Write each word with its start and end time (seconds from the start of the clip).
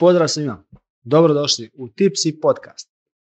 Pozdrav 0.00 0.28
svima, 0.28 0.64
dobrodošli 1.02 1.70
u 1.74 1.88
Tipsi 1.88 2.40
podcast. 2.40 2.90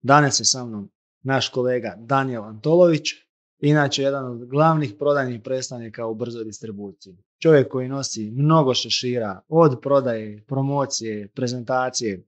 Danas 0.03 0.41
je 0.41 0.45
sa 0.45 0.65
mnom 0.65 0.91
naš 1.23 1.49
kolega 1.49 1.95
Daniel 1.99 2.45
Antolović, 2.45 3.09
inače 3.59 4.03
jedan 4.03 4.25
od 4.25 4.49
glavnih 4.49 4.95
prodajnih 4.99 5.41
predstavnika 5.45 6.07
u 6.07 6.15
brzoj 6.15 6.45
distribuciji. 6.45 7.17
Čovjek 7.43 7.69
koji 7.69 7.89
nosi 7.89 8.31
mnogo 8.31 8.75
šešira 8.75 9.41
od 9.49 9.81
prodaje, 9.83 10.45
promocije, 10.47 11.29
prezentacije, 11.29 12.27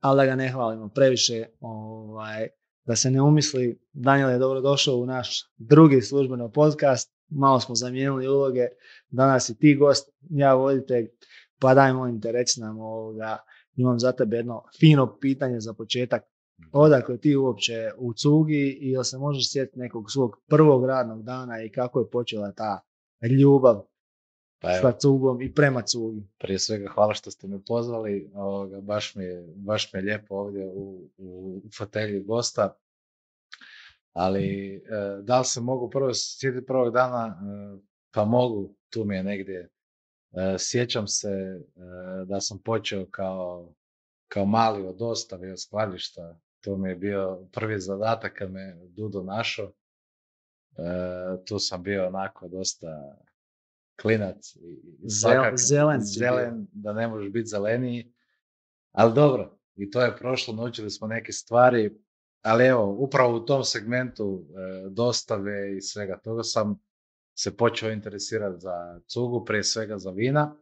ali 0.00 0.16
da 0.16 0.26
ga 0.26 0.34
ne 0.34 0.48
hvalimo 0.48 0.88
previše, 0.88 1.44
ovaj, 1.60 2.48
da 2.84 2.96
se 2.96 3.10
ne 3.10 3.22
umisli. 3.22 3.80
Daniel 3.92 4.30
je 4.30 4.38
dobrodošao 4.38 4.96
u 4.96 5.06
naš 5.06 5.52
drugi 5.56 6.02
službeno 6.02 6.52
podcast, 6.52 7.14
malo 7.28 7.60
smo 7.60 7.74
zamijenili 7.74 8.28
uloge, 8.28 8.66
danas 9.08 9.48
i 9.48 9.58
ti 9.58 9.74
gost, 9.74 10.10
ja 10.30 10.54
voditelj, 10.54 11.08
pa 11.58 11.74
daj 11.74 11.92
molim 11.92 12.20
te 12.20 12.32
reci 12.32 12.60
nam 12.60 12.78
ovoga, 12.78 13.38
imam 13.76 13.98
za 13.98 14.12
tebe 14.12 14.36
jedno 14.36 14.62
fino 14.80 15.18
pitanje 15.20 15.60
za 15.60 15.74
početak. 15.74 16.22
Odakle 16.72 17.18
ti 17.18 17.36
uopće 17.36 17.90
u 17.98 18.12
cugi 18.14 18.78
i 18.80 18.90
jel 18.90 19.02
se 19.02 19.18
možeš 19.18 19.52
sjetiti 19.52 19.78
nekog 19.78 20.10
svog 20.10 20.36
prvog 20.48 20.86
radnog 20.86 21.22
dana 21.22 21.62
i 21.62 21.70
kako 21.70 22.00
je 22.00 22.10
počela 22.10 22.52
ta 22.52 22.80
ljubav 23.40 23.82
Pa 24.58 24.70
evo, 24.70 24.80
sa 24.82 24.98
cugom 24.98 25.42
i 25.42 25.54
prema 25.54 25.82
cugi? 25.82 26.22
prije 26.38 26.58
svega 26.58 26.88
hvala 26.94 27.14
što 27.14 27.30
ste 27.30 27.46
me 27.46 27.64
pozvali, 27.66 28.30
ovoga, 28.34 28.80
baš, 28.80 29.14
mi 29.14 29.24
je, 29.24 29.46
baš 29.56 29.92
mi 29.92 30.00
je 30.00 30.04
lijepo 30.04 30.34
ovdje 30.34 30.66
u, 30.66 31.10
u 31.16 31.60
fotelji 31.78 32.20
gosta. 32.20 32.76
Ali 34.12 34.76
e, 34.76 34.80
da 35.22 35.38
li 35.38 35.44
se 35.44 35.60
mogu 35.60 35.90
prvo 35.90 36.14
sjetiti 36.14 36.66
prvog 36.66 36.92
dana? 36.92 37.26
E, 37.26 37.78
pa 38.14 38.24
mogu, 38.24 38.74
tu 38.90 39.04
mi 39.04 39.16
je 39.16 39.22
negdje. 39.22 39.68
E, 40.32 40.56
sjećam 40.58 41.06
se 41.06 41.28
e, 41.28 41.60
da 42.24 42.40
sam 42.40 42.58
počeo 42.58 43.06
kao, 43.10 43.74
kao 44.28 44.44
mali 44.44 44.86
od 44.86 44.96
dostave 44.96 45.52
od 45.52 45.62
skladišta. 45.62 46.40
To 46.60 46.76
mi 46.76 46.88
je 46.88 46.96
bio 46.96 47.48
prvi 47.52 47.80
zadatak 47.80 48.38
kad 48.38 48.50
me 48.50 48.76
Dudo 48.88 49.22
našao. 49.22 49.66
E, 49.66 49.72
tu 51.44 51.58
sam 51.58 51.82
bio 51.82 52.06
onako 52.06 52.48
dosta 52.48 53.16
klinac 54.02 54.56
i 54.56 54.80
zelen 55.58 56.00
zelen, 56.00 56.66
da 56.72 56.92
ne 56.92 57.08
možeš 57.08 57.32
biti 57.32 57.48
zeleniji. 57.48 58.12
Ali 58.92 59.14
dobro, 59.14 59.58
i 59.74 59.90
to 59.90 60.02
je 60.02 60.16
prošlo, 60.16 60.54
naučili 60.54 60.90
smo 60.90 61.06
neke 61.06 61.32
stvari, 61.32 61.98
ali 62.42 62.66
evo, 62.66 62.96
upravo 62.98 63.36
u 63.36 63.44
tom 63.44 63.64
segmentu 63.64 64.46
dostave 64.90 65.76
i 65.76 65.80
svega 65.80 66.18
toga 66.18 66.42
sam 66.42 66.85
se 67.38 67.56
počeo 67.56 67.90
interesirati 67.90 68.60
za 68.60 69.00
cugu, 69.06 69.44
prije 69.44 69.64
svega 69.64 69.98
za 69.98 70.10
vina, 70.10 70.56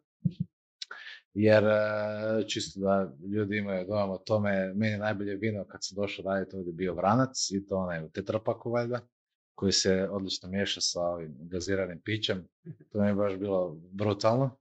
jer 1.34 1.64
e, 1.64 2.48
čisto 2.48 2.80
da 2.80 3.12
ljudi 3.34 3.56
imaju 3.56 3.86
dojam 3.86 4.10
o 4.10 4.18
tome, 4.18 4.74
meni 4.74 4.92
je 4.92 4.98
najbolje 4.98 5.36
vino 5.36 5.64
kad 5.68 5.80
sam 5.84 5.96
došao 5.96 6.24
raditi 6.24 6.56
ovdje 6.56 6.72
bio 6.72 6.94
vranac 6.94 7.50
i 7.50 7.66
to 7.66 7.76
onaj 7.76 8.04
u 8.04 8.10
tetrapaku 8.10 8.70
valjda, 8.70 9.00
koji 9.54 9.72
se 9.72 10.08
odlično 10.10 10.48
miješa 10.48 10.80
sa 10.80 11.00
ovim 11.00 11.36
gaziranim 11.40 12.00
pićem, 12.04 12.48
to 12.92 13.00
mi 13.00 13.08
je 13.08 13.14
baš 13.14 13.36
bilo 13.36 13.80
brutalno. 13.92 14.56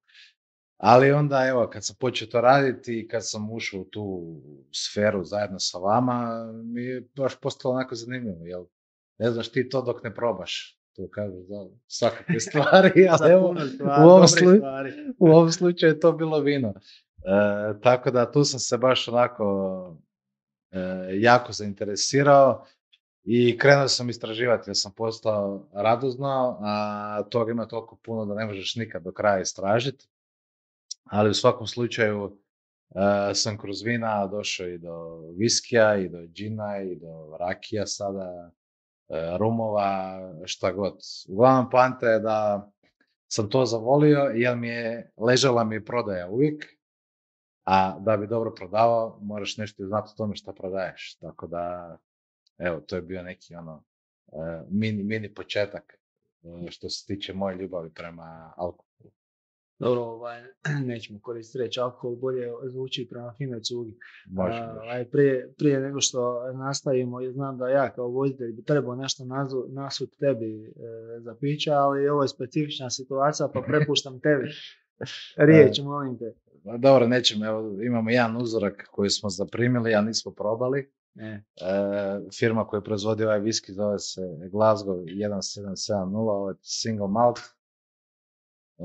Ali 0.78 1.12
onda, 1.12 1.48
evo, 1.48 1.70
kad 1.74 1.86
sam 1.86 1.96
počeo 2.00 2.28
to 2.28 2.42
raditi 2.42 3.00
i 3.00 3.08
kad 3.08 3.30
sam 3.30 3.52
ušao 3.52 3.82
u 3.82 3.86
tu 3.86 4.36
sferu 4.76 5.24
zajedno 5.24 5.60
sa 5.60 5.78
vama, 5.78 6.52
mi 6.64 6.84
je 6.84 7.10
baš 7.16 7.40
postalo 7.40 7.76
onako 7.76 7.96
zanimljivo, 7.96 8.46
jel 8.46 8.66
ne 9.20 9.32
znaš 9.32 9.52
ti 9.52 9.70
to 9.70 9.82
dok 9.82 10.04
ne 10.04 10.16
probaš. 10.16 10.83
To 10.96 11.10
kažu 11.12 11.42
za 11.42 11.68
svakakve 11.88 12.40
stvari, 12.40 13.08
ali 13.12 13.32
evo, 13.32 13.56
stvari, 13.76 14.06
u 14.06 14.10
ovom, 14.10 14.28
slu- 14.28 14.58
stvari. 14.58 14.92
u 15.20 15.28
ovom 15.28 15.52
slučaju 15.52 15.94
je 15.94 16.00
to 16.00 16.12
bilo 16.12 16.40
vino. 16.40 16.70
E, 16.70 17.80
tako 17.82 18.12
da 18.12 18.32
tu 18.32 18.44
sam 18.44 18.60
se 18.60 18.78
baš 18.78 19.08
onako 19.08 19.98
e, 20.72 20.80
jako 21.12 21.52
zainteresirao 21.52 22.66
i 23.24 23.58
krenuo 23.58 23.88
sam 23.88 24.10
istraživati 24.10 24.70
jer 24.70 24.78
sam 24.78 24.92
postao 24.92 25.68
radoznao, 25.74 26.58
a 26.62 27.24
toga 27.30 27.52
ima 27.52 27.68
toliko 27.68 27.96
puno 27.96 28.26
da 28.26 28.36
ne 28.36 28.46
možeš 28.46 28.76
nikad 28.76 29.04
do 29.04 29.12
kraja 29.12 29.42
istražiti. 29.42 30.08
Ali 31.04 31.30
u 31.30 31.34
svakom 31.34 31.68
slučaju 31.68 32.38
e, 32.96 33.34
sam 33.34 33.58
kroz 33.58 33.82
vina 33.82 34.28
došao 34.28 34.68
i 34.68 34.78
do 34.78 35.18
viskija, 35.38 35.98
i 35.98 36.10
do 36.10 36.28
džina, 36.28 36.82
i 36.82 36.96
do 36.96 37.38
rakija 37.40 37.88
sada, 37.88 38.52
rumova, 39.38 40.20
šta 40.46 40.72
god. 40.72 40.98
Uglavnom 41.30 41.70
poanta 41.70 42.10
je 42.10 42.20
da 42.20 42.70
sam 43.28 43.50
to 43.50 43.66
zavolio 43.66 44.20
jer 44.20 44.58
mi 44.58 44.68
je, 44.68 45.12
ležala 45.18 45.64
mi 45.64 45.86
prodaja 45.86 46.30
uvijek, 46.30 46.66
a 47.66 48.00
da 48.00 48.18
bi 48.18 48.28
dobro 48.28 48.54
prodavao 48.54 49.20
moraš 49.22 49.58
nešto 49.58 49.86
znati 49.86 50.10
o 50.14 50.18
tome 50.18 50.36
šta 50.36 50.54
prodaješ. 50.54 51.18
Tako 51.20 51.48
da, 51.48 51.98
evo, 52.58 52.80
to 52.80 52.96
je 52.96 53.02
bio 53.02 53.24
neki 53.24 53.56
ono 53.56 53.84
e, 54.28 54.64
mini, 54.70 55.04
mini 55.04 55.34
početak 55.34 56.00
e, 56.44 56.72
što 56.72 56.90
se 56.90 57.06
tiče 57.06 57.34
moje 57.34 57.56
ljubavi 57.56 57.90
prema 57.94 58.54
alkoholu. 58.58 58.93
Dobro, 59.80 60.02
ovaj, 60.02 60.42
nećemo 60.90 61.20
koristiti 61.20 61.64
reći 61.64 61.80
alkohol, 61.80 62.16
bolje 62.16 62.48
zvuči 62.64 63.08
prema 63.10 63.34
finoj 63.38 63.62
cugi. 63.62 63.98
Može. 64.26 64.64
ovaj, 64.64 65.06
prije, 65.06 65.54
prije 65.58 65.80
nego 65.80 66.02
što 66.02 66.52
nastavimo, 66.54 67.32
znam 67.32 67.58
da 67.58 67.68
ja 67.68 67.94
kao 67.94 68.08
voditelj 68.08 68.52
bi 68.52 68.64
trebao 68.64 68.96
nešto 68.96 69.26
nazu, 69.26 69.64
nasut 69.70 70.10
tebi 70.20 70.66
e, 70.66 70.72
za 71.20 71.36
pića, 71.36 71.74
ali 71.74 72.10
ovo 72.10 72.22
je 72.22 72.28
specifična 72.28 72.90
situacija, 72.90 73.50
pa 73.54 73.62
prepuštam 73.62 74.20
tebi 74.20 74.50
riječ, 75.48 75.80
molim 75.80 76.18
te. 76.18 76.34
Ma 76.64 76.78
Dobro, 76.78 77.08
nećemo, 77.08 77.46
evo, 77.46 77.82
imamo 77.82 78.10
jedan 78.10 78.38
uzorak 78.38 78.88
koji 78.92 79.10
smo 79.10 79.30
zaprimili, 79.30 79.96
a 79.96 80.02
nismo 80.02 80.32
probali. 80.32 80.80
E, 81.16 81.42
E, 81.62 82.30
firma 82.40 82.68
koja 82.68 82.82
proizvodi 82.82 83.24
ovaj 83.24 83.40
viski 83.40 83.74
zove 83.74 84.00
se 84.00 84.22
Glasgow 84.52 85.06
1770, 85.06 86.16
ovo 86.16 86.50
je 86.50 86.56
single 86.62 87.08
malt. 87.08 87.40
E, 88.78 88.84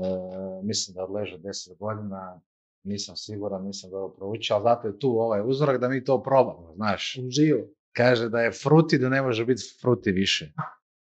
mislim 0.63 0.95
da 0.95 1.03
odleže 1.03 1.37
10 1.37 1.77
godina, 1.77 2.41
nisam 2.83 3.15
siguran, 3.15 3.65
nisam 3.65 3.89
dobro 3.89 4.15
proučio, 4.15 4.55
ali 4.55 4.63
zato 4.63 4.87
je 4.87 4.99
tu 4.99 5.09
ovaj 5.09 5.41
uzorak 5.45 5.81
da 5.81 5.89
mi 5.89 6.03
to 6.03 6.23
probamo, 6.23 6.73
znaš. 6.75 7.17
uživo. 7.27 7.67
Kaže 7.91 8.29
da 8.29 8.39
je 8.41 8.51
fruti, 8.51 8.97
da 8.97 9.09
ne 9.09 9.21
može 9.21 9.45
biti 9.45 9.61
fruti 9.81 10.11
više. 10.11 10.51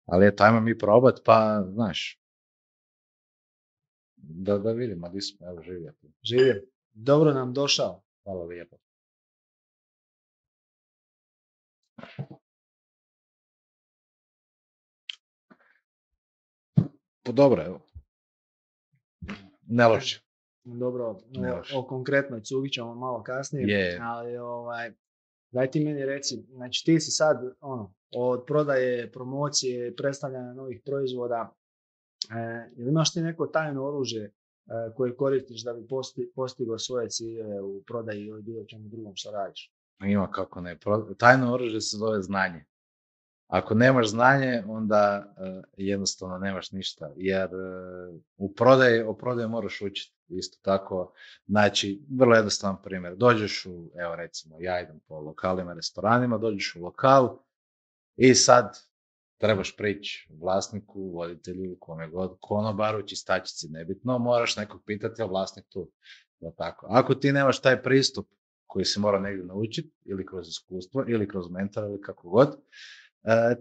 Ali 0.05 0.27
eto, 0.27 0.43
ajmo 0.43 0.59
mi 0.59 0.77
probat, 0.77 1.19
pa, 1.25 1.63
znaš, 1.73 2.21
da, 4.15 4.57
da 4.57 4.71
vidimo 4.71 5.09
di 5.09 5.21
smo, 5.21 5.47
evo 5.47 5.61
živjeti. 5.61 6.07
Živio. 6.23 6.63
Dobro 6.93 7.33
nam 7.33 7.53
došao. 7.53 8.03
Hvala 8.23 8.43
lijepo. 8.43 8.77
Pa 17.23 17.31
dobro, 17.31 17.63
evo. 17.65 17.86
Ne 19.67 19.87
loše. 19.87 20.21
Dobro, 20.63 21.19
Ne 21.29 21.53
o, 21.53 21.57
loše. 21.57 21.77
o 21.77 21.83
konkretnoj 21.83 22.41
cugi 22.41 22.69
ćemo 22.69 22.95
malo 22.95 23.23
kasnije, 23.23 23.67
Je. 23.67 23.99
ali 24.03 24.37
ovaj, 24.37 24.91
daj 25.51 25.71
ti 25.71 25.79
meni 25.79 26.05
reci, 26.05 26.35
znači 26.45 26.85
ti 26.85 26.99
si 26.99 27.11
sad 27.11 27.37
ono, 27.61 27.93
od 28.11 28.43
prodaje, 28.47 29.11
promocije, 29.11 29.95
predstavljanja 29.95 30.53
novih 30.53 30.81
proizvoda, 30.85 31.55
e, 32.31 32.39
jel 32.75 32.87
imaš 32.87 33.13
ti 33.13 33.21
neko 33.21 33.47
tajno 33.47 33.85
oružje 33.85 34.23
e, 34.23 34.31
koje 34.95 35.15
koristiš 35.15 35.63
da 35.63 35.73
bi 35.73 35.87
posti, 35.87 36.31
postigao 36.35 36.77
svoje 36.79 37.09
ciljeve 37.09 37.61
u 37.61 37.83
prodaji 37.83 38.25
ili 38.25 38.41
bilo 38.41 38.65
čemu 38.65 38.87
drugom 38.87 39.11
što 39.15 39.31
radiš? 39.31 39.73
Ima 40.01 40.31
kako 40.31 40.61
ne. 40.61 40.77
Pro- 40.79 41.13
Tajno 41.17 41.53
oružje 41.53 41.81
se 41.81 41.97
zove 41.97 42.21
znanje. 42.21 42.65
Ako 43.47 43.75
nemaš 43.75 44.07
znanje, 44.07 44.63
onda 44.67 45.33
eh, 45.37 45.61
jednostavno 45.77 46.37
nemaš 46.37 46.71
ništa. 46.71 47.11
Jer 47.15 47.45
eh, 47.45 48.19
u 48.37 48.53
prodaji, 48.53 49.01
o 49.01 49.13
prodaji 49.13 49.47
moraš 49.47 49.81
učiti. 49.81 50.17
Isto 50.29 50.57
tako, 50.61 51.13
znači, 51.47 52.01
vrlo 52.17 52.35
jednostavan 52.35 52.81
primjer. 52.83 53.15
Dođeš 53.15 53.65
u, 53.65 53.91
evo 53.95 54.15
recimo, 54.15 54.55
ja 54.59 54.81
idem 54.81 54.99
po 55.07 55.19
lokalima, 55.19 55.73
restoranima, 55.73 56.37
dođeš 56.37 56.75
u 56.75 56.83
lokal 56.83 57.37
i 58.15 58.35
sad 58.35 58.77
trebaš 59.37 59.75
prići 59.77 60.27
vlasniku, 60.41 61.11
voditelju, 61.13 61.77
kome 61.79 62.09
god, 62.09 62.37
konobaru, 62.41 63.07
čistačici, 63.07 63.67
nebitno, 63.69 64.17
moraš 64.19 64.55
nekog 64.55 64.81
pitati, 64.85 65.21
a 65.21 65.25
vlasnik 65.25 65.65
tu. 65.69 65.91
Jel 66.39 66.51
tako? 66.57 66.87
Ako 66.89 67.15
ti 67.15 67.31
nemaš 67.31 67.61
taj 67.61 67.83
pristup 67.83 68.27
koji 68.65 68.85
se 68.85 68.99
mora 68.99 69.19
negdje 69.19 69.45
naučiti, 69.45 69.91
ili 70.05 70.25
kroz 70.25 70.47
iskustvo, 70.47 71.05
ili 71.07 71.27
kroz 71.27 71.49
mentora, 71.49 71.87
ili 71.87 72.01
kako 72.01 72.29
god, 72.29 72.57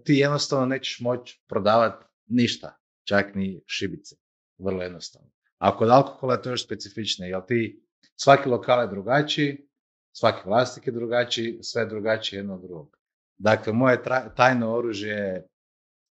ti 0.04 0.14
jednostavno 0.14 0.66
nećeš 0.66 1.00
moći 1.00 1.42
prodavati 1.48 2.04
ništa, 2.26 2.76
čak 3.04 3.34
ni 3.34 3.62
šibice. 3.66 4.16
Vrlo 4.58 4.82
jednostavno. 4.82 5.30
A 5.58 5.76
kod 5.76 5.90
alkohola 5.90 6.34
je 6.34 6.42
to 6.42 6.50
još 6.50 6.64
specifičnije, 6.64 7.30
jer 7.30 7.46
ti 7.46 7.82
svaki 8.16 8.48
lokal 8.48 8.80
je 8.80 8.88
drugačiji, 8.88 9.68
svaki 10.12 10.48
vlasnik 10.48 10.86
je 10.86 10.92
drugačiji, 10.92 11.58
sve 11.62 11.82
je 11.82 11.86
drugačije 11.86 12.38
jedno 12.38 12.54
od 12.54 12.62
drugog. 12.62 12.96
Dakle, 13.38 13.72
moje 13.72 14.02
tajno 14.36 14.74
oružje 14.74 15.12
je 15.12 15.48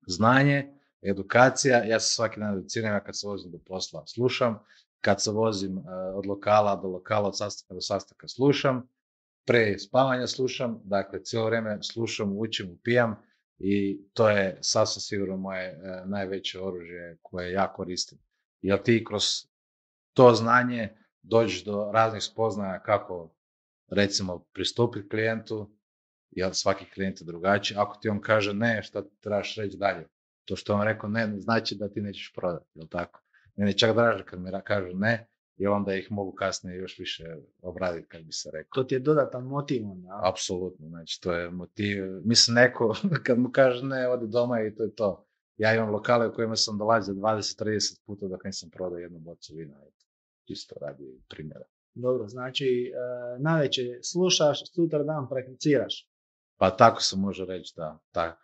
znanje, 0.08 0.74
edukacija, 1.02 1.84
ja 1.84 2.00
se 2.00 2.16
svaki 2.16 2.40
dan 2.40 2.54
educiram, 2.58 2.94
ja 2.94 3.04
kad 3.04 3.20
se 3.20 3.28
vozim 3.28 3.52
do 3.52 3.60
posla 3.66 4.04
slušam, 4.08 4.60
kad 5.02 5.22
se 5.22 5.32
vozim 5.32 5.78
uh, 5.78 5.84
od 6.16 6.26
lokala 6.26 6.76
do 6.76 6.88
lokala, 6.88 7.28
od 7.28 7.38
sastanka 7.38 7.74
do 7.74 7.82
sastanka 7.82 8.28
slušam, 8.28 8.88
pre 9.46 9.80
spavanja 9.80 10.28
slušam, 10.28 10.82
dakle 10.84 11.24
cijelo 11.24 11.46
vrijeme 11.46 11.78
slušam, 11.82 12.38
učim, 12.38 12.72
upijam 12.72 13.16
i 13.60 14.02
to 14.14 14.30
je 14.30 14.58
sasvim 14.62 15.02
sigurno 15.02 15.38
moje 15.38 15.78
uh, 15.78 16.10
najveće 16.10 16.60
oružje 16.60 17.18
koje 17.22 17.52
ja 17.52 17.74
koristim. 17.74 18.20
Jer 18.62 18.84
ti 18.84 19.06
kroz 19.08 19.24
to 20.14 20.34
znanje 20.34 20.90
dođeš 21.22 21.64
do 21.64 21.92
raznih 21.94 22.24
spoznaja 22.24 22.84
kako 22.84 23.36
recimo 23.88 24.40
pristupiti 24.54 25.10
klijentu, 25.10 25.76
jer 26.32 26.56
svaki 26.56 26.86
klijent 26.94 27.22
je 27.22 27.26
drugačiji. 27.26 27.78
Ako 27.78 27.98
ti 28.02 28.10
on 28.10 28.22
kaže 28.22 28.54
ne, 28.54 28.84
šta 28.84 29.04
trebaš 29.22 29.56
reći 29.56 29.78
dalje? 29.78 30.08
To 30.46 30.56
što 30.56 30.74
on 30.74 30.84
rekao 30.84 31.10
ne, 31.10 31.40
znači 31.40 31.76
da 31.76 31.90
ti 31.90 32.02
nećeš 32.02 32.34
prodati, 32.36 32.66
jel 32.74 32.88
tako? 32.88 33.22
Meni 33.56 33.78
čak 33.78 33.96
draže 33.96 34.26
kad 34.26 34.42
mi 34.42 34.52
kažu 34.64 34.98
ne, 34.98 35.28
i 35.58 35.68
onda 35.68 35.96
ih 35.96 36.12
mogu 36.12 36.32
kasnije 36.32 36.78
još 36.78 37.00
više 37.00 37.24
obraditi, 37.62 38.08
kad 38.08 38.24
bi 38.24 38.32
se 38.32 38.50
rekao. 38.54 38.70
To 38.74 38.84
ti 38.84 38.96
je 38.96 39.00
dodatan 39.00 39.44
motiv 39.44 39.92
onda. 39.92 40.22
Apsolutno, 40.24 40.88
znači 40.88 41.22
to 41.22 41.34
je 41.34 41.52
motiv. 41.52 42.04
Mislim, 42.26 42.56
neko 42.56 42.96
kad 43.26 43.40
mu 43.40 43.52
kaže 43.52 43.86
ne, 43.86 44.08
odi 44.08 44.28
doma 44.28 44.62
i 44.62 44.76
to 44.76 44.84
je 44.84 44.96
to. 44.96 45.26
Ja 45.58 45.76
imam 45.76 45.90
lokale 45.90 46.28
u 46.28 46.34
kojima 46.34 46.56
sam 46.56 46.78
dolazio 46.78 47.14
20-30 47.14 48.06
puta 48.06 48.28
dok 48.28 48.44
nisam 48.44 48.70
prodao 48.70 48.98
jednu 48.98 49.20
bocu 49.20 49.54
vina. 49.56 49.76
Čisto 50.48 50.76
radi 50.82 51.22
primjera. 51.30 51.66
Dobro, 51.94 52.28
znači 52.28 52.92
e, 52.96 53.40
najveće 53.40 53.82
slušaš, 54.04 54.74
sutra 54.76 55.04
dan 55.04 55.30
prakticiraš. 55.30 56.10
Pa 56.58 56.76
tako 56.76 57.02
se 57.02 57.18
može 57.18 57.46
reći, 57.46 57.74
da. 57.76 58.00
Tak. 58.12 58.40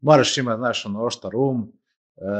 Moraš 0.00 0.38
imati, 0.38 0.58
znaš, 0.58 0.86
ono, 0.86 1.04
oštar 1.04 1.36
um, 1.36 1.72
e, 2.16 2.22
e, 2.22 2.32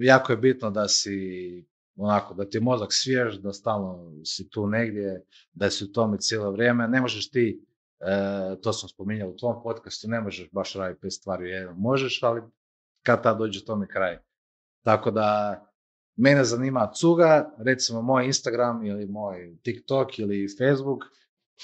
jako 0.00 0.32
je 0.32 0.36
bitno 0.36 0.70
da 0.70 0.88
si 0.88 1.66
onako, 1.96 2.34
da 2.34 2.48
ti 2.48 2.56
je 2.56 2.60
mozak 2.60 2.88
svjež, 2.92 3.38
da 3.38 3.52
stalno 3.52 4.12
si 4.24 4.50
tu 4.50 4.66
negdje, 4.66 5.24
da 5.52 5.70
si 5.70 5.84
u 5.84 5.92
tome 5.92 6.18
cijelo 6.18 6.50
vrijeme. 6.50 6.88
Ne 6.88 7.00
možeš 7.00 7.30
ti, 7.30 7.64
e, 8.00 8.60
to 8.62 8.72
sam 8.72 8.88
spominjao 8.88 9.28
u 9.28 9.36
tvom 9.36 9.62
podcastu, 9.62 10.08
ne 10.08 10.20
možeš 10.20 10.50
baš 10.52 10.74
raditi 10.74 11.00
pet 11.00 11.12
stvari 11.12 11.50
jedno. 11.50 11.74
Možeš, 11.74 12.22
ali 12.22 12.42
kad 13.02 13.22
ta 13.22 13.34
dođe 13.34 13.64
tome 13.64 13.88
kraj. 13.88 14.18
Tako 14.82 15.10
da, 15.10 15.60
mene 16.16 16.44
zanima 16.44 16.92
cuga, 16.94 17.54
recimo 17.58 18.02
moj 18.02 18.26
Instagram 18.26 18.84
ili 18.84 19.06
moj 19.06 19.56
TikTok 19.62 20.18
ili 20.18 20.46
Facebook, 20.58 21.04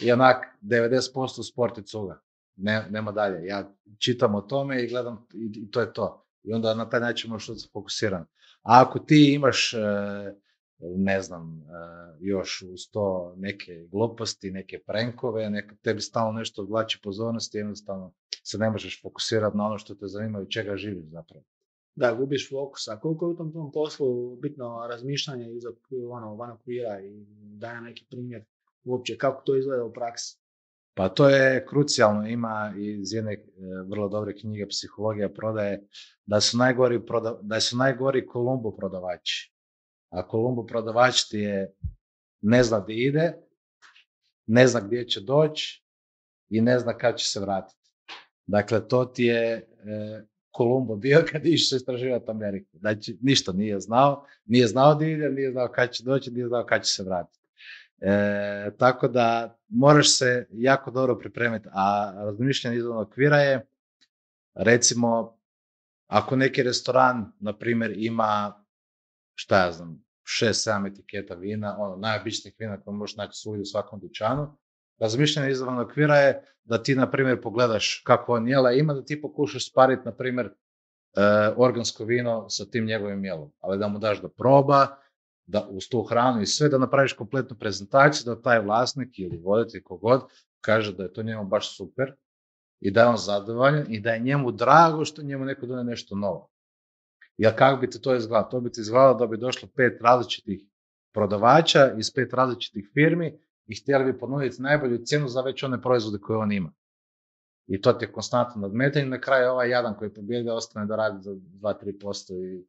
i 0.01 0.13
onak 0.13 0.45
90% 0.63 1.53
sport 1.53 1.79
i 1.79 1.83
cuga. 1.83 2.21
Ne, 2.57 2.87
nema 2.91 3.13
dalje. 3.13 3.47
Ja 3.47 3.75
čitam 3.99 4.35
o 4.35 4.41
tome 4.41 4.85
i 4.85 4.89
gledam 4.89 5.27
i, 5.35 5.61
i 5.61 5.71
to 5.71 5.81
je 5.81 5.93
to. 5.93 6.27
I 6.43 6.53
onda 6.53 6.75
na 6.75 6.89
taj 6.89 7.01
način 7.01 7.31
možeš 7.31 7.63
se 7.63 7.69
fokusiran. 7.73 8.27
Ako 8.63 8.99
ti 8.99 9.33
imaš, 9.35 9.75
e, 9.75 9.79
ne 10.79 11.21
znam, 11.21 11.61
e, 11.61 11.65
još 12.21 12.63
uz 12.63 12.81
to 12.91 13.35
neke 13.37 13.87
gluposti, 13.91 14.51
neke 14.51 14.79
prenkove, 14.87 15.51
neka 15.51 15.77
tebi 15.83 16.01
stalno 16.01 16.33
nešto 16.33 16.63
odvlači 16.63 17.01
pozornosti, 17.03 17.59
jednostavno 17.59 18.15
se 18.43 18.59
ne 18.59 18.71
možeš 18.71 19.03
fokusirati 19.03 19.57
na 19.57 19.67
ono 19.67 19.79
što 19.79 19.95
te 19.95 20.07
zanima 20.07 20.43
i 20.43 20.51
čega 20.51 20.77
živiš 20.77 21.05
zapravo. 21.05 21.45
Da, 21.95 22.15
gubiš 22.15 22.51
fokus. 22.51 22.89
A 22.89 23.01
koliko 23.01 23.27
je 23.27 23.31
u 23.33 23.37
tom, 23.37 23.53
tom 23.53 23.73
poslu 23.73 24.37
bitno 24.37 24.87
razmišljanje 24.91 25.53
iz 25.53 25.63
ono, 26.11 26.35
van 26.35 26.51
okvira 26.51 27.01
i 27.01 27.27
daje 27.59 27.81
neki 27.81 28.07
primjer 28.11 28.45
uopće 28.85 29.17
kako 29.19 29.43
to 29.43 29.57
izgleda 29.57 29.85
u 29.85 29.93
praksi? 29.93 30.42
Pa 30.95 31.09
to 31.09 31.29
je 31.29 31.67
krucijalno, 31.67 32.29
ima 32.29 32.75
iz 32.77 33.13
jedne 33.13 33.33
e, 33.33 33.43
vrlo 33.89 34.09
dobre 34.09 34.35
knjige 34.37 34.67
Psihologija 34.69 35.29
prodaje, 35.29 35.87
da 36.27 36.41
su 36.41 36.59
najgori, 36.59 37.07
proda, 37.07 37.39
da 37.43 37.61
su 37.61 37.77
najgori 37.77 38.27
Kolumbu 38.27 38.77
prodavači. 38.77 39.53
A 40.11 40.29
Kolumbu 40.29 40.67
prodavač 40.67 41.25
ti 41.29 41.39
je 41.39 41.73
ne 42.41 42.63
zna 42.63 42.81
gdje 42.81 42.95
ide, 42.95 43.33
ne 44.47 44.67
zna 44.67 44.81
gdje 44.81 45.09
će 45.09 45.21
doći 45.21 45.85
i 46.51 46.61
ne 46.61 46.79
zna 46.79 46.99
kad 46.99 47.17
će 47.17 47.29
se 47.29 47.41
vratiti. 47.41 47.91
Dakle, 48.47 48.89
to 48.89 49.05
ti 49.05 49.25
je 49.25 49.53
e, 49.53 49.67
Kolumbo 50.51 50.97
bio 50.97 51.25
kad 51.33 51.47
išao 51.47 51.77
istraživati 51.77 52.31
Ameriku. 52.31 52.79
Znači, 52.79 53.19
ništa 53.23 53.53
nije 53.53 53.81
znao, 53.81 54.27
nije 54.45 54.67
znao 54.67 54.95
gdje 54.95 55.13
ide, 55.13 55.31
nije 55.31 55.53
znao 55.53 55.69
kad 55.69 55.91
će 55.91 56.05
doći, 56.05 56.31
nije 56.31 56.49
znao 56.49 56.67
kad 56.67 56.85
će 56.85 56.93
se 56.93 57.03
vratiti. 57.03 57.42
E, 58.05 58.71
tako 58.79 59.09
da 59.09 59.59
moraš 59.69 60.19
se 60.19 60.47
jako 60.53 60.91
dobro 60.91 61.19
pripremiti, 61.19 61.69
a 61.73 62.13
razmišljanje 62.17 62.77
izvan 62.77 62.99
okvira 62.99 63.37
je 63.37 63.67
recimo 64.55 65.39
ako 66.07 66.37
neki 66.37 66.63
restoran, 66.63 67.33
na 67.41 67.59
primjer, 67.59 67.93
ima 67.97 68.65
šta 69.35 69.65
ja 69.65 69.73
znam, 69.73 70.05
šest, 70.25 70.65
sedam 70.65 70.87
etiketa 70.87 71.35
vina, 71.35 71.77
ono, 71.79 71.97
najobičnijih 71.97 72.55
vina 72.59 72.81
koje 72.81 72.95
možeš 72.95 73.17
naći 73.17 73.41
svugdje 73.41 73.63
u 73.63 73.65
svakom 73.65 74.01
dućanu, 74.01 74.59
razmišljanje 74.99 75.51
izvan 75.51 75.79
okvira 75.79 76.17
je 76.17 76.43
da 76.65 76.83
ti, 76.83 76.95
na 76.95 77.11
primjer, 77.11 77.41
pogledaš 77.43 78.03
kako 78.07 78.35
on 78.35 78.49
jela 78.49 78.73
ima, 78.73 78.95
da 78.95 79.05
ti 79.05 79.23
pokušaš 79.23 79.71
spariti, 79.71 80.03
na 80.05 80.13
primjer, 80.13 80.47
e, 80.47 80.53
organsko 81.57 82.05
vino 82.05 82.49
sa 82.49 82.65
tim 82.65 82.85
njegovim 82.85 83.25
jelom, 83.25 83.53
ali 83.61 83.79
da 83.79 83.89
mu 83.89 83.99
daš 83.99 84.23
da 84.23 84.29
proba, 84.29 84.87
da 85.47 85.69
uz 85.71 85.89
tu 85.91 86.03
hranu 86.03 86.43
i 86.43 86.47
sve, 86.47 86.69
da 86.69 86.79
napraviš 86.79 87.13
kompletnu 87.13 87.57
prezentaciju, 87.59 88.25
da 88.35 88.43
taj 88.43 88.61
vlasnik 88.61 89.19
ili 89.19 89.39
voditelj 89.39 89.83
kogod 89.83 90.23
kaže 90.61 90.95
da 90.95 91.03
je 91.03 91.13
to 91.13 91.23
njemu 91.23 91.45
baš 91.45 91.77
super 91.77 92.15
i 92.81 92.91
da 92.91 93.01
je 93.01 93.07
on 93.07 93.17
zadovoljan 93.17 93.87
i 93.89 94.01
da 94.01 94.11
je 94.11 94.21
njemu 94.21 94.53
drago 94.53 95.05
što 95.05 95.23
njemu 95.23 95.45
neko 95.45 95.67
done 95.67 95.85
nešto 95.85 96.17
novo. 96.17 96.49
Jer 97.37 97.59
kako 97.59 97.81
bi 97.81 97.91
ti 97.91 98.01
to 98.01 98.15
izgledalo? 98.15 98.51
To 98.51 98.61
bi 98.61 98.73
ti 98.73 98.81
izgledalo 98.81 99.15
da 99.15 99.27
bi 99.27 99.39
došlo 99.39 99.69
pet 99.77 100.01
različitih 100.03 100.61
prodavača 101.15 101.93
iz 101.99 102.13
pet 102.15 102.33
različitih 102.33 102.91
firmi 102.95 103.39
i 103.67 103.77
htjeli 103.77 104.13
bi 104.13 104.19
ponuditi 104.19 104.63
najbolju 104.63 104.99
cijenu 105.05 105.29
za 105.29 105.41
već 105.41 105.63
one 105.63 105.83
proizvode 105.83 106.19
koje 106.19 106.39
on 106.39 106.53
ima. 106.53 106.73
I 107.67 107.81
to 107.81 107.93
ti 107.93 108.05
je 108.05 108.13
konstantno 108.13 108.61
nadmetanje. 108.61 109.07
Na 109.07 109.21
kraju 109.21 109.51
ovaj 109.51 109.71
jadan 109.71 109.97
koji 109.99 110.15
pobjede 110.15 110.53
ostane 110.53 110.87
da 110.87 110.97
radi 110.97 111.23
za 111.23 111.31
2-3% 111.33 112.33
i 112.33 112.67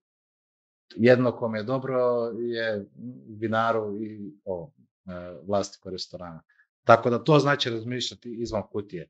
jedno 0.95 1.31
kom 1.31 1.55
je 1.55 1.63
dobro 1.63 1.99
je 2.37 2.85
vinaru 3.27 4.03
i 4.03 4.33
o, 4.45 4.71
e, 5.05 5.11
vlasniku 5.47 5.89
restorana. 5.89 6.43
Tako 6.83 7.09
da 7.09 7.23
to 7.23 7.39
znači 7.39 7.69
razmišljati 7.69 8.35
izvan 8.41 8.63
kutije. 8.71 9.03
E, 9.03 9.09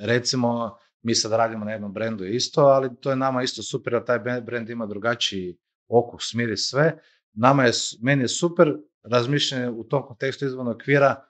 recimo, 0.00 0.76
mi 1.02 1.14
sad 1.14 1.32
radimo 1.32 1.64
na 1.64 1.72
jednom 1.72 1.92
brendu 1.92 2.24
isto, 2.24 2.60
ali 2.60 2.90
to 3.00 3.10
je 3.10 3.16
nama 3.16 3.42
isto 3.42 3.62
super, 3.62 3.92
jer 3.92 4.04
taj 4.04 4.18
brend 4.40 4.70
ima 4.70 4.86
drugačiji 4.86 5.56
okus, 5.88 6.34
miris, 6.34 6.70
sve. 6.70 6.98
Nama 7.32 7.64
je, 7.64 7.72
meni 8.02 8.22
je 8.22 8.28
super 8.28 8.76
razmišljanje 9.02 9.70
u 9.70 9.84
tom 9.84 10.06
kontekstu 10.06 10.46
izvan 10.46 10.68
okvira 10.68 11.24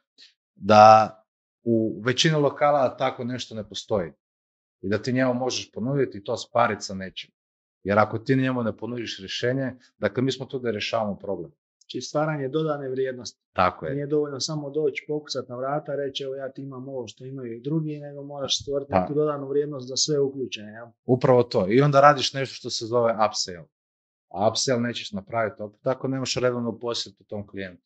da 0.54 1.14
u 1.62 2.02
većini 2.04 2.36
lokala 2.36 2.96
tako 2.96 3.24
nešto 3.24 3.54
ne 3.54 3.68
postoji. 3.68 4.12
I 4.80 4.88
da 4.88 4.98
ti 4.98 5.12
njemu 5.12 5.34
možeš 5.34 5.72
ponuditi 5.72 6.18
i 6.18 6.24
to 6.24 6.36
spariti 6.36 6.82
sa 6.82 6.94
nečim. 6.94 7.30
Jer 7.88 7.98
ako 7.98 8.18
ti 8.18 8.36
njemu 8.36 8.62
ne 8.62 8.76
ponudiš 8.76 9.18
rješenje, 9.18 9.72
dakle 9.98 10.22
mi 10.22 10.32
smo 10.32 10.46
tu 10.46 10.58
da 10.58 10.70
rješavamo 10.70 11.18
problem. 11.18 11.50
Znači 11.78 12.00
stvaranje 12.00 12.48
dodane 12.48 12.88
vrijednosti. 12.88 13.40
Tako 13.52 13.86
je. 13.86 13.94
Nije 13.94 14.06
dovoljno 14.06 14.40
samo 14.40 14.70
doći, 14.70 15.04
pokusati 15.08 15.50
na 15.50 15.56
vrata, 15.56 15.94
reći 15.96 16.24
evo 16.24 16.34
ja 16.34 16.52
ti 16.52 16.62
imam 16.62 16.88
ovo 16.88 17.06
što 17.06 17.24
imaju 17.24 17.52
i 17.52 17.60
drugi, 17.60 17.98
nego 17.98 18.22
moraš 18.22 18.62
stvoriti 18.62 18.90
pa. 18.90 19.00
neku 19.00 19.14
dodanu 19.14 19.48
vrijednost 19.48 19.88
za 19.88 19.96
sve 19.96 20.20
uključene. 20.20 20.72
Ja? 20.72 20.92
Upravo 21.04 21.42
to. 21.42 21.66
I 21.70 21.80
onda 21.80 22.00
radiš 22.00 22.32
nešto 22.32 22.54
što 22.54 22.70
se 22.70 22.86
zove 22.86 23.14
upsell. 23.28 23.64
A 24.28 24.48
upsell 24.48 24.80
nećeš 24.80 25.12
napraviti 25.12 25.62
opet 25.62 25.80
tako 25.82 26.08
nemaš 26.08 26.34
redovno 26.34 26.78
posjetu 26.78 27.24
tom 27.24 27.46
klijentu. 27.46 27.84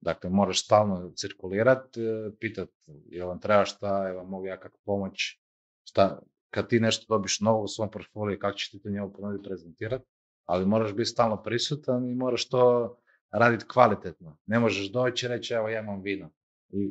Dakle, 0.00 0.30
moraš 0.30 0.64
stalno 0.64 1.12
cirkulirati, 1.16 2.00
e, 2.00 2.30
pitati 2.40 2.72
jel 3.06 3.28
vam 3.28 3.40
treba 3.40 3.64
šta, 3.64 4.06
jel 4.06 4.16
vam 4.16 4.28
mogu 4.28 4.46
ja 4.46 4.60
kako 4.60 4.78
pomoć, 4.84 5.40
šta, 5.84 6.20
kad 6.50 6.68
ti 6.68 6.80
nešto 6.80 7.14
dobiš 7.14 7.40
novo 7.40 7.62
u 7.62 7.68
svom 7.68 7.90
portfoliju, 7.90 8.38
kako 8.38 8.58
ćeš 8.58 8.70
ti 8.70 8.82
to 8.82 8.90
njemu 8.90 9.12
ponuditi 9.12 9.48
prezentirati, 9.48 10.04
ali 10.44 10.66
moraš 10.66 10.92
biti 10.94 11.08
stalno 11.10 11.42
prisutan 11.42 12.08
i 12.08 12.14
moraš 12.14 12.48
to 12.48 12.96
raditi 13.30 13.64
kvalitetno. 13.68 14.38
Ne 14.46 14.58
možeš 14.58 14.92
doći 14.92 15.26
i 15.26 15.28
reći, 15.28 15.54
evo 15.54 15.68
ja 15.68 15.80
imam 15.80 16.02
vino. 16.02 16.30
I 16.68 16.90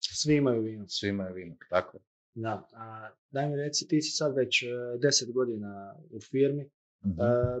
svi 0.00 0.36
imaju 0.36 0.62
vino. 0.62 0.84
Svi 0.88 1.08
imaju 1.08 1.34
vino, 1.34 1.56
tako. 1.70 1.98
Da, 2.34 2.68
a 2.72 3.10
daj 3.30 3.48
mi 3.48 3.56
reci, 3.56 3.88
ti 3.88 4.02
si 4.02 4.10
sad 4.10 4.36
već 4.36 4.62
e, 4.62 4.66
deset 5.02 5.32
godina 5.32 5.96
u 6.10 6.20
firmi, 6.20 6.62
uh 6.62 6.70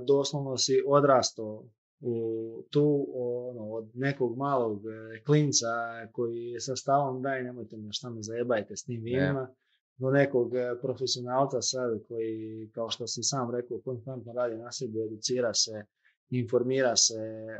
doslovno 0.06 0.56
si 0.56 0.82
odrastao 0.86 1.64
u, 2.00 2.62
tu 2.70 3.06
ono, 3.14 3.70
od 3.70 3.90
nekog 3.94 4.36
malog 4.36 4.82
e, 4.86 5.22
klinca 5.24 5.66
koji 6.12 6.44
je 6.44 6.60
sa 6.60 6.76
stavom 6.76 7.22
daj 7.22 7.42
nemojte 7.42 7.76
me 7.76 7.92
šta 7.92 8.10
me 8.10 8.22
zajebajte 8.22 8.76
s 8.76 8.84
tim 8.84 9.02
vinima, 9.02 9.54
do 9.98 10.10
nekog 10.10 10.54
e, 10.54 10.74
profesionalca 10.82 11.62
sad 11.62 12.06
koji, 12.08 12.70
kao 12.74 12.90
što 12.90 13.06
si 13.06 13.22
sam 13.22 13.50
rekao, 13.50 13.80
konstantno 13.84 14.32
radi 14.32 14.56
na 14.56 14.72
sebi, 14.72 15.02
educira 15.02 15.54
se, 15.54 15.84
informira 16.30 16.96
se, 16.96 17.14
e, 17.14 17.58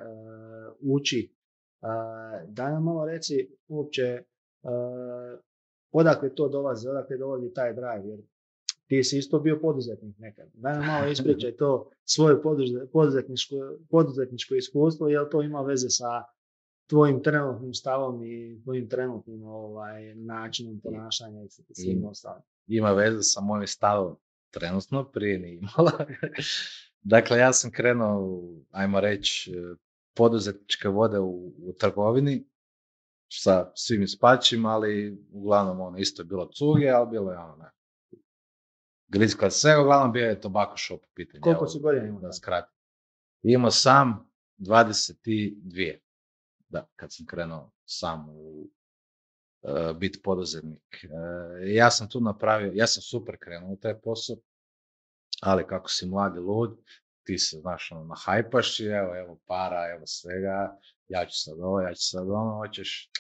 uči. 0.81 1.33
Daj 2.49 2.73
nam 2.73 2.85
malo 2.85 3.05
reci 3.05 3.49
uopće 3.69 4.23
odakle 5.93 6.35
to 6.35 6.49
dolazi, 6.49 6.89
odakle 6.89 7.17
dolazi 7.17 7.53
taj 7.55 7.75
drive, 7.75 8.09
jer 8.09 8.21
ti 8.87 9.05
si 9.05 9.19
isto 9.19 9.39
bio 9.41 9.59
poduzetnik 9.61 10.19
nekad. 10.19 10.49
Daj 10.55 10.73
nam 10.73 10.87
malo 10.87 11.09
ispričaj 11.11 11.57
to 11.57 11.91
svoje 12.05 12.37
poduze- 12.43 12.87
poduzetničko, 12.93 13.57
poduzetničko 13.91 14.55
iskustvo, 14.55 15.09
jel 15.09 15.29
to 15.31 15.43
ima 15.43 15.61
veze 15.61 15.91
sa 15.91 16.23
tvojim 16.87 17.23
trenutnim 17.23 17.75
stavom 17.75 18.25
i 18.25 18.61
tvojim 18.63 18.89
trenutnim 18.89 19.45
ovaj, 19.45 20.15
načinom 20.15 20.81
ponašanja 20.81 21.43
i 21.43 21.49
svim 21.75 22.05
ostalim. 22.05 22.43
ima 22.67 22.93
veze 22.93 23.23
sa 23.23 23.41
mojim 23.41 23.67
stavom 23.67 24.17
trenutno, 24.51 25.05
prije 25.05 25.39
nije 25.39 25.55
imala. 25.55 25.93
dakle, 27.15 27.39
ja 27.39 27.53
sam 27.53 27.71
krenuo, 27.71 28.43
ajmo 28.71 29.01
reći, 29.01 29.51
e, 29.51 29.75
poduzetničke 30.15 30.89
vode 30.89 31.19
u, 31.19 31.53
u 31.59 31.73
trgovini 31.79 32.45
sa 33.29 33.73
svim 33.75 34.03
ispačima, 34.03 34.69
ali 34.69 35.19
uglavnom 35.33 35.81
ono 35.81 35.99
isto 35.99 36.23
je 36.23 36.27
bilo 36.27 36.51
cuge, 36.59 36.89
ali 36.89 37.11
bilo 37.11 37.33
je 37.33 37.39
ono 37.39 37.57
ne. 37.57 37.71
Griska 39.09 39.51
sve, 39.51 39.81
uglavnom 39.81 40.13
bio 40.13 40.29
je 40.29 40.41
tobacco 40.41 40.77
shop 40.77 41.01
u 41.05 41.09
pitanju. 41.15 41.41
Koliko 41.43 41.67
si 41.67 41.81
godina 41.81 42.07
imao? 42.07 42.21
Da 42.21 42.33
skratim. 42.33 42.77
Imao 43.43 43.71
sam 43.71 44.31
22. 44.59 45.99
Da, 46.69 46.87
kad 46.97 47.13
sam 47.13 47.27
krenuo 47.27 47.73
sam 47.85 48.29
u 48.29 48.69
e, 49.63 49.95
biti 49.95 50.21
poduzetnik. 50.23 51.05
E, 51.05 51.75
ja 51.75 51.91
sam 51.91 52.09
tu 52.09 52.21
napravio, 52.21 52.73
ja 52.75 52.87
sam 52.87 53.03
super 53.03 53.37
krenuo 53.41 53.73
u 53.73 53.77
taj 53.77 54.01
posao, 54.01 54.37
ali 55.43 55.67
kako 55.67 55.89
si 55.89 56.07
mladi 56.07 56.41
lud, 56.41 56.79
ti 57.25 57.39
se, 57.39 57.57
znaš, 57.61 57.93
ono, 57.93 58.05
nahajpaš 58.05 58.81
evo, 58.81 59.17
evo 59.17 59.41
para, 59.47 59.91
evo 59.97 60.07
svega, 60.07 60.79
ja 61.09 61.27
ću 61.27 61.43
sad 61.43 61.61
ovo, 61.61 61.81
ja 61.81 61.95
ću 61.95 62.03
sad 62.03 62.31
ono, 62.31 62.57
hoćeš 62.57 63.11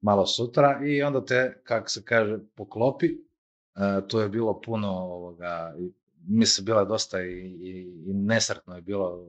malo 0.00 0.26
sutra 0.26 0.80
i 0.84 1.02
onda 1.02 1.24
te, 1.24 1.60
kako 1.64 1.88
se 1.88 2.04
kaže, 2.04 2.38
poklopi. 2.54 3.06
E, 3.06 4.08
tu 4.08 4.18
je 4.18 4.28
bilo 4.28 4.60
puno 4.60 4.88
ovoga, 4.88 5.74
i 5.78 5.92
mislim, 6.28 6.64
bila 6.64 6.80
je 6.80 6.86
dosta 6.86 7.22
i, 7.22 7.32
i, 7.42 8.02
i 8.06 8.12
nesretno 8.14 8.76
je 8.76 8.82
bilo 8.82 9.26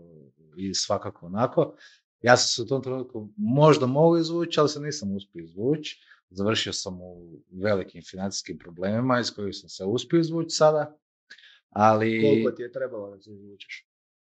i 0.58 0.74
svakako 0.74 1.26
onako. 1.26 1.76
Ja 2.24 2.38
sam 2.38 2.48
se 2.48 2.62
u 2.62 2.66
tom 2.66 2.84
trenutku 2.84 3.30
možda 3.38 3.86
mogao 3.86 4.20
izvući, 4.20 4.60
ali 4.60 4.70
se 4.70 4.80
nisam 4.80 5.16
uspio 5.16 5.44
izvući. 5.44 6.02
Završio 6.30 6.74
sam 6.74 7.02
u 7.02 7.40
velikim 7.52 8.02
financijskim 8.02 8.58
problemima 8.58 9.20
iz 9.20 9.36
kojih 9.36 9.56
sam 9.56 9.70
se 9.70 9.86
uspio 9.86 10.20
izvući 10.20 10.50
sada. 10.50 10.98
Ali, 11.70 12.22
Koliko 12.22 12.52
ti 12.52 12.62
je 12.62 12.72
trebalo 12.72 13.10
da 13.16 13.22
se 13.22 13.32
izvučeš? 13.32 13.88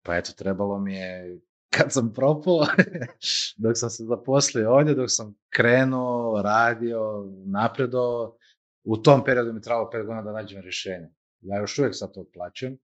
pa 0.04 0.16
eto, 0.16 0.32
trebalo 0.32 0.78
mi 0.78 0.94
je 0.94 1.40
kad 1.70 1.92
sam 1.92 2.12
propao, 2.12 2.66
dok 3.62 3.72
sam 3.74 3.90
se 3.90 4.04
zaposlio 4.04 4.72
ovdje, 4.72 4.94
dok 4.94 5.06
sam 5.08 5.34
krenuo, 5.50 6.42
radio, 6.42 7.24
napredo, 7.46 8.36
u 8.84 8.96
tom 8.96 9.24
periodu 9.24 9.52
mi 9.52 9.58
je 9.58 9.62
trebalo 9.62 9.90
pet 9.90 10.06
godina 10.06 10.22
da 10.22 10.32
nađem 10.32 10.62
rješenje. 10.62 11.08
Ja 11.40 11.60
još 11.60 11.78
uvijek 11.78 11.94
sad 11.96 12.14
to 12.14 12.20
otplaćujem, 12.20 12.78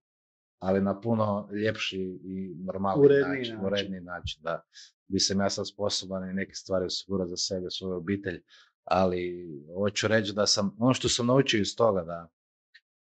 ali 0.61 0.81
na 0.81 1.01
puno 1.01 1.49
ljepši 1.63 2.19
i 2.23 2.55
normalni 2.65 3.05
Uredniji 3.05 3.37
način, 3.37 3.53
način. 3.55 3.65
uredniji 3.65 4.01
način, 4.01 4.41
da. 4.43 4.61
Bi 5.07 5.19
sam 5.19 5.39
ja 5.39 5.49
sad 5.49 5.69
sposoban 5.69 6.29
i 6.29 6.33
neke 6.33 6.53
stvari 6.53 6.85
osigurati 6.85 7.29
za 7.29 7.37
sebe, 7.37 7.67
svoju 7.69 7.97
obitelj, 7.97 8.41
ali 8.83 9.47
hoću 9.77 10.07
reći 10.07 10.33
da 10.33 10.47
sam, 10.47 10.75
ono 10.79 10.93
što 10.93 11.09
sam 11.09 11.27
naučio 11.27 11.61
iz 11.61 11.75
toga, 11.75 12.03
da 12.03 12.29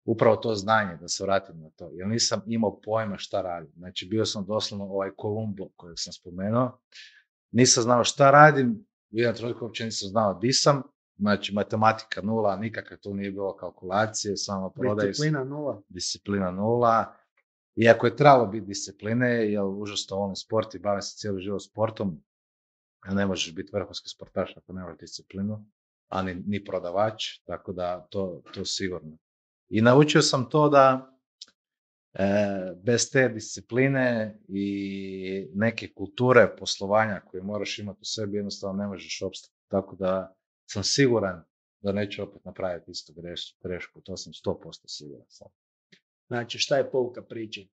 upravo 0.04 0.36
to 0.36 0.54
znanje, 0.54 0.96
da 0.96 1.08
se 1.08 1.24
vratim 1.24 1.60
na 1.60 1.70
to, 1.70 1.90
jer 1.92 2.08
nisam 2.08 2.42
imao 2.46 2.80
pojma 2.80 3.18
šta 3.18 3.42
radim. 3.42 3.72
Znači, 3.76 4.06
bio 4.06 4.24
sam 4.24 4.46
doslovno 4.46 4.84
ovaj 4.84 5.10
Kolumbo 5.16 5.68
kojeg 5.76 5.94
sam 5.98 6.12
spomenuo, 6.12 6.80
nisam 7.50 7.82
znao 7.82 8.04
šta 8.04 8.30
radim, 8.30 8.86
u 9.10 9.18
jednom 9.18 9.36
trenutku 9.36 9.64
uopće 9.64 9.84
nisam 9.84 10.08
znao 10.08 10.34
di 10.34 10.52
sam, 10.52 10.82
znači 11.18 11.54
matematika 11.54 12.22
nula, 12.22 12.56
nikakve 12.56 13.00
tu 13.00 13.14
nije 13.14 13.30
bilo 13.30 13.56
kalkulacije, 13.56 14.36
samo 14.36 14.70
prodaj, 14.70 15.06
Disciplina 15.06 15.44
nula. 15.44 15.82
disciplina 15.88 16.50
nula. 16.50 17.14
Iako 17.76 18.06
je 18.06 18.16
trebalo 18.16 18.46
biti 18.46 18.66
discipline, 18.66 19.28
jer 19.28 19.62
užasno 19.64 20.16
volim 20.16 20.36
sport 20.36 20.74
i 20.74 20.78
bavim 20.78 21.02
se 21.02 21.16
cijeli 21.16 21.42
život 21.42 21.62
sportom, 21.62 22.22
ne 23.10 23.26
možeš 23.26 23.54
biti 23.54 23.70
vrhunski 23.72 24.08
sportaš 24.08 24.56
ako 24.56 24.72
nemaš 24.72 24.98
disciplinu, 24.98 25.64
a 26.08 26.22
ni, 26.22 26.34
ni 26.46 26.64
prodavač, 26.64 27.24
tako 27.44 27.72
da 27.72 28.06
to, 28.10 28.42
to 28.54 28.64
sigurno. 28.64 29.18
I 29.68 29.80
naučio 29.80 30.22
sam 30.22 30.50
to 30.50 30.68
da 30.68 31.16
e, 32.14 32.26
bez 32.82 33.10
te 33.10 33.28
discipline 33.28 34.38
i 34.48 35.50
neke 35.54 35.92
kulture 35.94 36.56
poslovanja 36.58 37.20
koje 37.20 37.42
moraš 37.42 37.78
imati 37.78 37.98
u 38.02 38.04
sebi 38.04 38.36
jednostavno 38.36 38.82
ne 38.82 38.88
možeš 38.88 39.22
opstati. 39.22 39.54
Tako 39.68 39.96
da 39.96 40.34
sam 40.70 40.84
siguran 40.84 41.44
da 41.80 41.92
neću 41.92 42.22
opet 42.22 42.44
napraviti 42.44 42.90
istu 42.90 43.12
greš, 43.12 43.56
grešku, 43.62 44.00
to 44.00 44.16
sam 44.16 44.32
100% 44.32 44.84
siguran 44.86 45.26
sam. 45.28 45.48
Znači, 46.32 46.58
šta 46.58 46.76
je 46.76 46.90
pouka 46.90 47.22
priče? 47.22 47.66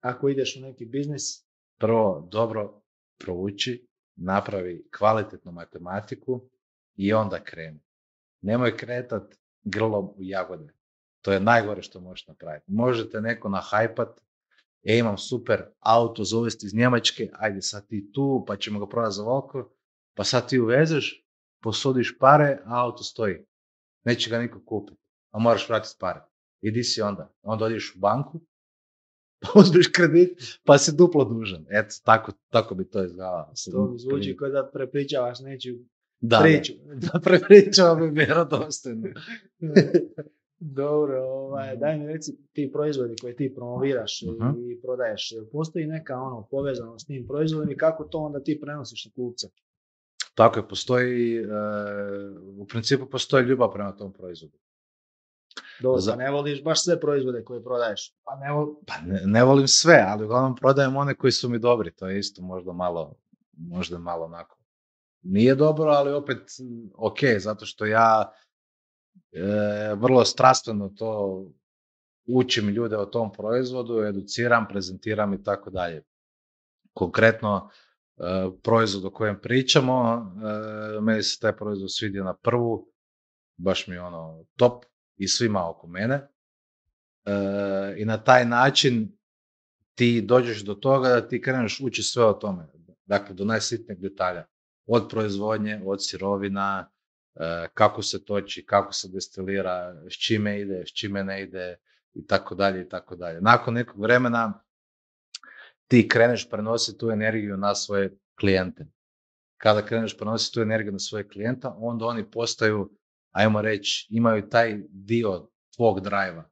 Ako 0.00 0.28
ideš 0.28 0.56
u 0.56 0.60
neki 0.60 0.84
biznis, 0.84 1.44
Prvo, 1.78 2.28
dobro 2.30 2.82
prouči, 3.18 3.86
napravi 4.16 4.88
kvalitetnu 4.98 5.52
matematiku 5.52 6.40
i 6.96 7.12
onda 7.12 7.44
kreni. 7.44 7.80
Nemoj 8.40 8.76
kretat 8.76 9.34
grlom 9.64 10.04
u 10.04 10.16
jagode. 10.18 10.72
To 11.22 11.32
je 11.32 11.40
najgore 11.40 11.82
što 11.82 12.00
možeš 12.00 12.26
napraviti. 12.26 12.72
Možete 12.72 13.20
neko 13.20 13.48
nahajpat, 13.48 14.20
e, 14.82 14.98
imam 14.98 15.18
super 15.18 15.64
auto 15.80 16.24
za 16.24 16.38
uvesti 16.38 16.66
iz 16.66 16.74
Njemačke, 16.74 17.30
ajde 17.32 17.62
sad 17.62 17.86
ti 17.86 18.12
tu, 18.12 18.44
pa 18.46 18.56
ćemo 18.56 18.78
ga 18.78 18.88
prodati 18.88 19.14
za 19.14 19.22
volko, 19.22 19.70
pa 20.14 20.24
sad 20.24 20.48
ti 20.48 20.58
uvezeš, 20.58 21.26
posudiš 21.62 22.18
pare, 22.18 22.58
a 22.64 22.84
auto 22.84 23.02
stoji. 23.02 23.44
Neće 24.04 24.30
ga 24.30 24.38
niko 24.38 24.60
kupiti, 24.64 25.00
a 25.30 25.38
moraš 25.38 25.68
vratiti 25.68 25.96
pare. 26.00 26.33
I 26.64 26.70
di 26.70 26.84
si 26.84 27.02
onda? 27.02 27.32
Onda 27.42 27.64
odeš 27.64 27.94
u 27.96 28.00
banku, 28.00 28.40
pa 29.42 29.48
uzmeš 29.54 29.86
kredit, 29.88 30.30
pa 30.64 30.78
si 30.78 30.92
duplo 30.92 31.24
dužan. 31.26 31.66
Eto, 31.70 31.94
tako, 32.04 32.32
tako 32.48 32.74
bi 32.74 32.84
to 32.86 33.04
izgledalo. 33.04 33.52
to 33.72 33.94
zvuči 33.98 34.36
kao 34.36 34.48
da 34.48 34.70
prepričavaš 34.70 35.40
nečiju 35.40 35.78
da, 36.20 36.40
priču. 36.40 36.72
Da, 37.02 37.08
da 37.08 37.20
prepričava 37.20 37.94
bi 37.96 38.10
vjerodostojno. 38.10 39.08
Dobro, 40.58 41.22
ovaj, 41.24 41.76
daj 41.76 41.98
mi 41.98 42.06
reci 42.06 42.36
ti 42.52 42.70
proizvodi 42.72 43.14
koje 43.16 43.36
ti 43.36 43.54
promoviraš 43.54 44.22
i- 44.22 44.30
Mhm. 44.30 44.48
i 44.62 44.80
prodaješ, 44.80 45.22
postoji 45.52 45.86
neka 45.86 46.16
ono 46.16 46.46
povezanost 46.50 47.04
s 47.04 47.06
tim 47.06 47.26
proizvodom 47.26 47.70
i 47.70 47.76
kako 47.76 48.04
to 48.04 48.18
onda 48.18 48.40
ti 48.40 48.60
prenosiš 48.60 49.04
na 49.04 49.10
kupca? 49.12 49.48
Tako 50.34 50.58
je, 50.58 50.68
postoji, 50.68 51.36
e, 51.36 51.44
u 52.56 52.66
principu 52.66 53.06
postoji 53.06 53.44
ljubav 53.44 53.72
prema 53.72 53.92
tom 53.92 54.12
proizvodu. 54.12 54.58
Dobro, 55.80 56.00
Za- 56.00 56.12
pa 56.12 56.16
ne 56.16 56.30
voliš 56.30 56.64
baš 56.64 56.84
sve 56.84 57.00
proizvode 57.00 57.44
koje 57.44 57.64
prodaješ. 57.64 58.14
Pa 58.24 58.36
ne, 58.36 58.52
vol- 58.52 58.74
pa 58.86 58.94
ne, 59.06 59.22
ne 59.24 59.44
volim 59.44 59.68
sve, 59.68 60.04
ali 60.08 60.24
uglavnom 60.24 60.56
prodajem 60.56 60.96
one 60.96 61.14
koji 61.14 61.32
su 61.32 61.48
mi 61.48 61.58
dobri. 61.58 61.94
To 61.94 62.08
je 62.08 62.18
isto 62.18 62.42
možda 62.42 62.72
malo, 62.72 63.14
možda 63.52 63.98
malo 63.98 64.24
onako. 64.24 64.58
Nije 65.22 65.54
dobro, 65.54 65.90
ali 65.90 66.12
opet 66.12 66.38
mm, 66.60 66.90
ok, 66.94 67.18
zato 67.38 67.66
što 67.66 67.86
ja 67.86 68.32
e, 69.32 69.94
vrlo 69.94 70.24
strastveno 70.24 70.88
to 70.88 71.42
učim 72.26 72.68
ljude 72.68 72.96
o 72.96 73.06
tom 73.06 73.32
proizvodu, 73.32 74.02
educiram, 74.02 74.66
prezentiram 74.68 75.34
i 75.34 75.42
tako 75.42 75.70
dalje. 75.70 76.02
Konkretno, 76.92 77.70
e, 78.16 78.22
proizvod 78.62 79.04
o 79.04 79.10
kojem 79.10 79.40
pričamo, 79.40 80.26
e, 80.96 81.00
meni 81.00 81.22
se 81.22 81.40
taj 81.40 81.56
proizvod 81.56 81.94
svidio 81.94 82.24
na 82.24 82.34
prvu, 82.34 82.88
baš 83.56 83.86
mi 83.86 83.94
je 83.94 84.00
ono 84.02 84.44
top 84.56 84.84
i 85.16 85.28
svima 85.28 85.70
oko 85.70 85.86
mene. 85.86 86.14
E, 86.14 87.32
I 87.96 88.04
na 88.04 88.24
taj 88.24 88.44
način 88.44 89.18
ti 89.94 90.22
dođeš 90.22 90.64
do 90.64 90.74
toga 90.74 91.08
da 91.08 91.28
ti 91.28 91.42
kreneš 91.42 91.80
ući 91.80 92.02
sve 92.02 92.24
o 92.24 92.32
tome. 92.32 92.66
Dakle, 93.06 93.34
do 93.34 93.44
najsitnijeg 93.44 94.00
detalja. 94.00 94.46
Od 94.86 95.08
proizvodnje, 95.10 95.80
od 95.84 96.06
sirovina, 96.06 96.90
e, 97.34 97.68
kako 97.74 98.02
se 98.02 98.24
toči, 98.24 98.66
kako 98.66 98.92
se 98.92 99.08
destilira, 99.08 100.02
s 100.10 100.26
čime 100.26 100.60
ide, 100.60 100.82
s 100.86 100.92
čime 100.92 101.24
ne 101.24 101.42
ide 101.42 101.76
i 102.14 102.26
tako 102.26 102.54
dalje 102.54 102.82
i 102.82 102.88
tako 102.88 103.16
dalje. 103.16 103.40
Nakon 103.40 103.74
nekog 103.74 104.02
vremena 104.02 104.64
ti 105.86 106.08
kreneš 106.08 106.50
prenositi 106.50 106.98
tu 106.98 107.10
energiju 107.10 107.56
na 107.56 107.74
svoje 107.74 108.18
klijente. 108.40 108.86
Kada 109.56 109.86
kreneš 109.86 110.16
prenositi 110.16 110.54
tu 110.54 110.60
energiju 110.60 110.92
na 110.92 110.98
svoje 110.98 111.28
klijenta, 111.28 111.74
onda 111.78 112.06
oni 112.06 112.30
postaju, 112.30 112.90
ajmo 113.34 113.62
reći, 113.62 114.06
imaju 114.10 114.48
taj 114.48 114.80
dio 114.88 115.48
tvog 115.76 116.00
drajva 116.00 116.50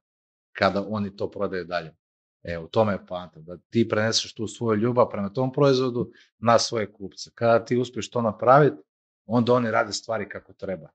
kada 0.53 0.87
oni 0.89 1.17
to 1.17 1.31
prodaju 1.31 1.65
dalje. 1.65 1.97
E, 2.43 2.59
u 2.59 2.69
tome 2.69 2.93
je 2.93 3.07
poanta, 3.07 3.41
da 3.41 3.57
ti 3.71 3.89
preneseš 3.89 4.35
tu 4.35 4.47
svoju 4.47 4.81
ljubav 4.81 5.09
prema 5.11 5.33
tom 5.33 5.53
proizvodu 5.53 6.11
na 6.39 6.59
svoje 6.59 6.93
kupce. 6.93 7.31
Kada 7.35 7.65
ti 7.65 7.77
uspiješ 7.77 8.11
to 8.11 8.23
napraviti, 8.23 8.83
onda 9.27 9.53
oni 9.53 9.71
rade 9.71 9.93
stvari 9.93 10.29
kako 10.29 10.53
treba. 10.53 10.89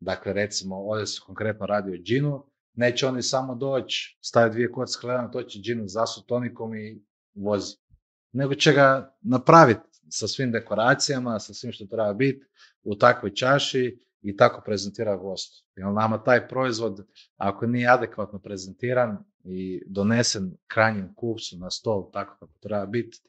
Dakle, 0.00 0.32
recimo, 0.32 0.76
ovdje 0.76 1.06
se 1.06 1.20
konkretno 1.26 1.66
radi 1.66 1.90
o 1.90 2.02
džinu, 2.02 2.46
neće 2.74 3.06
oni 3.06 3.22
samo 3.22 3.54
doći, 3.54 4.18
staviti 4.20 4.54
dvije 4.54 4.72
kocke 4.72 5.00
hleba, 5.00 5.30
toči 5.30 5.60
džinu, 5.60 5.88
zasu 5.88 6.26
tonikom 6.26 6.74
i 6.74 7.02
vozi. 7.34 7.76
Nego 8.32 8.54
će 8.54 8.72
ga 8.72 9.16
napraviti 9.20 10.00
sa 10.10 10.28
svim 10.28 10.52
dekoracijama, 10.52 11.38
sa 11.38 11.54
svim 11.54 11.72
što 11.72 11.86
treba 11.86 12.12
biti 12.12 12.46
u 12.82 12.94
takvoj 12.94 13.34
čaši 13.34 13.98
i 14.22 14.36
tako 14.36 14.62
prezentira 14.64 15.16
gostu. 15.16 15.64
Jer 15.76 15.86
nama 15.86 16.22
taj 16.22 16.48
proizvod, 16.48 17.06
ako 17.36 17.66
nije 17.66 17.88
adekvatno 17.88 18.38
prezentiran 18.38 19.24
i 19.44 19.82
donesen 19.86 20.56
krajnjem 20.66 21.14
kupcu 21.14 21.56
na 21.58 21.70
stol 21.70 22.10
tako 22.12 22.36
kako 22.38 22.58
treba 22.60 22.86
biti, 22.86 23.20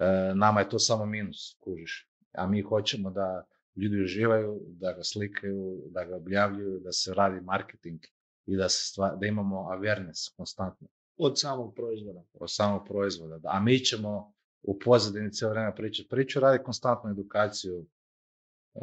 e, 0.00 0.32
nama 0.34 0.60
je 0.60 0.68
to 0.68 0.78
samo 0.78 1.06
minus, 1.06 1.56
kužiš. 1.60 2.08
A 2.32 2.46
mi 2.46 2.62
hoćemo 2.62 3.10
da 3.10 3.46
ljudi 3.76 4.02
uživaju, 4.02 4.60
da 4.66 4.92
ga 4.92 5.02
slikaju, 5.02 5.82
da 5.90 6.04
ga 6.04 6.16
objavljuju, 6.16 6.80
da 6.80 6.92
se 6.92 7.14
radi 7.14 7.40
marketing 7.40 8.00
i 8.46 8.56
da, 8.56 8.68
se 8.68 8.84
stvar, 8.84 9.16
da 9.16 9.26
imamo 9.26 9.56
awareness 9.56 10.36
konstantno. 10.36 10.88
Od 11.16 11.40
samog 11.40 11.74
proizvoda. 11.74 12.22
Od 12.32 12.52
samog 12.52 12.86
proizvoda. 12.88 13.38
Da. 13.38 13.48
A 13.52 13.60
mi 13.60 13.78
ćemo 13.78 14.32
u 14.62 14.78
pozadini 14.78 15.32
cijelo 15.32 15.52
vrijeme 15.52 15.74
pričati 15.74 16.08
priču, 16.08 16.40
radi 16.40 16.64
konstantnu 16.64 17.10
edukaciju 17.10 17.86
uh, 18.74 18.82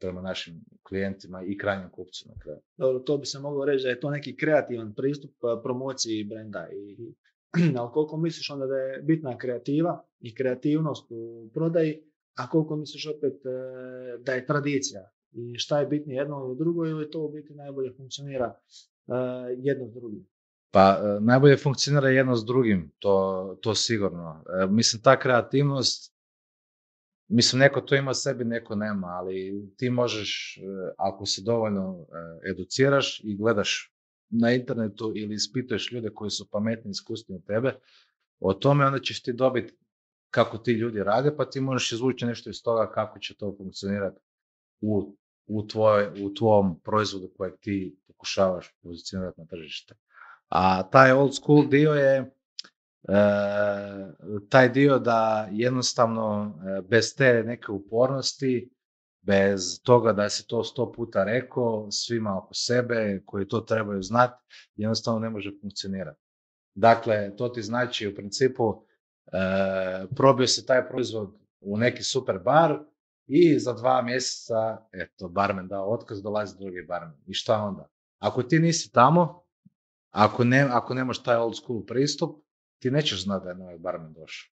prema 0.00 0.22
našim 0.22 0.64
klijentima 0.82 1.42
i 1.42 1.58
krajnjim 1.58 1.90
kupcima. 1.90 2.34
Dobro, 2.76 2.98
to 2.98 3.18
bi 3.18 3.26
se 3.26 3.38
moglo 3.38 3.64
reći 3.64 3.82
da 3.82 3.88
je 3.88 4.00
to 4.00 4.10
neki 4.10 4.36
kreativan 4.36 4.94
pristup 4.94 5.30
promociji 5.62 6.24
brenda. 6.24 6.68
I, 6.72 7.14
ali 7.78 7.90
koliko 7.92 8.16
misliš 8.16 8.50
onda 8.50 8.66
da 8.66 8.76
je 8.76 9.02
bitna 9.02 9.38
kreativa 9.38 10.04
i 10.20 10.34
kreativnost 10.34 11.06
u 11.10 11.50
prodaji, 11.54 12.02
a 12.34 12.50
koliko 12.50 12.76
misliš 12.76 13.06
opet 13.06 13.34
e, 13.46 14.18
da 14.18 14.32
je 14.32 14.46
tradicija 14.46 15.10
i 15.32 15.58
šta 15.58 15.80
je 15.80 15.86
bitnije 15.86 16.18
jedno 16.18 16.44
ili 16.46 16.56
drugo 16.56 16.86
ili 16.86 17.10
to 17.10 17.20
u 17.20 17.32
biti 17.32 17.54
najbolje 17.54 17.92
funkcionira 17.96 18.54
e, 18.54 19.12
jedno 19.58 19.88
s 19.88 19.94
drugim? 19.94 20.26
Pa 20.72 21.00
najbolje 21.20 21.56
funkcionira 21.56 22.08
jedno 22.08 22.36
s 22.36 22.44
drugim, 22.44 22.92
to, 22.98 23.58
to 23.62 23.74
sigurno. 23.74 24.44
Mislim, 24.68 25.02
ta 25.02 25.18
kreativnost, 25.18 26.14
mislim, 27.30 27.60
neko 27.60 27.80
to 27.80 27.94
ima 27.94 28.14
sebi, 28.14 28.44
neko 28.44 28.74
nema, 28.74 29.06
ali 29.06 29.68
ti 29.76 29.90
možeš, 29.90 30.58
ako 30.96 31.26
se 31.26 31.42
dovoljno 31.42 32.06
educiraš 32.50 33.20
i 33.24 33.36
gledaš 33.36 33.92
na 34.30 34.52
internetu 34.52 35.12
ili 35.16 35.34
ispituješ 35.34 35.92
ljude 35.92 36.10
koji 36.14 36.30
su 36.30 36.48
pametni 36.50 36.88
i 36.88 36.90
iskusni 36.90 37.34
od 37.34 37.44
tebe, 37.44 37.74
o 38.40 38.54
tome 38.54 38.86
onda 38.86 38.98
ćeš 38.98 39.22
ti 39.22 39.32
dobiti 39.32 39.74
kako 40.30 40.58
ti 40.58 40.72
ljudi 40.72 41.02
rade, 41.02 41.36
pa 41.36 41.44
ti 41.44 41.60
možeš 41.60 41.92
izvući 41.92 42.26
nešto 42.26 42.50
iz 42.50 42.62
toga 42.62 42.90
kako 42.92 43.18
će 43.18 43.34
to 43.36 43.54
funkcionirati 43.58 44.20
u, 44.80 45.16
u, 45.46 45.66
tvoj, 45.66 46.08
u 46.24 46.34
tvom 46.34 46.80
proizvodu 46.80 47.30
kojeg 47.36 47.54
ti 47.60 47.96
pokušavaš 48.06 48.74
pozicionirati 48.82 49.40
na 49.40 49.46
tržište. 49.46 49.94
A 50.48 50.90
taj 50.90 51.12
old 51.12 51.34
school 51.34 51.68
dio 51.68 51.92
je 51.92 52.16
e, 52.16 52.30
taj 54.48 54.68
dio 54.68 54.98
da 54.98 55.48
jednostavno 55.50 56.54
e, 56.78 56.82
bez 56.82 57.14
te 57.16 57.42
neke 57.46 57.72
upornosti, 57.72 58.70
bez 59.22 59.82
toga 59.82 60.12
da 60.12 60.28
si 60.28 60.46
to 60.46 60.64
sto 60.64 60.92
puta 60.92 61.24
rekao 61.24 61.90
svima 61.90 62.38
oko 62.38 62.54
sebe 62.54 63.22
koji 63.26 63.48
to 63.48 63.60
trebaju 63.60 64.02
znati, 64.02 64.44
jednostavno 64.76 65.20
ne 65.20 65.30
može 65.30 65.50
funkcionirati. 65.60 66.20
Dakle, 66.74 67.36
to 67.36 67.48
ti 67.48 67.62
znači 67.62 68.08
u 68.08 68.14
principu 68.14 68.84
E, 69.32 70.06
probio 70.16 70.46
se 70.46 70.66
taj 70.66 70.88
proizvod 70.88 71.34
u 71.60 71.76
neki 71.76 72.02
super 72.02 72.38
bar 72.38 72.78
i 73.26 73.58
za 73.58 73.72
dva 73.72 74.02
mjeseca, 74.02 74.86
eto, 74.92 75.28
barmen 75.28 75.68
dao 75.68 75.92
otkaz, 75.92 76.22
dolazi 76.22 76.58
drugi 76.58 76.84
barmen. 76.88 77.16
I 77.26 77.34
šta 77.34 77.56
onda? 77.56 77.88
Ako 78.18 78.42
ti 78.42 78.58
nisi 78.58 78.92
tamo, 78.92 79.42
ako, 80.10 80.44
ne, 80.44 80.66
ako 80.70 80.94
nemaš 80.94 81.22
taj 81.22 81.36
old 81.36 81.56
school 81.56 81.86
pristup, 81.86 82.44
ti 82.80 82.90
nećeš 82.90 83.24
znati 83.24 83.44
da 83.44 83.50
je 83.50 83.56
novi 83.56 83.78
barmen 83.78 84.12
došao. 84.12 84.50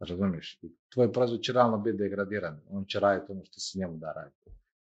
Razumiješ? 0.00 0.58
I 0.62 0.72
tvoj 0.92 1.12
proizvod 1.12 1.40
će 1.40 1.52
realno 1.52 1.78
biti 1.78 1.98
degradiran. 1.98 2.60
On 2.70 2.84
će 2.84 3.00
raditi 3.00 3.32
ono 3.32 3.44
što 3.44 3.60
se 3.60 3.78
njemu 3.78 3.96
da 3.96 4.12
raditi. 4.12 4.50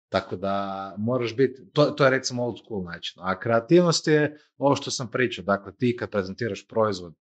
Tako 0.10 0.36
da 0.36 0.96
moraš 0.98 1.36
biti, 1.36 1.72
to, 1.74 1.86
to 1.86 2.04
je 2.04 2.10
recimo 2.10 2.44
old 2.44 2.58
school 2.66 2.84
način. 2.84 3.22
A 3.26 3.39
kreativnost 3.39 4.08
je 4.08 4.38
ovo 4.58 4.76
što 4.76 4.92
sam 4.92 5.12
pričao. 5.12 5.46
Dakle, 5.46 5.76
ti 5.76 5.98
kad 6.00 6.12
prezentiraš 6.12 6.68
proizvod 6.68 7.13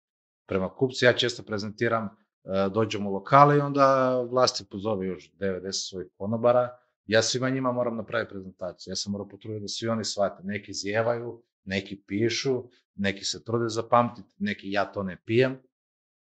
prema 0.48 0.74
kupcu. 0.74 1.04
Ja 1.04 1.12
često 1.12 1.42
prezentiram, 1.42 2.04
e, 2.04 2.68
dođem 2.74 3.06
u 3.06 3.12
lokale 3.12 3.56
i 3.56 3.60
onda 3.60 4.16
vlasti 4.20 4.64
pozove 4.70 5.06
još 5.06 5.32
90 5.40 5.72
svojih 5.72 6.08
konobara. 6.16 6.76
Ja 7.06 7.22
svima 7.22 7.50
njima 7.50 7.72
moram 7.72 7.96
napraviti 7.96 8.30
prezentaciju. 8.30 8.90
Ja 8.90 8.96
sam 8.96 9.12
moram 9.12 9.28
potruditi 9.28 9.62
da 9.62 9.68
svi 9.68 9.88
oni 9.88 10.04
shvate. 10.04 10.42
Neki 10.42 10.72
zjevaju, 10.72 11.42
neki 11.64 12.02
pišu, 12.06 12.62
neki 12.94 13.24
se 13.24 13.44
trude 13.44 13.68
zapamtiti, 13.68 14.34
neki 14.38 14.70
ja 14.70 14.84
to 14.92 15.02
ne 15.02 15.16
pijem. 15.24 15.62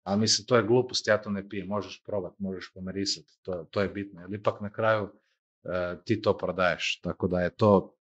Ali 0.03 0.19
mislim, 0.19 0.47
to 0.47 0.57
je 0.57 0.63
glupost, 0.63 1.07
ja 1.07 1.21
to 1.21 1.29
ne 1.29 1.49
pijem. 1.49 1.67
Možeš 1.67 2.03
probati, 2.03 2.35
možeš 2.39 2.71
pomerisati, 2.73 3.39
to, 3.41 3.67
to 3.71 3.81
je 3.81 3.89
bitno. 3.89 4.21
Jer 4.21 4.33
ipak 4.33 4.61
na 4.61 4.71
kraju 4.73 5.09
e, 5.63 5.97
ti 6.05 6.21
to 6.21 6.37
prodaješ. 6.37 6.99
Tako 7.01 7.27
da 7.27 7.41
je 7.41 7.55
to, 7.55 7.95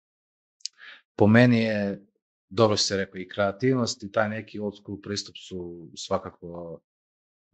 po 1.17 1.27
meni 1.27 1.59
je 1.59 2.09
dobro 2.49 2.77
se 2.77 2.97
rekao, 2.97 3.19
i 3.19 3.29
kreativnost 3.29 4.03
i 4.03 4.12
taj 4.12 4.29
neki 4.29 4.59
old 4.59 4.77
school 4.77 5.01
pristup 5.01 5.37
su 5.37 5.91
svakako 5.97 6.81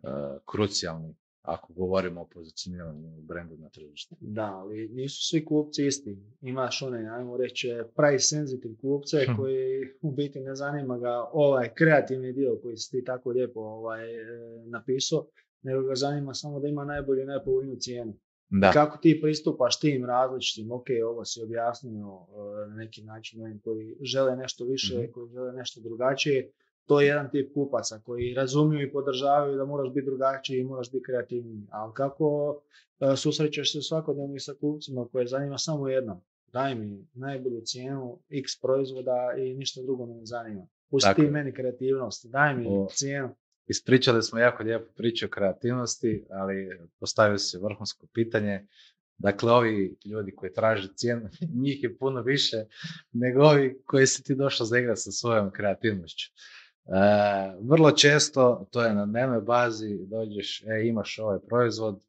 uh, 0.02 0.10
krucijalni 0.46 1.14
ako 1.44 1.72
govorimo 1.72 2.20
o 2.20 2.28
pozicioniranju 2.34 3.20
brendu 3.22 3.56
na 3.56 3.68
tržištu. 3.68 4.16
Da, 4.20 4.44
ali 4.54 4.88
nisu 4.88 5.28
svi 5.28 5.44
kupci 5.44 5.86
isti. 5.86 6.16
Imaš 6.40 6.82
one, 6.82 7.08
ajmo 7.08 7.36
reći, 7.36 7.68
price 7.96 8.24
sensitive 8.24 8.76
kupce 8.76 9.24
hm. 9.26 9.36
koji 9.36 9.88
u 10.02 10.12
biti 10.12 10.40
ne 10.40 10.54
zanima 10.54 10.98
ga 10.98 11.28
ovaj 11.32 11.74
kreativni 11.74 12.32
dio 12.32 12.58
koji 12.62 12.76
si 12.76 12.90
ti 12.90 13.04
tako 13.04 13.30
lijepo 13.30 13.60
ovaj, 13.60 14.14
e, 14.14 14.26
napisao, 14.66 15.26
nego 15.62 15.82
ga 15.82 15.94
zanima 15.94 16.34
samo 16.34 16.60
da 16.60 16.68
ima 16.68 16.84
najbolju 16.84 17.22
i 17.22 17.26
najpovoljniju 17.26 17.76
cijenu. 17.76 18.14
Da. 18.48 18.70
Kako 18.72 18.98
ti 18.98 19.18
pristupaš 19.22 19.80
tim 19.80 20.04
različitim, 20.04 20.72
ok, 20.72 20.86
ovo 21.06 21.24
si 21.24 21.42
objasnio 21.42 22.06
e, 22.06 22.68
na 22.68 22.74
neki 22.76 23.02
način 23.02 23.42
ovim 23.42 23.60
koji 23.60 23.96
žele 24.00 24.36
nešto 24.36 24.64
više, 24.64 24.98
mm 24.98 25.12
koji 25.12 25.30
žele 25.30 25.52
nešto 25.52 25.80
drugačije, 25.80 26.50
to 26.86 27.00
je 27.00 27.06
jedan 27.06 27.30
tip 27.30 27.54
kupaca 27.54 28.00
koji 28.04 28.34
razumiju 28.34 28.82
i 28.82 28.92
podržavaju 28.92 29.56
da 29.56 29.64
moraš 29.64 29.92
biti 29.94 30.06
drugačiji 30.06 30.60
i 30.60 30.64
moraš 30.64 30.90
biti 30.92 31.04
kreativniji. 31.04 31.66
Ali 31.70 31.92
kako 31.94 32.56
e, 33.00 33.16
susrećeš 33.16 33.72
se 33.72 33.82
svakodnevno 33.82 34.38
sa 34.38 34.54
kupcima 34.60 35.08
koje 35.12 35.26
zanima 35.26 35.58
samo 35.58 35.88
jedno, 35.88 36.22
daj 36.52 36.74
mi 36.74 37.06
najbolju 37.14 37.60
cijenu 37.60 38.18
x 38.30 38.60
proizvoda 38.62 39.34
i 39.38 39.54
ništa 39.54 39.82
drugo 39.82 40.06
me 40.06 40.14
ne 40.14 40.24
zanima. 40.24 40.66
Pusti 40.90 41.14
ti 41.16 41.22
meni 41.22 41.52
kreativnost, 41.52 42.26
daj 42.26 42.56
mi 42.56 42.66
cijenu. 42.90 43.34
Ispričali 43.66 44.22
smo 44.22 44.38
jako 44.38 44.62
lijepo 44.62 44.92
priču 44.96 45.26
o 45.26 45.28
kreativnosti, 45.28 46.26
ali 46.30 46.68
postavio 47.00 47.38
se 47.38 47.58
vrhunsko 47.58 48.06
pitanje. 48.14 48.66
Dakle, 49.18 49.52
ovi 49.52 49.96
ljudi 50.04 50.34
koji 50.34 50.52
traže 50.52 50.88
cijenu, 50.96 51.28
njih 51.62 51.82
je 51.82 51.96
puno 51.98 52.22
više 52.22 52.56
nego 53.12 53.42
ovi 53.42 53.82
koji 53.84 54.06
si 54.06 54.22
ti 54.22 54.34
došao 54.34 54.66
zaigrati 54.66 55.00
sa 55.00 55.10
svojom 55.10 55.50
kreativnošću. 55.50 56.32
E, 56.86 57.56
vrlo 57.60 57.90
često, 57.90 58.66
to 58.70 58.82
je 58.82 58.94
na 58.94 59.06
dnevnoj 59.06 59.40
bazi, 59.40 59.98
dođeš, 60.06 60.62
e, 60.62 60.86
imaš 60.86 61.18
ovaj 61.18 61.38
proizvod, 61.48 62.04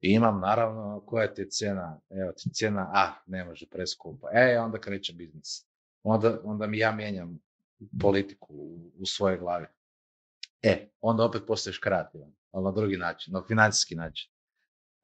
imam 0.00 0.40
naravno 0.40 1.02
koja 1.06 1.34
ti 1.34 1.42
je 1.42 1.48
cijena, 1.48 2.00
evo 2.10 2.32
ti 2.32 2.50
cijena, 2.52 2.90
a, 2.94 3.12
ne 3.26 3.44
može 3.44 3.66
preskupa. 3.66 4.28
E, 4.32 4.58
onda 4.60 4.78
kreće 4.78 5.12
biznis. 5.12 5.66
Onda, 6.02 6.40
onda 6.44 6.66
mi 6.66 6.78
ja 6.78 6.92
mijenjam 6.92 7.38
politiku 8.00 8.54
u, 8.54 8.90
u 8.98 9.06
svojoj 9.06 9.38
glavi. 9.38 9.66
E, 10.62 10.88
onda 11.00 11.24
opet 11.24 11.42
postaješ 11.46 11.78
kreativan, 11.78 12.32
ali 12.52 12.64
na 12.64 12.70
drugi 12.70 12.96
način, 12.96 13.32
na 13.32 13.42
financijski 13.48 13.94
način. 13.94 14.32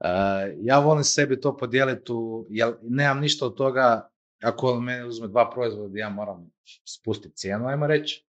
Uh, 0.01 0.09
ja 0.57 0.79
volim 0.79 1.05
sebi 1.05 1.41
to 1.41 1.57
podijeliti, 1.57 2.13
u, 2.13 2.47
jer 2.51 2.75
nemam 2.83 3.21
ništa 3.21 3.47
od 3.47 3.57
toga, 3.57 4.11
ako 4.43 4.81
meni 4.81 5.09
uzme 5.09 5.29
dva 5.29 5.51
proizvoda, 5.51 5.99
ja 5.99 6.09
moram 6.09 6.51
spustiti 6.85 7.37
cijenu, 7.37 7.67
ajmo 7.67 7.87
reći, 7.87 8.27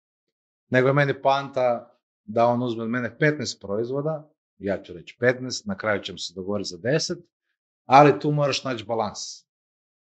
nego 0.70 0.88
je 0.88 0.94
meni 0.94 1.22
panta 1.22 1.98
da 2.24 2.46
on 2.46 2.64
uzme 2.64 2.84
od 2.84 2.90
mene 2.90 3.18
15 3.20 3.62
proizvoda, 3.62 4.30
ja 4.58 4.84
ću 4.84 4.94
reći 4.94 5.18
15, 5.22 5.68
na 5.68 5.78
kraju 5.78 6.02
ćemo 6.02 6.18
se 6.18 6.34
dogovoriti 6.36 6.70
za 6.70 6.78
10, 6.78 7.16
ali 7.86 8.20
tu 8.20 8.32
moraš 8.32 8.64
naći 8.64 8.86
balans. 8.86 9.20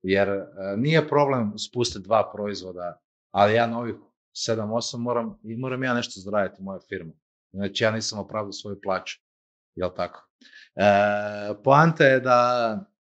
Jer 0.02 0.30
uh, 0.30 0.44
nije 0.78 1.08
problem 1.08 1.58
spustiti 1.58 2.04
dva 2.04 2.32
proizvoda, 2.34 3.02
ali 3.32 3.54
ja 3.54 3.68
na 3.68 3.80
ovih 3.80 3.96
7-8 4.50 4.98
moram, 4.98 5.40
i 5.44 5.56
moram 5.56 5.84
ja 5.84 5.94
nešto 5.94 6.20
zaraditi 6.20 6.62
u 6.62 6.64
mojoj 6.64 6.80
firmi. 6.90 7.14
Znači 7.52 7.84
ja 7.84 7.92
nisam 7.92 8.20
opravdao 8.20 8.52
svoju 8.52 8.82
plaću. 8.82 9.20
Jel 9.76 9.90
tako? 9.96 10.30
E, 10.76 10.84
poanta 11.64 12.04
je 12.04 12.20
da 12.20 12.40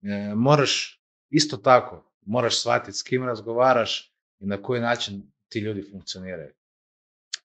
e, 0.02 0.36
moraš 0.36 1.04
isto 1.30 1.58
tako, 1.58 2.14
moraš 2.26 2.60
shvatiti 2.60 2.98
s 2.98 3.04
kim 3.04 3.26
razgovaraš 3.26 4.16
i 4.40 4.46
na 4.46 4.62
koji 4.62 4.82
način 4.82 5.32
ti 5.50 5.60
ljudi 5.60 5.90
funkcioniraju. 5.92 6.54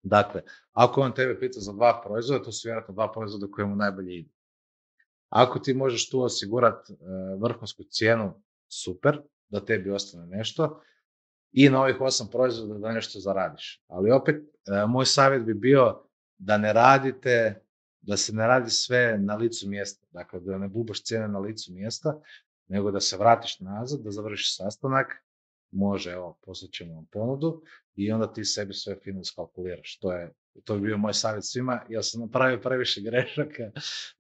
Dakle, 0.02 0.42
ako 0.72 1.00
on 1.00 1.12
tebe 1.14 1.40
pita 1.40 1.61
za 1.61 1.72
dva 1.72 2.02
proizvoda, 2.04 2.44
to 2.44 2.52
su 2.52 2.68
vjerojatno 2.68 2.94
dva 2.94 3.12
proizvoda 3.12 3.46
koje 3.50 3.66
mu 3.66 3.76
najbolje 3.76 4.18
idu. 4.18 4.30
Ako 5.28 5.58
ti 5.58 5.74
možeš 5.74 6.11
tu 6.11 6.22
osigurati 6.22 6.92
e, 6.92 6.96
vrhunsku 7.40 7.82
cijenu, 7.90 8.42
super, 8.68 9.20
da 9.48 9.64
tebi 9.64 9.90
ostane 9.90 10.26
nešto, 10.26 10.80
i 11.52 11.68
na 11.68 11.82
ovih 11.82 12.00
osam 12.00 12.28
proizvoda 12.30 12.78
da 12.78 12.92
nešto 12.92 13.20
zaradiš. 13.20 13.84
Ali 13.87 14.11
opet, 14.11 14.37
e, 14.37 14.87
moj 14.87 15.06
savjet 15.06 15.42
bi 15.42 15.54
bio 15.54 16.02
da 16.38 16.58
ne 16.58 16.72
radite, 16.72 17.64
da 18.00 18.16
se 18.16 18.32
ne 18.32 18.46
radi 18.46 18.70
sve 18.70 19.18
na 19.18 19.34
licu 19.34 19.68
mjesta. 19.68 20.06
Dakle, 20.11 20.40
da 20.40 20.58
ne 20.58 20.68
bubaš 20.68 21.04
cijene 21.04 21.28
na 21.28 21.38
licu 21.38 21.72
mjesta, 21.72 22.20
nego 22.68 22.90
da 22.90 23.00
se 23.00 23.16
vratiš 23.16 23.61
nazad, 23.61 24.00
da 24.00 24.11
završiš 24.11 24.56
sastanak, 24.56 25.06
može, 25.70 26.11
evo, 26.11 26.38
poslat 26.44 26.70
ćemo 26.70 26.94
vam 26.94 27.06
ponudu 27.12 27.62
i 27.98 28.12
onda 28.12 28.32
ti 28.32 28.44
sebi 28.44 28.74
sve 28.74 28.96
fino 29.04 29.20
iskalkuliraš. 29.20 29.98
To 29.98 30.12
je, 30.12 30.34
to 30.64 30.74
bi 30.74 30.80
bio 30.80 30.98
moj 30.98 31.14
savjet 31.14 31.44
svima. 31.44 31.80
Ja 31.88 32.02
sam 32.02 32.20
napravio 32.20 32.61
previše 32.61 33.00
grešaka 33.00 33.70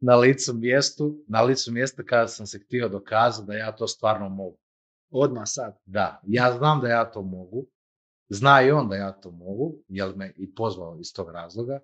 na 0.00 0.16
licu 0.16 0.54
mjestu, 0.54 1.24
na 1.28 1.42
licu 1.42 1.72
mjesta 1.72 2.02
kada 2.02 2.28
sam 2.28 2.46
se 2.46 2.58
htio 2.58 2.88
dokazati 2.88 3.46
da 3.46 3.54
ja 3.54 3.76
to 3.76 3.88
stvarno 3.88 4.28
mogu. 4.28 4.58
Odmah 5.10 5.42
sad. 5.46 5.78
Da, 5.84 6.20
ja 6.26 6.52
znam 6.58 6.80
da 6.80 6.88
ja 6.88 7.10
to 7.10 7.22
mogu, 7.22 7.66
zna 8.28 8.62
i 8.62 8.70
on 8.70 8.88
da 8.88 8.96
ja 8.96 9.12
to 9.12 9.30
mogu, 9.30 9.78
jer 9.88 10.16
me 10.16 10.32
i 10.36 10.54
pozvao 10.54 10.98
iz 11.00 11.12
tog 11.14 11.30
razloga, 11.30 11.80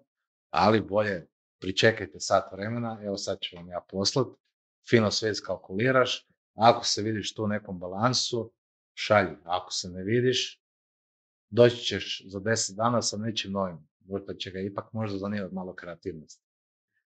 ali 0.50 0.80
bolje 0.80 1.26
pričekajte 1.61 2.20
sat 2.20 2.52
vremena, 2.52 3.00
evo 3.02 3.16
sad 3.16 3.38
ću 3.40 3.57
vam 3.57 3.68
ja 3.68 3.80
poslat, 3.90 4.26
fino 4.90 5.11
sve 5.11 5.30
iskalkuliraš, 5.30 6.28
ako 6.54 6.85
se 6.85 7.02
vidiš 7.02 7.35
tu 7.35 7.44
u 7.44 7.48
nekom 7.48 7.78
balansu, 7.78 8.52
šalji. 8.94 9.37
Ako 9.44 9.72
se 9.72 9.90
ne 9.90 10.02
vidiš, 10.02 10.63
doći 11.54 11.76
ćeš 11.76 12.22
za 12.26 12.40
deset 12.40 12.76
dana 12.76 13.02
sa 13.02 13.16
nečim 13.16 13.52
novim. 13.52 13.78
Možda 14.04 14.34
će 14.34 14.50
ga 14.50 14.60
ipak 14.60 14.92
možda 14.92 15.18
zanimati 15.18 15.54
malo 15.54 15.74
kreativnost. 15.74 16.42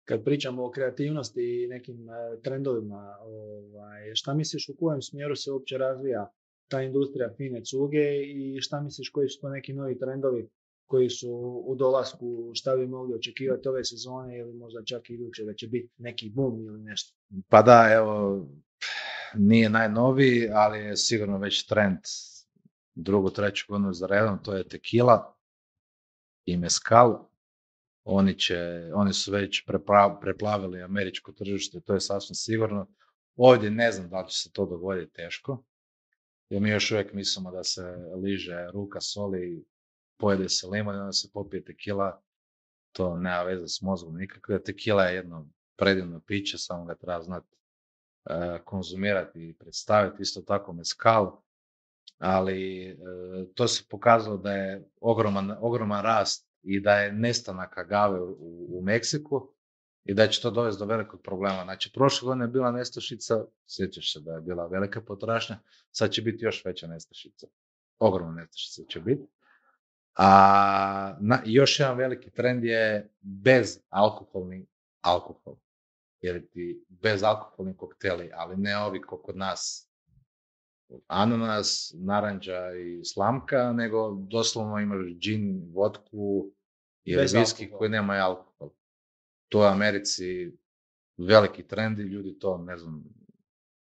Kad 0.04 0.24
pričamo 0.24 0.64
o 0.64 0.70
kreativnosti 0.70 1.64
i 1.64 1.68
nekim 1.68 2.10
e, 2.10 2.40
trendovima, 2.42 3.16
ovaj, 3.20 4.14
šta 4.14 4.34
misliš 4.34 4.68
u 4.68 4.76
kojem 4.80 5.02
smjeru 5.02 5.36
se 5.36 5.52
uopće 5.52 5.78
razvija 5.78 6.32
ta 6.68 6.82
industrija 6.82 7.34
fine 7.36 7.64
cuge 7.64 8.22
i 8.22 8.60
šta 8.60 8.80
misliš 8.80 9.10
koji 9.10 9.28
su 9.28 9.40
to 9.40 9.48
neki 9.48 9.72
novi 9.72 9.98
trendovi 9.98 10.48
koji 10.86 11.10
su 11.10 11.62
u 11.66 11.74
dolasku, 11.74 12.50
šta 12.54 12.76
bi 12.76 12.86
mogli 12.86 13.14
očekivati 13.14 13.68
ove 13.68 13.84
sezone 13.84 14.38
ili 14.38 14.52
možda 14.52 14.84
čak 14.84 15.10
i 15.10 15.14
iduće 15.14 15.44
da 15.44 15.54
će 15.54 15.68
biti 15.68 15.88
neki 15.98 16.30
boom 16.30 16.66
ili 16.66 16.82
nešto? 16.82 17.16
Pa 17.48 17.62
da, 17.62 17.88
evo, 17.92 18.46
nije 19.34 19.70
najnoviji, 19.70 20.48
ali 20.52 20.78
je 20.78 20.96
sigurno 20.96 21.38
već 21.38 21.66
trend 21.66 21.98
drugu, 22.98 23.30
treću 23.30 23.64
godinu 23.68 23.92
za 23.92 24.06
redom, 24.06 24.42
to 24.42 24.56
je 24.56 24.68
tequila 24.68 25.34
i 26.44 26.56
mezcal. 26.56 27.28
Oni, 28.04 28.38
će, 28.38 28.90
oni 28.94 29.12
su 29.12 29.32
već 29.32 29.64
preplavili 30.20 30.82
američko 30.82 31.32
tržište, 31.32 31.80
to 31.80 31.94
je 31.94 32.00
sasvim 32.00 32.34
sigurno. 32.34 32.86
Ovdje 33.36 33.70
ne 33.70 33.92
znam 33.92 34.08
da 34.08 34.20
li 34.20 34.30
će 34.30 34.38
se 34.38 34.52
to 34.52 34.66
dogoditi 34.66 35.12
teško, 35.12 35.64
jer 36.48 36.62
mi 36.62 36.70
još 36.70 36.90
uvijek 36.90 37.12
mislimo 37.12 37.50
da 37.50 37.64
se 37.64 37.82
liže 38.22 38.66
ruka 38.72 39.00
soli, 39.00 39.64
pojede 40.16 40.48
se 40.48 40.66
limon 40.66 40.94
i 40.94 40.98
onda 40.98 41.12
se 41.12 41.30
popije 41.32 41.64
tekila, 41.64 42.22
to 42.92 43.16
nema 43.16 43.42
veze 43.42 43.68
s 43.68 43.82
mozgom 43.82 44.16
nikakve. 44.16 44.62
Tekila 44.62 45.04
je 45.04 45.14
jedno 45.14 45.48
predivno 45.76 46.20
piće, 46.20 46.58
samo 46.58 46.84
ga 46.84 46.94
treba 46.94 47.22
znati 47.22 47.58
E, 48.28 48.58
konzumirati 48.64 49.48
i 49.48 49.54
predstaviti, 49.54 50.22
isto 50.22 50.42
tako 50.42 50.72
mezcal, 50.72 51.40
ali 52.18 52.88
e, 52.90 52.96
to 53.54 53.68
se 53.68 53.84
pokazalo 53.90 54.36
da 54.36 54.52
je 54.52 54.88
ogroman, 55.00 55.56
ogroman 55.60 56.02
rast 56.02 56.48
i 56.62 56.80
da 56.80 56.94
je 56.94 57.12
nestanak 57.12 57.78
agave 57.78 58.20
u, 58.20 58.78
u 58.78 58.82
Meksiku 58.82 59.48
i 60.04 60.14
da 60.14 60.26
će 60.26 60.42
to 60.42 60.50
dovesti 60.50 60.78
do 60.78 60.86
velikog 60.86 61.22
problema. 61.22 61.64
Znači, 61.64 61.92
prošle 61.94 62.26
godine 62.26 62.44
je 62.44 62.48
bila 62.48 62.72
nestašica, 62.72 63.44
sjećaš 63.66 64.12
se 64.12 64.20
da 64.20 64.32
je 64.32 64.40
bila 64.40 64.66
velika 64.66 65.00
potrašnja, 65.00 65.58
sad 65.90 66.10
će 66.10 66.22
biti 66.22 66.44
još 66.44 66.64
veća 66.64 66.86
nestašica. 66.86 67.46
Ogromna 67.98 68.40
nestašica 68.40 68.82
će 68.88 69.00
biti. 69.00 69.26
A 70.14 71.16
na, 71.20 71.42
još 71.44 71.80
jedan 71.80 71.96
veliki 71.96 72.30
trend 72.30 72.64
je 72.64 73.10
bez 73.20 73.80
alkoholni 73.88 74.66
alkohol 75.00 75.56
jer 76.20 76.46
ti 76.50 76.84
bezalkoholni 76.88 77.76
kokteli, 77.76 78.30
ali 78.34 78.56
ne 78.56 78.78
ovi 78.78 79.00
kod 79.00 79.36
nas 79.36 79.87
ananas, 81.06 81.94
naranđa 81.94 82.72
i 82.72 83.04
slamka, 83.04 83.72
nego 83.72 84.10
doslovno 84.10 84.78
imaš 84.78 85.06
džin, 85.18 85.72
vodku 85.74 86.50
i 87.04 87.16
viski 87.16 87.70
koji 87.70 87.90
nema 87.90 88.12
alkohol. 88.12 88.70
To 89.48 89.64
je 89.64 89.68
u 89.68 89.72
Americi 89.72 90.52
veliki 91.16 91.66
trend 91.66 91.98
i 91.98 92.02
ljudi 92.02 92.38
to, 92.38 92.58
ne 92.58 92.76
znam, 92.76 93.04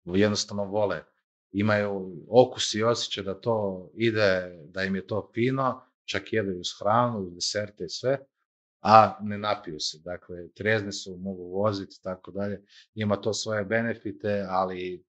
jednostavno 0.04 0.64
vole. 0.64 1.04
Imaju 1.52 2.24
okus 2.28 2.74
i 2.74 2.82
osjećaj 2.82 3.24
da 3.24 3.40
to 3.40 3.90
ide, 3.94 4.58
da 4.64 4.84
im 4.84 4.96
je 4.96 5.06
to 5.06 5.30
fino, 5.34 5.82
čak 6.04 6.32
jedu 6.32 6.58
uz 6.58 6.68
hranu, 6.80 7.18
uz 7.18 7.34
deserte 7.34 7.84
i 7.84 7.88
sve 7.88 8.18
a 8.80 9.18
ne 9.20 9.38
napiju 9.38 9.80
se. 9.80 9.98
Dakle, 10.04 10.48
trijezni 10.48 10.92
su, 10.92 11.16
mogu 11.16 11.44
voziti, 11.44 12.02
tako 12.02 12.30
dalje. 12.30 12.62
Ima 12.94 13.16
to 13.16 13.34
svoje 13.34 13.64
benefite, 13.64 14.46
ali 14.48 15.04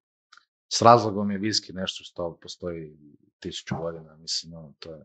s 0.72 0.82
razlogom 0.82 1.30
je 1.30 1.38
viski 1.38 1.72
nešto 1.72 2.04
što 2.04 2.38
postoji 2.42 2.96
tisuću 3.40 3.74
godina. 3.82 4.16
Mislim, 4.16 4.54
ono, 4.54 4.74
to 4.78 4.94
je, 4.94 5.04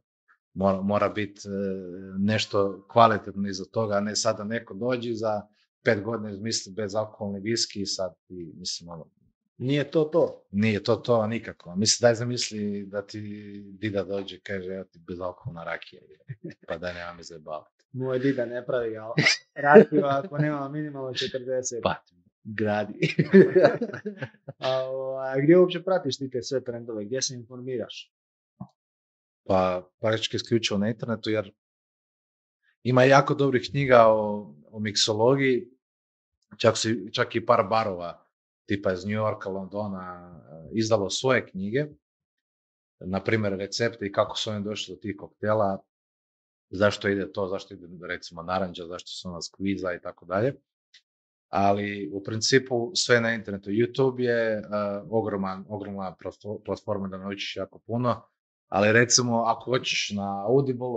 mora, 0.54 0.82
mora 0.82 1.10
biti 1.10 1.42
e, 1.48 1.52
nešto 2.18 2.86
kvalitetno 2.92 3.50
iza 3.50 3.66
toga, 3.66 3.96
a 3.96 4.00
ne 4.00 4.16
sada 4.16 4.44
neko 4.44 4.74
dođe 4.74 5.14
za 5.14 5.42
pet 5.84 6.04
godina 6.04 6.30
izmisli 6.30 6.74
bez 6.74 6.96
alkoholni 6.96 7.40
viski 7.40 7.82
i 7.82 7.86
sad, 7.86 8.14
i, 8.30 8.54
mislim, 8.56 8.90
ono, 8.90 9.10
nije 9.58 9.92
to 9.92 10.04
to. 10.04 10.46
Nije 10.52 10.84
to 10.84 10.96
to 10.96 11.28
nikako. 11.28 11.76
Mislim, 11.76 12.08
daj 12.08 12.16
zamisli 12.16 12.86
da 12.86 13.02
ti 13.02 13.22
dida 13.80 14.04
dođe 14.04 14.36
i 14.36 14.42
kaže, 14.42 14.70
ja 14.70 14.84
ti 14.84 15.00
bez 15.08 15.20
alkoholna 15.20 15.64
rakija, 15.64 16.02
pa 16.68 16.78
da 16.78 16.94
nema 16.94 17.14
me 17.14 17.24
zajebavati. 17.24 17.86
Moj 17.92 18.20
dida 18.20 18.46
ne 18.46 18.66
pravi 18.66 18.96
rakiju 19.56 20.06
ako 20.06 20.38
nema 20.38 20.70
minimalno 20.70 21.10
40. 21.10 21.80
Pa, 21.84 21.96
gradi. 22.46 23.16
a, 24.60 25.40
gdje 25.44 25.58
uopće 25.58 25.84
pratiš 25.84 26.18
ti 26.18 26.30
te 26.30 26.42
sve 26.42 26.64
trendove? 26.64 27.06
Gdje 27.06 27.22
se 27.22 27.36
informiraš? 27.36 28.12
Pa, 29.48 29.90
praktički 30.00 30.36
isključivo 30.36 30.80
na 30.80 30.90
internetu, 30.90 31.30
jer 31.30 31.52
ima 32.84 33.04
jako 33.04 33.34
dobrih 33.34 33.68
knjiga 33.72 34.06
o, 34.08 34.54
o 34.72 34.80
miksologiji, 34.80 35.70
čak, 36.58 36.78
su, 36.78 36.90
čak 37.12 37.36
i 37.36 37.46
par 37.46 37.68
barova 37.70 38.26
tipa 38.66 38.94
iz 38.94 39.06
New 39.06 39.16
Yorka, 39.16 39.50
Londona, 39.50 40.42
eh, 40.50 40.70
izdalo 40.74 41.10
svoje 41.10 41.48
knjige, 41.48 41.86
na 43.00 43.24
primjer 43.24 43.54
recepte 43.54 44.06
i 44.06 44.12
kako 44.12 44.38
su 44.38 44.50
oni 44.50 44.64
došli 44.64 44.96
do 44.96 45.02
tih 45.02 45.16
koktela, 45.18 45.84
zašto 46.70 47.10
ide 47.10 47.32
to, 47.32 47.48
zašto 47.48 47.74
ide 47.74 48.08
recimo 48.08 48.44
naranđa, 48.44 48.86
zašto 48.86 49.08
su 49.08 49.30
ona 49.30 49.42
skviza 49.42 49.94
i 49.94 50.02
tako 50.02 50.26
dalje. 50.26 50.56
Ali 51.50 52.10
u 52.14 52.24
principu 52.24 52.92
sve 52.96 53.22
na 53.22 53.34
internetu. 53.34 53.70
YouTube 53.70 54.20
je 54.20 54.58
uh, 54.58 54.66
ogroman, 55.10 55.66
ogromna 55.70 56.16
platforma 56.66 57.08
da 57.08 57.18
naučiš 57.18 57.56
jako 57.56 57.80
puno, 57.80 58.22
ali 58.68 58.92
recimo 58.92 59.44
ako 59.44 59.72
hoćeš 59.72 60.12
na 60.16 60.46
Audible 60.48 60.88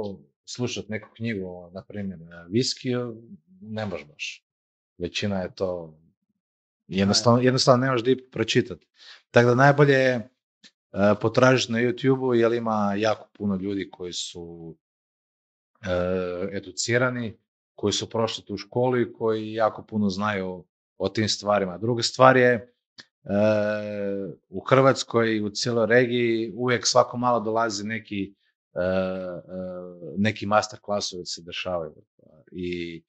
slušati 0.45 0.91
neku 0.91 1.09
knjigu, 1.17 1.71
na 1.75 1.85
primjer 1.85 2.19
viskiju, 2.49 3.23
ne 3.61 3.87
možeš 3.87 4.07
baš. 4.07 4.45
Većina 4.99 5.41
je 5.41 5.55
to 5.55 5.99
Jednostavno, 6.89 7.41
jednostavno 7.41 7.85
nemaš 7.85 8.05
di 8.05 8.29
pročitati. 8.31 8.87
Tako 9.31 9.49
da 9.49 9.55
najbolje 9.55 9.95
je 9.95 10.17
uh, 10.17 11.01
potražiti 11.21 11.73
na 11.73 11.79
YouTube-u 11.79 12.35
jer 12.35 12.53
ima 12.53 12.95
jako 12.97 13.29
puno 13.33 13.57
ljudi 13.57 13.91
koji 13.91 14.13
su 14.13 14.43
uh, 14.43 14.77
educirani, 16.53 17.39
koji 17.79 17.93
su 17.93 18.09
prošli 18.11 18.45
tu 18.45 18.57
školu 18.57 19.01
i 19.01 19.12
koji 19.12 19.53
jako 19.53 19.83
puno 19.83 20.09
znaju 20.09 20.64
o 20.99 21.09
tim 21.09 21.29
stvarima. 21.29 21.79
Druga 21.79 22.03
stvar 22.03 22.37
je 22.37 22.55
uh, 22.55 24.35
u 24.49 24.61
Hrvatskoj 24.61 25.37
i 25.37 25.43
u 25.43 25.51
cijeloj 25.51 25.87
regiji 25.87 26.53
uvijek 26.57 26.87
svako 26.87 27.17
malo 27.17 27.41
dolazi 27.41 27.85
neki 27.85 28.35
neki 30.17 30.47
master 30.47 30.79
klasovi 30.83 31.27
se 31.27 31.43
dešavaju 31.43 31.95
i 32.53 33.03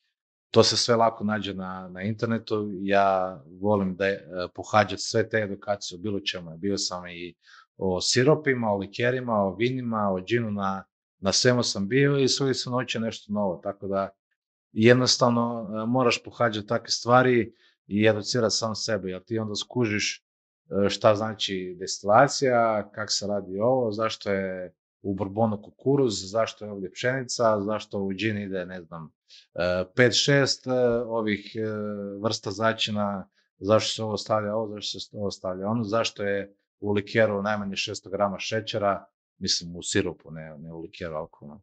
to 0.51 0.63
se 0.63 0.77
sve 0.77 0.95
lako 0.95 1.23
nađe 1.23 1.53
na, 1.53 1.89
na 1.91 2.01
internetu. 2.01 2.69
Ja 2.81 3.41
volim 3.61 3.95
da 3.95 4.05
je, 4.05 4.27
pohađati 4.55 5.01
sve 5.01 5.29
te 5.29 5.37
edukacije 5.37 5.97
o 5.97 6.01
bilo 6.01 6.19
čemu. 6.19 6.57
Bio 6.57 6.77
sam 6.77 7.07
i 7.07 7.35
o 7.77 8.01
siropima, 8.01 8.71
o 8.71 8.77
likerima, 8.77 9.33
o 9.33 9.55
vinima, 9.55 10.11
o 10.11 10.21
džinu, 10.21 10.51
na, 10.51 10.83
na 11.19 11.31
svemu 11.31 11.63
sam 11.63 11.87
bio 11.87 12.17
i 12.17 12.27
svoj 12.27 12.53
se 12.53 12.69
naučio 12.69 13.01
nešto 13.01 13.33
novo. 13.33 13.59
Tako 13.63 13.87
da 13.87 14.09
jednostavno 14.71 15.69
e, 15.69 15.85
moraš 15.85 16.23
pohađati 16.23 16.67
takve 16.67 16.89
stvari 16.89 17.53
i 17.87 18.07
educirati 18.07 18.55
sam 18.55 18.75
sebe, 18.75 19.09
jer 19.09 19.23
ti 19.23 19.39
onda 19.39 19.55
skužiš 19.55 20.25
e, 20.85 20.89
šta 20.89 21.15
znači 21.15 21.75
destilacija, 21.79 22.91
kako 22.91 23.11
se 23.11 23.27
radi 23.27 23.59
ovo, 23.59 23.91
zašto 23.91 24.31
je 24.31 24.73
u 25.01 25.13
borbonu 25.13 25.61
kukuruz, 25.61 26.13
zašto 26.31 26.65
je 26.65 26.71
ovdje 26.71 26.91
pšenica, 26.91 27.61
zašto 27.61 27.99
u 27.99 28.13
džin 28.13 28.37
ide, 28.37 28.65
ne 28.65 28.81
znam, 28.81 29.11
5-6 29.55 30.69
e, 30.69 31.03
ovih 31.03 31.55
vrsta 32.23 32.51
začina, 32.51 33.29
zašto 33.59 33.93
se 33.93 34.03
ovo 34.03 34.17
stavlja 34.17 34.55
ovo, 34.55 34.67
zašto 34.75 34.99
se 34.99 35.17
ovo 35.17 35.31
stavlja 35.31 35.67
ono, 35.67 35.83
zašto 35.83 36.23
je 36.23 36.55
u 36.79 36.91
likeru 36.91 37.41
najmanje 37.41 37.75
600 37.75 38.11
grama 38.11 38.39
šećera, 38.39 39.05
mislim 39.37 39.75
u 39.75 39.83
sirupu, 39.83 40.31
ne, 40.31 40.55
ne 40.57 40.73
u 40.73 40.81
likeru 40.81 41.15
alkoholnom. 41.15 41.61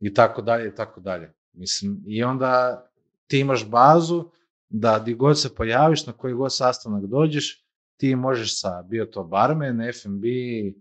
I 0.00 0.14
tako 0.14 0.42
dalje, 0.42 0.68
i 0.68 0.74
tako 0.74 1.00
dalje. 1.00 1.32
Mislim, 1.56 2.02
i 2.06 2.24
onda 2.24 2.84
ti 3.26 3.38
imaš 3.38 3.70
bazu 3.70 4.30
da 4.68 4.98
di 4.98 5.14
god 5.14 5.40
se 5.40 5.54
pojaviš, 5.54 6.06
na 6.06 6.12
koji 6.12 6.34
god 6.34 6.54
sastanak 6.54 7.04
dođeš, 7.06 7.66
ti 7.96 8.16
možeš 8.16 8.60
sa, 8.60 8.82
bio 8.82 9.04
to 9.06 9.24
barman, 9.24 9.80
F&B, 9.80 10.28
e, 10.28 10.72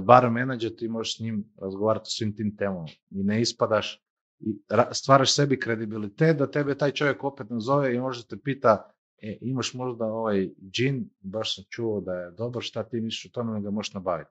bar 0.00 0.30
menadžer, 0.30 0.76
ti 0.76 0.88
možeš 0.88 1.16
s 1.16 1.20
njim 1.20 1.44
razgovarati 1.60 2.02
o 2.06 2.10
svim 2.10 2.36
tim 2.36 2.56
temama 2.56 2.88
i 3.10 3.22
ne 3.22 3.40
ispadaš 3.40 4.02
i 4.40 4.56
stvaraš 4.92 5.34
sebi 5.34 5.60
kredibilitet 5.60 6.36
da 6.36 6.50
tebe 6.50 6.78
taj 6.78 6.90
čovjek 6.90 7.24
opet 7.24 7.50
nazove 7.50 7.94
i 7.94 8.00
možda 8.00 8.28
te 8.28 8.42
pita 8.42 8.92
e, 9.22 9.38
imaš 9.40 9.74
možda 9.74 10.04
ovaj 10.04 10.48
džin, 10.70 11.10
baš 11.20 11.54
sam 11.54 11.64
čuo 11.68 12.00
da 12.00 12.12
je 12.12 12.30
dobar, 12.30 12.62
šta 12.62 12.82
ti 12.82 13.00
misliš 13.00 13.26
o 13.26 13.32
tome, 13.32 13.60
ga 13.60 13.70
možeš 13.70 13.94
nabaviti. 13.94 14.30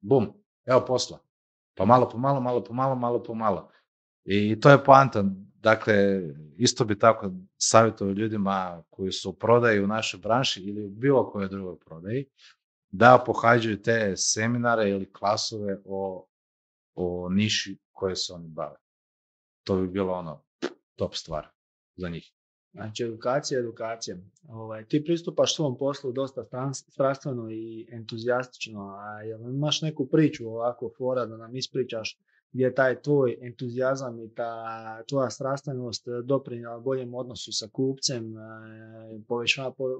Bum, 0.00 0.32
evo 0.64 0.84
posla. 0.86 1.18
Pa 1.74 1.84
malo 1.84 2.08
po 2.08 2.18
malo, 2.18 2.40
malo 2.40 2.64
po 2.64 2.72
malo, 2.72 2.94
malo 2.94 3.22
po 3.22 3.34
malo. 3.34 3.70
I 4.26 4.60
to 4.60 4.70
je 4.70 4.84
poanta. 4.84 5.24
Dakle, 5.62 5.94
isto 6.56 6.84
bi 6.84 6.98
tako 6.98 7.32
savjetovao 7.56 8.12
ljudima 8.12 8.82
koji 8.90 9.12
su 9.12 9.30
u 9.30 9.32
prodaji 9.32 9.80
u 9.80 9.86
našoj 9.86 10.20
branši 10.20 10.62
ili 10.62 10.84
u 10.84 10.90
bilo 10.90 11.30
kojoj 11.30 11.48
drugoj 11.48 11.78
prodaji, 11.78 12.26
da 12.90 13.22
pohađaju 13.26 13.82
te 13.82 14.16
seminare 14.16 14.90
ili 14.90 15.12
klasove 15.12 15.78
o, 15.84 16.26
o 16.94 17.28
niši 17.28 17.78
koje 17.92 18.16
se 18.16 18.32
oni 18.32 18.48
bave. 18.48 18.76
To 19.64 19.76
bi 19.76 19.88
bilo 19.88 20.12
ono 20.12 20.44
top 20.96 21.14
stvar 21.14 21.48
za 21.96 22.08
njih. 22.08 22.32
Znači, 22.72 23.04
edukacija, 23.04 23.60
edukacija. 23.60 24.16
Ovaj, 24.48 24.84
ti 24.84 25.04
pristupaš 25.04 25.56
svom 25.56 25.78
poslu 25.78 26.12
dosta 26.12 26.44
strastveno 26.72 27.50
i 27.50 27.88
entuzijastično, 27.90 28.96
a 28.98 29.22
jel 29.22 29.40
imaš 29.40 29.82
neku 29.82 30.08
priču 30.08 30.48
ovako 30.48 30.90
fora 30.98 31.26
da 31.26 31.36
nam 31.36 31.56
ispričaš 31.56 32.18
gdje 32.52 32.74
taj 32.74 33.02
tvoj 33.02 33.38
entuzijazam 33.40 34.20
i 34.20 34.34
ta 34.34 35.02
tvoja 35.08 35.30
strastvenost 35.30 36.06
doprinjela 36.24 36.78
boljem 36.78 37.14
odnosu 37.14 37.52
sa 37.52 37.68
kupcem, 37.72 38.36
e, 38.36 38.40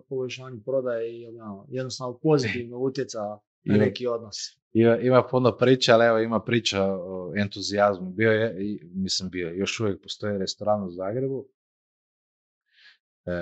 povećanju 0.09 0.63
prodaje 0.65 1.21
i 1.21 1.27
ono, 1.27 1.67
jednostavno 1.69 2.19
pozitivno 2.23 2.79
utjecao 2.79 3.41
na 3.65 3.77
neki 3.77 4.07
odnos. 4.07 4.37
Ima, 4.73 4.97
ima 4.97 5.23
puno 5.31 5.57
priča, 5.57 5.95
ali 5.95 6.07
evo 6.07 6.19
ima 6.19 6.41
priča 6.41 6.85
o 6.85 7.33
entuzijazmu. 7.37 8.11
Bio 8.11 8.33
je, 8.33 8.79
mislim 8.95 9.31
bio, 9.31 9.51
još 9.51 9.81
uvijek 9.81 10.03
postoji 10.03 10.39
restoran 10.39 10.85
u 10.85 10.91
Zagrebu, 10.91 11.49
e, 13.27 13.33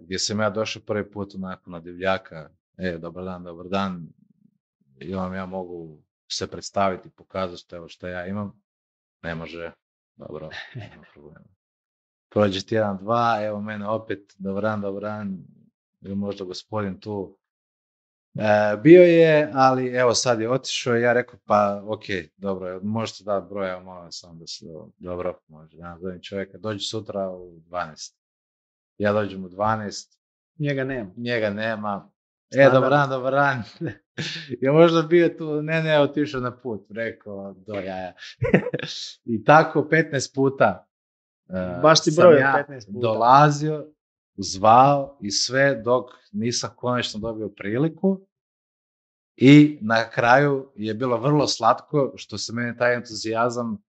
gdje 0.00 0.18
sam 0.18 0.40
ja 0.40 0.50
došao 0.50 0.82
prvi 0.86 1.10
put 1.10 1.34
onako 1.34 1.70
na 1.70 1.80
divljaka, 1.80 2.50
e, 2.76 2.98
dobar 2.98 3.24
dan, 3.24 3.44
dobar 3.44 3.68
dan, 3.68 4.08
i 5.00 5.14
vam 5.14 5.34
ja 5.34 5.46
mogu 5.46 6.02
se 6.34 6.46
predstaviti, 6.46 7.10
pokazati 7.10 7.74
evo 7.74 7.88
što 7.88 8.08
ja 8.08 8.26
imam. 8.26 8.62
Ne 9.22 9.34
može, 9.34 9.72
dobro, 10.16 10.50
nema 10.74 11.04
problema. 11.12 11.46
Prođe 12.30 12.66
tjedan, 12.66 12.96
dva, 12.96 13.38
evo 13.42 13.60
mene 13.60 13.88
opet, 13.88 14.34
dobar 14.38 14.62
dan, 15.00 15.44
ili 16.00 16.14
možda 16.14 16.44
gospodin 16.44 17.00
tu. 17.00 17.38
E, 18.34 18.76
bio 18.82 19.02
je, 19.02 19.50
ali 19.54 19.88
evo 19.88 20.14
sad 20.14 20.40
je 20.40 20.50
otišao 20.50 20.96
i 20.96 21.02
ja 21.02 21.12
rekao, 21.12 21.38
pa 21.44 21.82
ok, 21.86 22.04
dobro, 22.36 22.80
možete 22.82 23.24
dati 23.24 23.46
broj, 23.50 23.70
evo 23.70 23.80
molim 23.80 24.12
sam 24.12 24.38
da 24.38 24.46
se, 24.46 24.66
dobro, 24.98 25.40
može, 25.48 25.76
ja 25.76 25.98
zovem 26.00 26.20
čovjeka, 26.22 26.58
dođi 26.58 26.84
sutra 26.84 27.30
u 27.30 27.60
12. 27.60 28.14
Ja 28.98 29.12
dođem 29.12 29.44
u 29.44 29.48
12. 29.48 30.16
Njega 30.58 30.84
nema. 30.84 31.10
Njega 31.16 31.50
nema. 31.50 32.11
E, 32.56 32.70
dobar 32.72 32.90
dan, 32.90 33.10
dobar 33.10 33.32
dan. 33.32 33.62
je 34.60 34.72
možda 34.72 35.02
bio 35.02 35.28
tu, 35.28 35.62
ne, 35.62 35.82
ne, 35.82 36.00
otišao 36.00 36.40
na 36.40 36.56
put, 36.56 36.86
rekao, 36.90 37.54
do 37.66 37.74
jaja. 37.74 38.12
I 39.32 39.44
tako 39.44 39.88
15 39.90 40.34
puta 40.34 40.86
uh, 41.48 41.82
Baš 41.82 42.02
ti 42.02 42.10
broj 42.16 42.40
ja 42.40 42.64
15 42.68 42.86
puta. 42.86 43.00
dolazio, 43.00 43.86
zvao 44.36 45.18
i 45.22 45.30
sve 45.30 45.74
dok 45.74 46.10
nisam 46.32 46.70
konačno 46.76 47.20
dobio 47.20 47.48
priliku. 47.48 48.26
I 49.36 49.78
na 49.82 50.10
kraju 50.10 50.72
je 50.76 50.94
bilo 50.94 51.16
vrlo 51.16 51.46
slatko 51.46 52.12
što 52.16 52.38
se 52.38 52.52
meni 52.52 52.76
taj 52.76 52.94
entuzijazam 52.94 53.82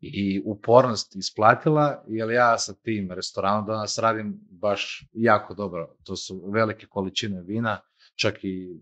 i 0.00 0.42
upornost 0.44 1.16
isplatila, 1.16 2.04
jer 2.08 2.30
ja 2.30 2.58
sa 2.58 2.74
tim 2.74 3.10
restoranom 3.10 3.66
danas 3.66 3.98
radim 3.98 4.40
baš 4.50 5.08
jako 5.12 5.54
dobro. 5.54 5.96
To 6.04 6.16
su 6.16 6.50
velike 6.50 6.86
količine 6.86 7.42
vina, 7.42 7.80
čak 8.16 8.44
i 8.44 8.80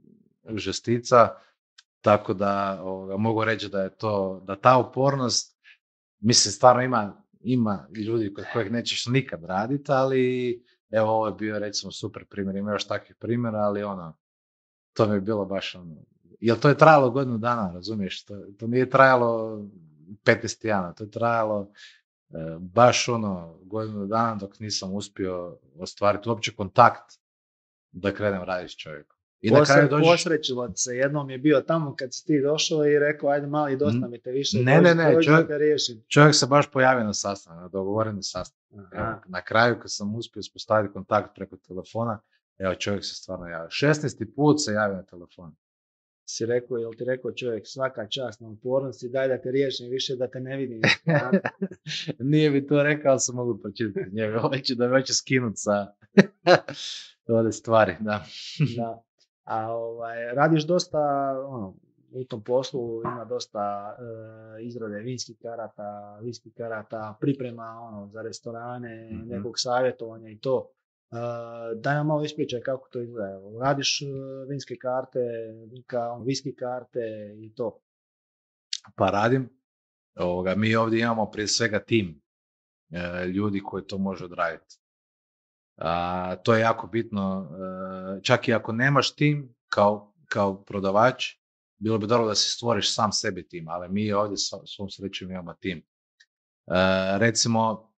žestica, 0.55 1.29
tako 2.01 2.35
da 2.35 2.81
ovoga, 2.83 3.17
mogu 3.17 3.45
reći 3.45 3.69
da 3.69 3.83
je 3.83 3.97
to, 3.97 4.43
da 4.47 4.57
ta 4.57 4.79
upornost, 4.79 5.59
mislim 6.21 6.53
stvarno 6.53 6.83
ima, 6.83 7.23
ima 7.41 7.89
ljudi 7.95 8.35
kod 8.35 8.45
kojih 8.53 8.73
nećeš 8.73 9.07
nikad 9.07 9.45
raditi, 9.45 9.93
ali 9.93 10.63
evo 10.91 11.11
ovo 11.11 11.27
je 11.27 11.35
bio 11.35 11.59
recimo 11.59 11.93
super 11.93 12.25
primjer, 12.25 12.57
ima 12.57 12.73
još 12.73 12.87
takvih 12.87 13.17
primjera, 13.21 13.59
ali 13.59 13.83
ono, 13.83 14.17
to 14.93 15.07
mi 15.09 15.15
je 15.15 15.21
bilo 15.21 15.45
baš 15.45 15.75
ono, 15.75 15.97
jer 16.41 16.59
to 16.59 16.69
je 16.69 16.79
trajalo 16.79 17.11
godinu 17.11 17.39
dana, 17.39 17.73
razumiješ, 17.75 18.25
to, 18.25 18.35
to 18.59 18.67
nije 18.67 18.91
trajalo 18.91 19.59
15 20.25 20.61
tjedana, 20.61 20.93
to 20.93 21.05
je 21.05 21.11
trajalo 21.11 21.71
e, 22.31 22.37
baš 22.61 23.09
ono 23.09 23.59
godinu 23.63 24.07
dana 24.07 24.35
dok 24.35 24.61
nisam 24.61 24.95
uspio 24.95 25.59
ostvariti 25.79 26.29
uopće 26.29 26.55
kontakt 26.55 27.19
da 27.93 28.15
krenem 28.15 28.43
raditi 28.43 28.73
s 28.73 28.77
čovjekom. 28.77 29.14
I 29.45 29.51
na 29.51 29.65
kraju 29.65 29.89
dođeš... 29.89 30.09
Posrećilo 30.09 30.73
se, 30.75 30.97
jednom 30.97 31.31
je 31.31 31.39
bio 31.39 31.61
tamo 31.61 31.97
kad 31.97 32.15
si 32.15 32.27
ti 32.27 32.41
došao 32.43 32.87
i 32.87 32.99
rekao 32.99 33.31
ajde 33.31 33.47
mali 33.47 33.77
dosta 33.77 34.09
mi 34.09 34.21
te 34.21 34.31
više. 34.31 34.59
Ne, 34.59 34.81
ne, 34.81 34.95
ne, 34.95 35.23
čovjek, 35.23 35.49
čovjek 36.09 36.35
se 36.35 36.47
baš 36.47 36.71
pojavio 36.71 37.05
na 37.05 37.15
sastanak, 37.15 37.61
na 37.61 37.69
dogovoreni 37.69 38.23
sastanak. 38.23 39.29
Na 39.29 39.43
kraju 39.43 39.79
kad 39.81 39.93
sam 39.93 40.15
uspio 40.15 40.41
uspostaviti 40.41 40.93
kontakt 40.93 41.35
preko 41.35 41.57
telefona, 41.57 42.21
evo 42.59 42.75
čovjek 42.75 43.05
se 43.05 43.15
stvarno 43.15 43.47
javio. 43.47 43.69
16. 43.69 44.35
put 44.37 44.57
se 44.65 44.73
javio 44.73 44.97
na 44.97 45.03
telefon 45.03 45.55
si 46.27 46.47
rekao, 46.47 46.77
jel 46.77 46.93
ti 46.99 47.05
rekao 47.05 47.33
čovjek 47.33 47.67
svaka 47.67 48.09
čast 48.09 48.41
na 48.41 48.49
upornosti, 48.49 49.09
daj 49.09 49.29
da 49.29 49.39
te 49.43 49.51
riješim 49.51 49.91
više 49.91 50.17
da 50.17 50.31
te 50.31 50.41
ne 50.41 50.57
vidim. 50.57 50.81
Nije 52.31 52.51
mi 52.51 52.67
to 52.67 52.83
rekao, 52.83 53.11
ali 53.11 53.21
sam 53.21 53.35
mogu 53.35 53.59
pročitati 53.63 54.11
njega. 54.13 54.39
Hoće 54.39 54.75
da 54.75 54.89
me 54.89 55.01
hoće 55.01 55.15
skinuti 55.15 55.57
sa 55.57 55.87
ove 57.39 57.53
stvari, 57.53 57.97
da. 58.01 58.25
da. 58.77 59.04
A 59.45 59.73
ovaj, 59.73 60.35
radiš 60.35 60.67
dosta, 60.67 60.99
ono, 61.47 61.75
u 62.11 62.25
tom 62.25 62.43
poslu 62.45 63.03
ima 63.05 63.25
dosta 63.25 63.97
e, 63.99 64.65
izrade 64.65 64.99
vinskih 64.99 65.37
karata, 65.43 66.19
vinskih 66.23 66.53
karata, 66.57 67.17
priprema 67.21 67.79
ono, 67.83 68.09
za 68.09 68.23
restorane, 68.23 69.11
mm-hmm. 69.11 69.29
nekog 69.29 69.55
savjetovanja 69.57 70.31
i 70.31 70.39
to. 70.39 70.71
Daj 71.77 71.95
nam 71.95 72.07
malo 72.07 72.25
ispričaj 72.25 72.61
kako 72.61 72.89
to 72.89 73.01
izgleda. 73.01 73.41
Radiš 73.61 74.03
e, 74.03 74.05
vinske 74.49 74.77
karte, 74.77 75.21
kao 75.87 76.19
viski 76.19 76.55
karte 76.55 77.35
i 77.37 77.55
to. 77.55 77.81
Pa 78.97 79.11
radim. 79.11 79.51
Ovoga, 80.17 80.55
mi 80.55 80.75
ovdje 80.77 81.01
imamo 81.01 81.31
prije 81.31 81.49
svega 81.49 81.81
tim 81.81 82.23
e, 82.91 83.27
ljudi 83.27 83.61
koji 83.65 83.85
to 83.85 83.99
može 83.99 84.25
odraditi. 84.25 84.84
A, 85.77 86.37
to 86.37 86.55
je 86.55 86.61
jako 86.61 86.87
bitno. 86.87 87.51
E, 88.19 88.23
čak 88.23 88.49
i 88.49 88.55
ako 88.55 88.73
nemaš 88.73 89.15
tim 89.15 89.55
kao, 89.69 90.15
kao 90.29 90.65
prodavač, 90.65 91.25
bilo 91.79 91.99
bi 91.99 92.07
dobro 92.07 92.29
da 92.29 92.35
se 92.35 92.49
stvoriš 92.49 92.95
sam 92.95 93.13
sebi 93.13 93.49
tim, 93.49 93.69
ali 93.69 93.89
mi 93.89 94.13
ovdje 94.13 94.37
svom 94.67 94.91
srećom 94.91 95.31
imamo 95.31 95.55
tim. 95.55 95.83
recimo, 97.19 97.93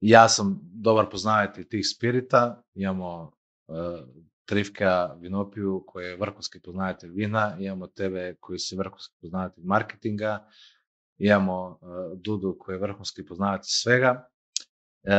ja 0.00 0.28
sam 0.28 0.60
dobar 0.62 1.06
poznavatelj 1.10 1.68
tih 1.68 1.86
spirita, 1.88 2.62
imamo 2.74 3.32
uh, 3.66 3.76
Trifka 4.44 5.16
Vinopiju 5.20 5.84
koji 5.86 6.06
je 6.06 6.16
vrhunski 6.16 6.60
poznavatelj 6.60 7.10
vina, 7.10 7.56
imamo 7.60 7.86
tebe 7.86 8.36
koji 8.40 8.58
si 8.58 8.76
vrhunski 8.76 9.14
poznavatelj 9.20 9.64
marketinga, 9.64 10.48
imamo 11.18 11.78
Dudu 12.16 12.56
koji 12.60 12.76
je 12.76 12.80
vrhunski 12.80 13.26
poznavatelj 13.26 13.68
svega. 13.68 14.28
Uh, 15.08 15.14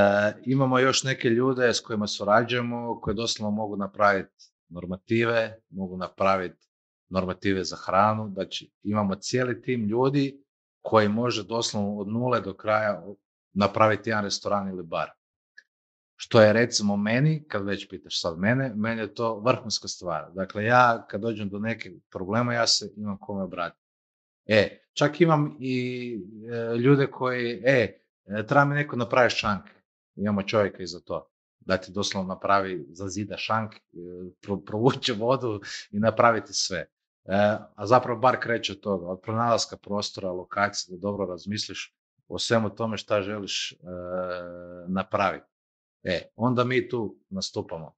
imamo 0.46 0.80
još 0.80 1.04
neke 1.04 1.30
ljude 1.30 1.74
s 1.74 1.80
kojima 1.80 2.08
surađujemo, 2.08 3.00
koji 3.02 3.16
doslovno 3.16 3.56
mogu 3.56 3.78
napraviti 3.78 4.46
normative, 4.70 5.60
mogu 5.70 5.98
napraviti 5.98 6.68
normative 7.10 7.64
za 7.64 7.78
hranu, 7.86 8.30
znači 8.34 8.72
imamo 8.84 9.16
cijeli 9.16 9.62
tim 9.62 9.88
ljudi 9.88 10.44
koji 10.82 11.10
može 11.10 11.44
doslovno 11.44 11.98
od 11.98 12.08
nule 12.08 12.42
do 12.42 12.54
kraja 12.54 13.04
napraviti 13.54 14.10
jedan 14.10 14.24
restoran 14.24 14.70
ili 14.70 14.84
bar. 14.84 15.10
Što 16.16 16.42
je 16.42 16.54
recimo 16.54 16.98
meni, 16.98 17.44
kad 17.48 17.66
već 17.66 17.90
pitaš 17.90 18.22
sad 18.22 18.38
mene, 18.38 18.74
meni 18.76 19.02
je 19.02 19.14
to 19.14 19.40
vrhunska 19.40 19.88
stvar. 19.88 20.32
Dakle, 20.34 20.64
ja 20.64 21.06
kad 21.10 21.22
dođem 21.22 21.50
do 21.50 21.60
neke 21.60 21.92
problema, 22.12 22.54
ja 22.54 22.68
se 22.68 22.94
imam 22.98 23.18
kome 23.18 23.44
obratiti. 23.44 23.84
E, 24.46 24.80
čak 24.94 25.22
imam 25.22 25.58
i 25.60 26.14
e, 26.52 26.78
ljude 26.78 27.08
koji, 27.08 27.62
e, 27.66 28.00
e 28.26 28.46
treba 28.48 28.66
mi 28.66 28.76
neko 28.76 28.96
napravi 28.96 29.30
šank. 29.30 29.79
Imamo 30.20 30.44
čovjeka 30.44 30.84
i 30.84 30.88
za 30.88 31.00
to. 31.00 31.30
Da 31.60 31.78
ti 31.78 31.92
doslovno 31.92 32.34
napravi, 32.34 32.86
zida 32.90 33.38
šank, 33.38 33.76
e, 33.76 33.80
provuče 34.66 35.14
vodu 35.14 35.62
i 35.92 36.00
napraviti 36.00 36.54
sve. 36.54 36.78
E, 36.78 36.88
a 37.76 37.86
zapravo 37.86 38.20
bar 38.20 38.40
kreće 38.40 38.72
od 38.72 38.80
toga, 38.80 39.08
od 39.08 39.22
pronalaska 39.22 39.78
prostora, 39.78 40.32
lokacije, 40.32 40.98
da 40.98 41.02
dobro 41.02 41.26
razmisliš 41.26 41.96
o 42.28 42.40
svemu 42.40 42.70
tome 42.70 42.98
šta 42.98 43.22
želiš 43.22 43.72
e, 43.72 43.76
napraviti. 44.88 45.46
E, 46.04 46.22
onda 46.36 46.64
mi 46.64 46.90
tu 46.90 47.20
nastupamo. 47.30 47.96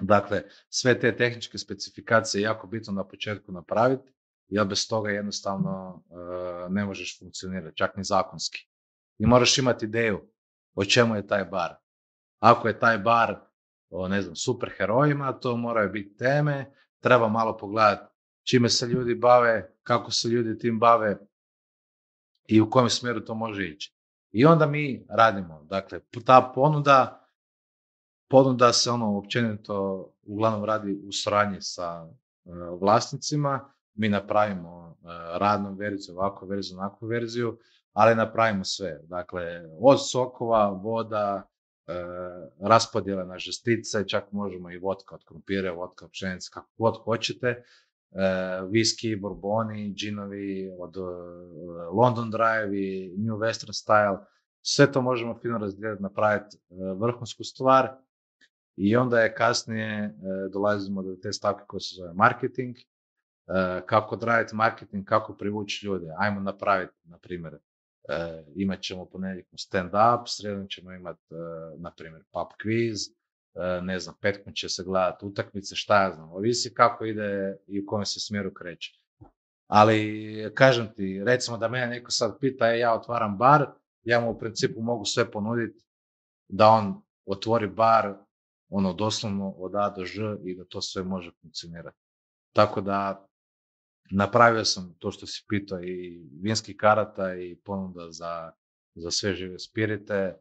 Dakle, 0.00 0.42
sve 0.68 1.00
te 1.00 1.16
tehničke 1.16 1.58
specifikacije 1.58 2.40
je 2.40 2.44
jako 2.44 2.66
bitno 2.66 2.92
na 2.92 3.08
početku 3.08 3.52
napraviti, 3.52 4.12
jer 4.48 4.66
bez 4.66 4.88
toga 4.88 5.10
jednostavno 5.10 6.02
ne 6.70 6.84
možeš 6.84 7.18
funkcionirati, 7.18 7.76
čak 7.76 7.96
ni 7.96 8.04
zakonski. 8.04 8.68
I 9.18 9.26
moraš 9.26 9.58
imati 9.58 9.84
ideju 9.84 10.31
o 10.74 10.84
čemu 10.84 11.16
je 11.16 11.26
taj 11.26 11.44
bar. 11.44 11.74
Ako 12.38 12.68
je 12.68 12.78
taj 12.78 12.98
bar 12.98 13.40
o, 13.90 14.08
ne 14.08 14.22
znam, 14.22 14.36
super 14.36 14.70
herojima, 14.76 15.32
to 15.32 15.56
moraju 15.56 15.90
biti 15.90 16.16
teme, 16.16 16.72
treba 17.00 17.28
malo 17.28 17.56
pogledati 17.56 18.12
čime 18.42 18.68
se 18.68 18.86
ljudi 18.86 19.14
bave, 19.14 19.74
kako 19.82 20.10
se 20.10 20.28
ljudi 20.28 20.58
tim 20.58 20.78
bave 20.78 21.18
i 22.46 22.60
u 22.60 22.70
kojem 22.70 22.90
smjeru 22.90 23.20
to 23.20 23.34
može 23.34 23.68
ići. 23.68 23.94
I 24.30 24.44
onda 24.44 24.66
mi 24.66 25.06
radimo. 25.08 25.64
Dakle, 25.64 26.00
ta 26.26 26.52
ponuda, 26.54 27.26
ponuda 28.28 28.72
se 28.72 28.90
ono 28.90 29.18
općenito 29.18 30.08
uglavnom 30.22 30.64
radi 30.64 31.00
u 31.04 31.12
suradnji 31.12 31.60
sa 31.60 32.06
e, 32.06 32.50
vlasnicima. 32.80 33.72
Mi 33.94 34.08
napravimo 34.08 34.96
e, 34.96 35.06
radnu 35.38 35.74
verziju, 35.74 36.16
ovakvu 36.16 36.46
verziju, 36.48 36.78
onakvu 36.78 37.06
verziju, 37.06 37.58
ali 37.92 38.14
napravimo 38.14 38.64
sve. 38.64 39.00
Dakle, 39.02 39.64
od 39.80 40.10
sokova, 40.10 40.68
voda, 40.68 41.42
e, 41.86 41.92
raspodjele 42.60 43.24
na 43.24 43.38
žestice, 43.38 44.08
čak 44.08 44.32
možemo 44.32 44.70
i 44.70 44.78
vodka 44.78 45.14
od 45.14 45.24
krumpira, 45.24 45.72
vodka 45.72 46.04
od 46.04 46.10
pšenice, 46.10 46.50
kako 46.52 46.70
god 46.78 46.96
hoćete. 47.04 47.62
E, 48.14 48.62
viski, 48.68 49.16
borboni, 49.16 49.94
džinovi 49.94 50.70
od 50.78 50.96
e, 50.96 51.00
London 51.92 52.30
Drive 52.30 52.78
i 52.78 53.14
New 53.18 53.36
Western 53.36 53.72
Style. 53.72 54.24
Sve 54.62 54.92
to 54.92 55.02
možemo 55.02 55.38
fino 55.42 55.58
razdijeliti, 55.58 56.02
napraviti 56.02 56.56
e, 56.56 56.60
vrhunsku 56.98 57.44
stvar 57.44 57.88
i 58.76 58.96
onda 58.96 59.20
je 59.20 59.34
kasnije 59.34 60.14
dolazimo 60.52 61.02
do 61.02 61.16
te 61.22 61.32
stavke 61.32 61.64
koje 61.66 61.80
se 61.80 61.94
zove 61.96 62.12
marketing, 62.14 62.76
kako 63.86 64.14
odraditi 64.14 64.56
marketing, 64.56 65.04
kako 65.04 65.36
privući 65.36 65.86
ljude. 65.86 66.06
Ajmo 66.18 66.40
napraviti, 66.40 66.94
na 67.04 67.18
primjer, 67.18 67.58
imat 68.54 68.80
ćemo 68.80 69.04
ponedjeljkom 69.04 69.56
stand-up, 69.58 70.22
sredom 70.26 70.68
ćemo 70.68 70.92
imati, 70.92 71.34
na 71.76 71.90
primjer, 71.90 72.22
pub 72.32 72.48
quiz, 72.64 73.12
E, 73.54 73.80
ne 73.82 73.98
znam, 73.98 74.14
petkom 74.20 74.52
će 74.52 74.68
se 74.68 74.84
gledati 74.84 75.26
utakmice, 75.26 75.76
šta 75.76 76.02
ja 76.02 76.14
znam, 76.14 76.32
ovisi 76.32 76.74
kako 76.74 77.04
ide 77.04 77.56
i 77.66 77.80
u 77.80 77.86
kojem 77.86 78.06
se 78.06 78.20
smjeru 78.20 78.54
kreće. 78.54 78.98
Ali, 79.66 80.52
kažem 80.54 80.92
ti, 80.94 81.22
recimo 81.24 81.56
da 81.56 81.68
mene 81.68 81.86
neko 81.86 82.10
sad 82.10 82.38
pita, 82.40 82.74
e, 82.74 82.78
ja 82.78 82.94
otvaram 82.94 83.38
bar, 83.38 83.66
ja 84.04 84.20
mu 84.20 84.30
u 84.30 84.38
principu 84.38 84.82
mogu 84.82 85.04
sve 85.04 85.30
ponuditi 85.30 85.84
da 86.48 86.68
on 86.68 87.02
otvori 87.26 87.66
bar, 87.66 88.14
ono 88.68 88.92
doslovno 88.92 89.50
od 89.50 89.74
A 89.74 89.90
do 89.90 90.04
Ž 90.04 90.36
i 90.44 90.56
da 90.56 90.64
to 90.64 90.80
sve 90.80 91.04
može 91.04 91.30
funkcionirati. 91.42 91.98
Tako 92.52 92.80
da 92.80 93.28
napravio 94.12 94.64
sam 94.64 94.94
to 94.98 95.10
što 95.10 95.26
si 95.26 95.44
pitao 95.48 95.82
i 95.82 96.22
vinski 96.40 96.76
karata 96.76 97.34
i 97.34 97.56
ponuda 97.64 98.10
za, 98.10 98.52
za 98.94 99.10
sve 99.10 99.34
žive 99.34 99.58
spirite, 99.58 100.34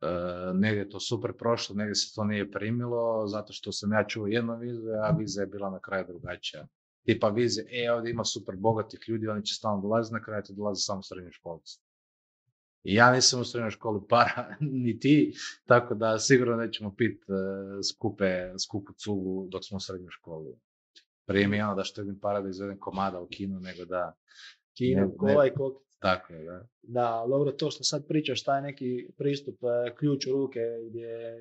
E, 0.00 0.52
negdje 0.54 0.80
je 0.80 0.88
to 0.88 1.00
super 1.00 1.32
prošlo, 1.32 1.76
negdje 1.76 1.94
se 1.94 2.14
to 2.14 2.24
nije 2.24 2.50
primilo, 2.50 3.26
zato 3.26 3.52
što 3.52 3.72
sam 3.72 3.92
ja 3.92 4.04
čuo 4.04 4.26
jednu 4.26 4.56
viziju, 4.56 4.92
a 5.02 5.10
vizija 5.10 5.42
je 5.42 5.46
bila 5.46 5.70
na 5.70 5.80
kraju 5.80 6.04
drugačija. 6.08 6.66
Tipa 7.04 7.28
vizija, 7.28 7.66
e, 7.70 7.92
ovdje 7.92 8.10
ima 8.10 8.24
super 8.24 8.56
bogatih 8.56 9.00
ljudi, 9.08 9.28
oni 9.28 9.44
će 9.44 9.54
stalno 9.54 9.82
dolaziti, 9.82 10.14
na 10.14 10.22
kraju 10.22 10.42
to 10.46 10.52
dolaze 10.52 10.80
samo 10.80 11.02
srednje 11.02 11.32
školci. 11.32 11.78
I 12.84 12.94
ja 12.94 13.12
nisam 13.12 13.40
u 13.40 13.44
srednjoj 13.44 13.70
školi 13.70 14.00
para, 14.08 14.56
ni 14.84 14.98
ti, 14.98 15.32
tako 15.64 15.94
da 15.94 16.18
sigurno 16.18 16.56
nećemo 16.56 16.94
pit 16.94 17.22
uh, 17.28 17.36
skupe, 17.90 18.58
skupu 18.58 18.92
cugu 18.92 19.48
dok 19.50 19.64
smo 19.64 19.76
u 19.76 19.80
srednjoj 19.80 20.10
školi. 20.10 20.54
Prije 21.26 21.48
mi 21.48 21.56
je 21.56 21.64
ono 21.64 21.74
da 21.74 21.84
što 21.84 22.02
vidim 22.02 22.18
para 22.20 22.40
da 22.40 22.48
izvedem 22.48 22.78
komada 22.80 23.20
u 23.20 23.26
kinu, 23.26 23.60
nego 23.60 23.84
da... 23.84 24.16
Kino, 24.76 25.12
kola 25.18 25.46
i. 25.46 25.50
Tako 25.98 26.32
je, 26.32 26.44
da. 26.44 26.66
Da, 26.82 27.24
dobro, 27.28 27.52
to 27.52 27.70
što 27.70 27.84
sad 27.84 28.06
pričaš, 28.08 28.44
taj 28.44 28.62
neki 28.62 29.08
pristup, 29.18 29.54
e, 29.64 29.94
ključ 29.94 30.26
u 30.26 30.32
ruke 30.32 30.60
gdje 30.88 31.08
e, 31.08 31.38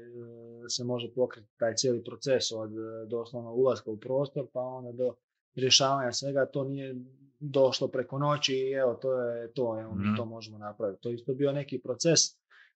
se 0.69 0.83
može 0.83 1.13
pokriti 1.15 1.47
taj 1.57 1.75
cijeli 1.75 2.03
proces 2.03 2.51
od 2.51 2.71
e, 2.71 3.05
doslovno 3.09 3.53
ulaska 3.53 3.91
u 3.91 3.99
prostor 3.99 4.47
pa 4.53 4.59
onda 4.59 4.91
do 4.91 5.15
rješavanja 5.55 6.11
svega, 6.11 6.45
to 6.45 6.63
nije 6.63 6.95
došlo 7.39 7.87
preko 7.87 8.19
noći 8.19 8.53
i 8.53 8.71
evo, 8.71 8.93
to 8.93 9.21
je 9.21 9.53
to, 9.53 9.79
evo, 9.81 9.95
mm 9.95 10.15
to 10.17 10.25
možemo 10.25 10.57
napraviti. 10.57 11.01
To 11.01 11.09
je 11.09 11.15
isto 11.15 11.33
bio 11.33 11.51
neki 11.51 11.79
proces 11.79 12.19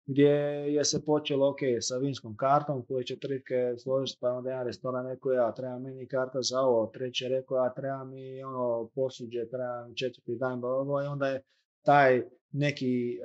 gdje 0.06 0.30
je 0.74 0.84
se 0.84 1.04
počelo, 1.04 1.48
ok, 1.50 1.58
sa 1.80 1.96
vinskom 1.96 2.36
kartom 2.36 2.84
koje 2.86 3.04
će 3.04 3.18
tritke 3.18 3.74
složiti, 3.78 4.18
pa 4.20 4.30
onda 4.30 4.50
jedan 4.50 4.66
restoran 4.66 5.06
rekao, 5.06 5.32
ja 5.32 5.52
treba 5.52 5.78
meni 5.78 6.08
karta 6.08 6.42
za 6.42 6.60
ovo, 6.60 6.86
treći 6.86 7.24
je 7.24 7.28
rekao, 7.28 7.56
ja 7.56 7.74
treba 7.74 8.04
mi 8.04 8.42
ono 8.42 8.90
posuđe, 8.94 9.48
treba 9.48 9.86
mi 9.88 9.96
četvrti 9.96 10.36
dan, 10.36 10.60
i 11.04 11.06
onda 11.06 11.26
je 11.26 11.42
taj 11.82 12.22
neki 12.52 13.12
e, 13.12 13.18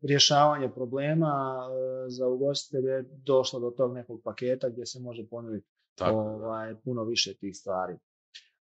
rješavanje 0.00 0.68
problema 0.74 1.60
e, 1.68 2.10
za 2.10 2.28
ugostitelje 2.28 3.04
došlo 3.24 3.60
do 3.60 3.70
tog 3.70 3.94
nekog 3.94 4.20
paketa 4.24 4.68
gdje 4.68 4.86
se 4.86 5.00
može 5.00 5.26
ponuditi 5.28 5.66
ovaj, 6.00 6.74
puno 6.84 7.04
više 7.04 7.34
tih 7.34 7.56
stvari. 7.56 7.94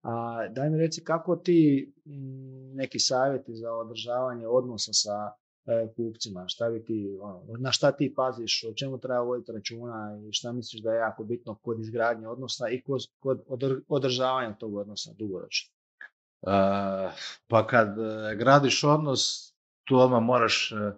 A 0.03 0.49
daj 0.49 0.71
mi 0.71 0.79
reci 0.79 1.05
kako 1.05 1.37
ti 1.37 1.93
neki 2.75 2.99
savjeti 2.99 3.55
za 3.55 3.73
održavanje 3.73 4.47
odnosa 4.47 4.93
sa 4.93 5.42
kupcima, 5.97 6.49
šta 6.49 6.71
bi 6.71 6.85
ti, 6.85 7.19
ono, 7.21 7.45
na 7.59 7.73
šta 7.73 7.93
ti 7.93 8.13
paziš, 8.17 8.65
o 8.65 8.75
čemu 8.75 8.99
treba 8.99 9.21
voditi 9.21 9.53
računa 9.53 10.21
i 10.29 10.33
šta 10.33 10.53
misliš 10.53 10.83
da 10.83 10.93
je 10.93 10.99
jako 10.99 11.25
bitno 11.25 11.55
kod 11.55 11.81
izgradnje 11.81 12.29
odnosa 12.29 12.69
i 12.69 12.83
kod, 12.83 13.01
kod 13.19 13.83
održavanja 13.89 14.55
tog 14.55 14.77
odnosa 14.77 15.13
dugoročno? 15.19 15.73
pa 17.47 17.67
kad 17.67 17.99
e, 17.99 18.37
gradiš 18.37 18.85
odnos, 18.85 19.55
tu 19.85 19.97
odmah 19.97 20.23
moraš 20.23 20.73
e, 20.73 20.93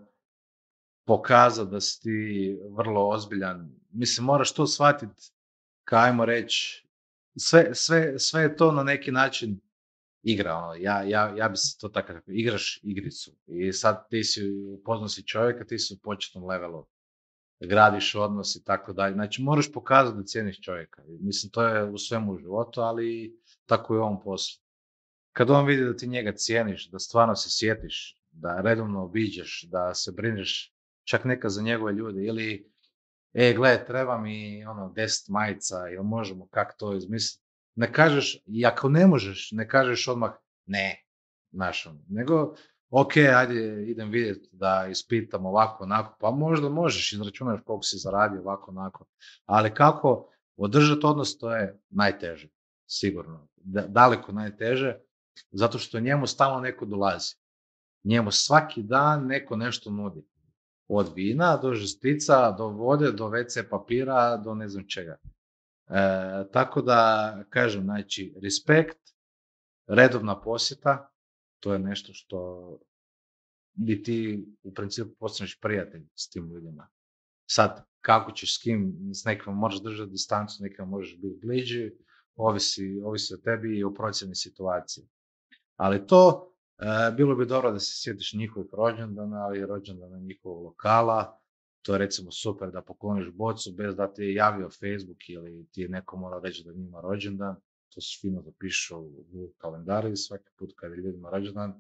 pokazati 1.07 1.71
da 1.71 1.81
si 1.81 2.03
ti 2.03 2.59
vrlo 2.71 3.09
ozbiljan. 3.09 3.71
Mislim, 3.91 4.25
moraš 4.25 4.53
to 4.53 4.67
shvatiti, 4.67 5.33
kajmo 5.85 6.25
reći, 6.25 6.89
sve, 7.39 7.75
sve, 7.75 8.19
sve 8.19 8.43
je 8.43 8.57
to 8.57 8.73
na 8.73 8.83
neki 8.83 9.13
način 9.13 9.61
igra. 10.25 10.57
Ono. 10.57 10.75
Ja, 10.75 11.03
ja, 11.03 11.35
ja 11.37 11.49
bi 11.49 11.57
se 11.57 11.79
to 11.79 11.89
tako 11.89 12.13
igraš 12.27 12.81
igricu. 12.83 13.37
I 13.47 13.73
sad 13.73 14.09
ti 14.09 14.25
si 14.25 14.51
upoznao 14.81 15.09
si 15.09 15.27
čovjeka, 15.27 15.65
ti 15.65 15.79
si 15.79 15.95
u 15.95 16.03
početnom 16.03 16.45
levelu. 16.45 16.87
Gradiš 17.61 18.15
odnos 18.15 18.57
i 18.57 18.65
tako 18.65 18.93
dalje. 18.93 19.15
Znači, 19.15 19.43
moraš 19.43 19.73
pokazati 19.73 20.17
da 20.17 20.25
cijeniš 20.25 20.61
čovjeka. 20.61 21.03
Mislim, 21.21 21.51
to 21.51 21.67
je 21.67 21.85
u 21.85 21.99
svemu 21.99 22.33
u 22.33 22.39
životu, 22.39 22.81
ali 22.81 23.37
tako 23.67 23.95
i 23.95 23.99
u 23.99 24.01
ovom 24.01 24.23
poslu 24.23 24.65
kad 25.35 25.51
on 25.51 25.67
vidi 25.67 25.85
da 25.85 25.97
ti 25.97 26.07
njega 26.07 26.33
cijeniš, 26.33 26.91
da 26.91 26.99
stvarno 26.99 27.37
se 27.37 27.49
sjetiš, 27.51 28.21
da 28.31 28.61
redovno 28.61 29.05
obiđeš, 29.05 29.67
da 29.71 29.95
se 29.95 30.13
brineš 30.13 30.75
čak 31.05 31.25
neka 31.25 31.49
za 31.49 31.63
njegove 31.63 31.93
ljude 31.93 32.25
ili 32.25 32.71
e, 33.33 33.53
gle, 33.55 33.85
treba 33.87 34.19
mi 34.19 34.65
ono 34.65 34.93
deset 34.93 35.29
majica, 35.29 35.89
ili 35.89 36.05
možemo 36.05 36.47
kak 36.47 36.75
to 36.79 36.97
izmisliti. 36.97 37.44
Ne 37.77 37.93
kažeš, 37.93 38.43
i 38.47 38.67
ako 38.67 38.89
ne 38.89 39.07
možeš, 39.07 39.49
ne 39.53 39.69
kažeš 39.69 40.09
odmah 40.09 40.33
ne, 40.67 41.05
znaš, 41.53 41.87
ono, 41.87 42.01
nego 42.09 42.55
ok, 42.91 43.17
ajde 43.17 43.85
idem 43.91 44.11
vidjeti 44.11 44.49
da 44.53 44.87
ispitam 44.91 45.47
ovako, 45.47 45.85
onako, 45.85 46.17
pa 46.21 46.31
možda 46.31 46.69
možeš, 46.69 47.13
izračunaš 47.13 47.61
koliko 47.67 47.83
si 47.83 47.99
zaradio 47.99 48.41
ovako, 48.41 48.71
onako, 48.71 49.05
ali 49.47 49.75
kako 49.75 50.31
održati 50.57 51.07
odnos, 51.07 51.39
to 51.39 51.57
je 51.57 51.81
najteže, 51.91 52.49
sigurno, 52.87 53.49
daleko 53.89 54.33
najteže, 54.33 54.97
zato 55.51 55.79
što 55.79 56.01
njemu 56.01 56.27
stalno 56.27 56.61
neko 56.61 56.85
dolazi. 56.85 57.35
Njemu 58.05 58.31
svaki 58.31 58.83
dan 58.83 59.27
neko 59.27 59.57
nešto 59.57 59.91
nudi. 59.91 60.23
Od 60.89 61.13
vina 61.15 61.57
do 61.57 61.75
žestica, 61.75 62.51
do 62.51 62.69
vode, 62.69 63.13
do 63.13 63.29
WC 63.29 63.69
papira, 63.71 64.37
do 64.37 64.55
ne 64.55 64.69
znam 64.69 64.85
čega. 64.89 65.17
E, 65.89 65.95
tako 66.53 66.83
da, 66.83 67.45
kažem, 67.49 67.83
znači, 67.83 68.35
respekt, 68.43 68.99
redovna 69.87 70.41
posjeta, 70.41 71.11
to 71.61 71.73
je 71.73 71.79
nešto 71.79 72.13
što 72.13 72.69
bi 73.75 74.03
ti 74.03 74.47
u 74.63 74.75
principu 74.75 75.15
postaneš 75.19 75.61
prijatelj 75.61 76.07
s 76.15 76.31
tim 76.31 76.49
ljudima. 76.49 76.89
Sad, 77.51 77.87
kako 78.01 78.33
ćeš 78.33 78.57
s 78.57 78.63
kim, 78.63 79.11
s 79.15 79.25
nekim 79.25 79.53
možeš 79.53 79.83
držati 79.83 80.11
distancu, 80.11 80.63
nekim 80.63 80.89
možeš 80.89 81.17
biti 81.17 81.39
bliži, 81.43 81.91
ovisi, 82.37 83.01
ovisi 83.05 83.35
o 83.35 83.37
tebi 83.37 83.79
i 83.79 83.85
o 83.85 83.95
procjeni 83.95 84.35
situacije. 84.35 85.07
Ali 85.77 86.07
to, 86.07 86.53
e, 86.79 87.13
bilo 87.17 87.37
bi 87.37 87.47
dobro 87.47 87.73
da 87.73 87.79
se 87.79 87.93
sjetiš 88.03 88.33
njihovih 88.33 88.71
rođendana, 88.73 89.37
ali 89.37 89.67
rođendana 89.67 90.19
njihovog 90.19 90.65
lokala. 90.65 91.41
To 91.85 91.93
je 91.93 91.99
recimo 91.99 92.31
super 92.31 92.71
da 92.71 92.83
pokloniš 92.83 93.29
bocu 93.33 93.73
bez 93.77 93.97
da 93.97 94.13
ti 94.13 94.23
je 94.23 94.35
javio 94.35 94.71
Facebook 94.71 95.29
ili 95.29 95.67
ti 95.73 95.81
je 95.81 95.89
neko 95.89 96.17
mora 96.17 96.41
reći 96.45 96.65
da 96.65 96.73
njima 96.73 97.01
rođendan. 97.01 97.57
To 97.95 98.01
se 98.01 98.19
fino 98.21 98.43
zapišu 98.43 98.99
u 98.99 99.53
kalendaru 99.59 100.09
i 100.13 100.17
svaki 100.17 100.51
put 100.59 100.73
kad 100.77 100.93
ljudima 100.93 101.31
rođendan, 101.31 101.71
e, 101.71 101.75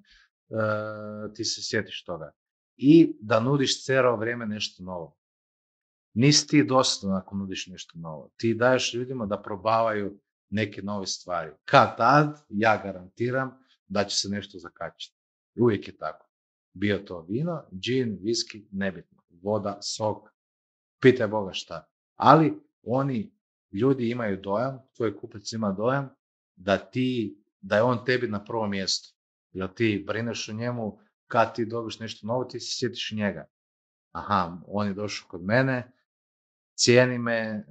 ti 1.35 1.45
se 1.45 1.63
sjetiš 1.63 2.05
toga. 2.05 2.33
I 2.77 3.17
da 3.21 3.41
nudiš 3.41 3.85
cijelo 3.85 4.17
vrijeme 4.17 4.47
nešto 4.47 4.83
novo. 4.83 5.17
nisi 6.15 6.49
ti 6.49 6.65
dosadan 6.65 7.17
ako 7.17 7.37
nudiš 7.37 7.67
nešto 7.67 7.99
novo. 7.99 8.31
Ti 8.37 8.55
daješ 8.55 8.95
ljudima 8.95 9.27
da 9.27 9.43
probavaju 9.43 10.21
neke 10.51 10.83
nove 10.83 11.07
stvari. 11.07 11.51
Kad 11.65 11.97
tad, 11.97 12.45
ja 12.49 12.83
garantiram 12.85 13.59
da 13.89 14.05
će 14.05 14.17
se 14.17 14.29
nešto 14.29 14.59
zakačiti. 14.59 15.19
Uvijek 15.61 15.89
je 15.89 15.97
tako. 15.97 16.31
Bio 16.73 16.99
to 16.99 17.27
vino, 17.29 17.63
džin, 17.73 18.19
viski, 18.23 18.67
nebitno. 18.71 19.24
Voda, 19.45 19.78
sok, 19.82 20.28
pitaj 21.03 21.28
Boga 21.28 21.53
šta. 21.53 21.84
Ali 22.16 22.61
oni 22.82 23.32
ljudi 23.72 24.11
imaju 24.11 24.40
dojam, 24.40 24.78
tvoj 24.97 25.16
kupac 25.16 25.53
ima 25.53 25.72
dojam 25.72 26.09
da 26.57 26.78
ti, 26.78 27.38
da 27.61 27.76
je 27.76 27.82
on 27.82 28.05
tebi 28.05 28.28
na 28.28 28.45
prvom 28.45 28.70
mjestu. 28.70 29.14
Jer 29.53 29.74
ti 29.74 30.05
brineš 30.07 30.49
o 30.49 30.53
njemu 30.53 30.99
kad 31.26 31.55
ti 31.55 31.66
dobiš 31.66 31.99
nešto 31.99 32.26
novo, 32.26 32.45
ti 32.45 32.61
se 32.61 32.78
sjetiš 32.78 33.12
njega. 33.12 33.47
Aha, 34.12 34.59
on 34.66 34.86
je 34.86 34.95
došao 34.95 35.28
kod 35.28 35.45
mene, 35.45 35.92
cijeni 36.74 37.18
me, 37.18 37.32
e, 37.32 37.64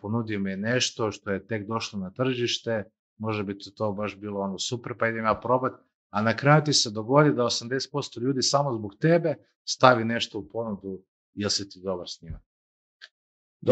ponudio 0.00 0.40
mi 0.40 0.56
nešto 0.56 1.12
što 1.12 1.30
je 1.30 1.46
tek 1.46 1.66
došlo 1.66 1.98
na 1.98 2.10
tržište, 2.10 2.84
može 3.18 3.44
biti 3.44 3.74
to 3.74 3.92
baš 3.92 4.16
bilo 4.16 4.40
ono 4.40 4.58
super, 4.58 4.94
pa 4.98 5.08
idem 5.08 5.24
ja 5.24 5.40
probat, 5.42 5.72
a 6.10 6.22
na 6.22 6.36
kraju 6.36 6.64
ti 6.64 6.72
se 6.72 6.90
dogodi 6.90 7.32
da 7.32 7.42
80% 7.42 8.20
ljudi 8.20 8.42
samo 8.42 8.74
zbog 8.74 8.94
tebe 9.00 9.34
stavi 9.64 10.04
nešto 10.04 10.38
u 10.38 10.48
ponudu 10.48 11.02
jer 11.38 11.50
si 11.52 11.68
ti 11.68 11.80
dobar 11.84 12.08
s 12.08 12.22
njima. 12.22 12.40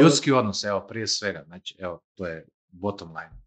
Ljudski 0.01 0.33
odnos, 0.33 0.65
evo, 0.65 0.87
prije 0.89 1.07
svega, 1.07 1.45
znači, 1.47 1.77
evo, 1.79 2.01
to 2.15 2.27
je 2.27 2.47
bottom 2.69 3.09
line. 3.09 3.43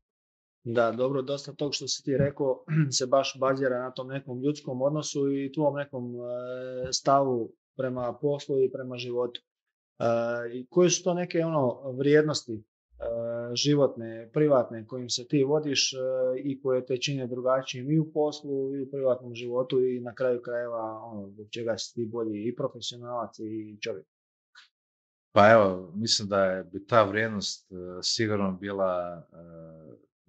Da, 0.63 0.91
dobro, 0.91 1.21
dosta 1.21 1.53
tog 1.53 1.75
što 1.75 1.87
si 1.87 2.03
ti 2.03 2.17
rekao 2.17 2.63
se 2.97 3.05
baš 3.07 3.37
bazira 3.39 3.79
na 3.79 3.91
tom 3.91 4.07
nekom 4.07 4.41
ljudskom 4.41 4.81
odnosu 4.81 5.31
i 5.31 5.51
tvom 5.51 5.75
nekom 5.75 6.15
e, 6.15 6.93
stavu 6.93 7.53
prema 7.77 8.17
poslu 8.21 8.63
i 8.63 8.71
prema 8.71 8.97
životu. 8.97 9.41
E, 9.99 10.05
koje 10.69 10.89
su 10.89 11.03
to 11.03 11.13
neke 11.13 11.45
ono 11.45 11.91
vrijednosti 11.91 12.63
životne, 13.53 14.29
privatne 14.33 14.87
kojim 14.87 15.09
se 15.09 15.27
ti 15.27 15.43
vodiš 15.43 15.93
i 16.43 16.61
koje 16.61 16.85
te 16.85 16.97
čine 16.97 17.27
drugačijim 17.27 17.91
i 17.91 17.99
u 17.99 18.11
poslu 18.13 18.75
i 18.75 18.81
u 18.81 18.91
privatnom 18.91 19.35
životu 19.35 19.79
i 19.79 19.99
na 19.99 20.15
kraju 20.15 20.41
krajeva 20.41 21.03
ono, 21.03 21.29
zbog 21.29 21.47
čega 21.49 21.77
si 21.77 21.93
ti 21.93 22.05
bolji 22.05 22.47
i 22.47 22.55
profesionalac 22.55 23.39
i 23.39 23.77
čovjek? 23.81 24.05
Pa 25.31 25.51
evo, 25.51 25.91
mislim 25.95 26.27
da 26.27 26.45
je 26.45 26.63
bi 26.63 26.85
ta 26.85 27.03
vrijednost 27.03 27.71
sigurno 28.01 28.51
bila 28.51 29.23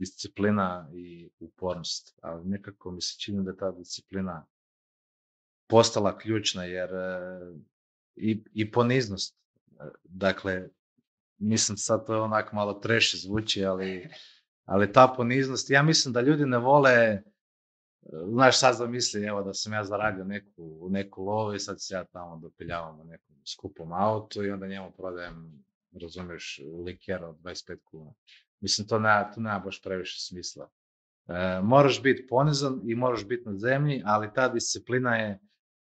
disciplina 0.00 0.90
i 0.94 1.30
upornost, 1.40 2.18
ali 2.22 2.48
nekako 2.48 2.90
mi 2.90 3.00
se 3.00 3.18
čini 3.18 3.44
da 3.44 3.50
je 3.50 3.56
ta 3.56 3.70
disciplina 3.70 4.46
postala 5.68 6.18
ključna 6.18 6.64
jer 6.64 6.94
e, 6.94 7.40
i, 8.16 8.42
i 8.54 8.70
poniznost. 8.70 9.36
Dakle, 10.04 10.68
mislim 11.40 11.76
sad 11.76 12.06
to 12.06 12.14
je 12.14 12.20
onak 12.20 12.52
malo 12.52 12.74
treši 12.74 13.16
zvuči, 13.16 13.64
ali, 13.64 14.08
ali 14.64 14.92
ta 14.92 15.14
poniznost, 15.16 15.70
ja 15.70 15.82
mislim 15.82 16.14
da 16.14 16.20
ljudi 16.20 16.46
ne 16.46 16.58
vole, 16.58 17.22
znaš 18.28 18.60
sad 18.60 18.76
zamisli, 18.76 19.24
evo 19.24 19.42
da 19.42 19.54
sam 19.54 19.72
ja 19.72 19.84
zaradio 19.84 20.24
neku, 20.24 20.88
neku 20.90 21.24
lovu 21.24 21.54
i 21.54 21.58
sad 21.58 21.76
se 21.80 21.94
ja 21.94 22.04
tamo 22.04 22.36
dopiljavam 22.36 23.00
u 23.00 23.04
nekom 23.04 23.36
skupom 23.52 23.92
autu 23.92 24.44
i 24.44 24.50
onda 24.50 24.66
njemu 24.66 24.92
prodajem, 24.96 25.64
razumiješ, 26.02 26.60
liker 26.84 27.24
od 27.24 27.36
25 27.36 27.78
kuna. 27.84 28.12
Mislim, 28.60 28.88
to 28.88 28.98
nema, 28.98 29.32
to 29.32 29.40
nema 29.40 29.58
baš 29.58 29.82
previše 29.82 30.20
smisla. 30.20 30.70
E, 31.28 31.60
moraš 31.62 32.02
biti 32.02 32.26
ponizan 32.26 32.80
i 32.84 32.94
moraš 32.94 33.26
biti 33.26 33.48
na 33.48 33.58
zemlji, 33.58 34.02
ali 34.04 34.32
ta 34.34 34.48
disciplina 34.48 35.16
je, 35.16 35.38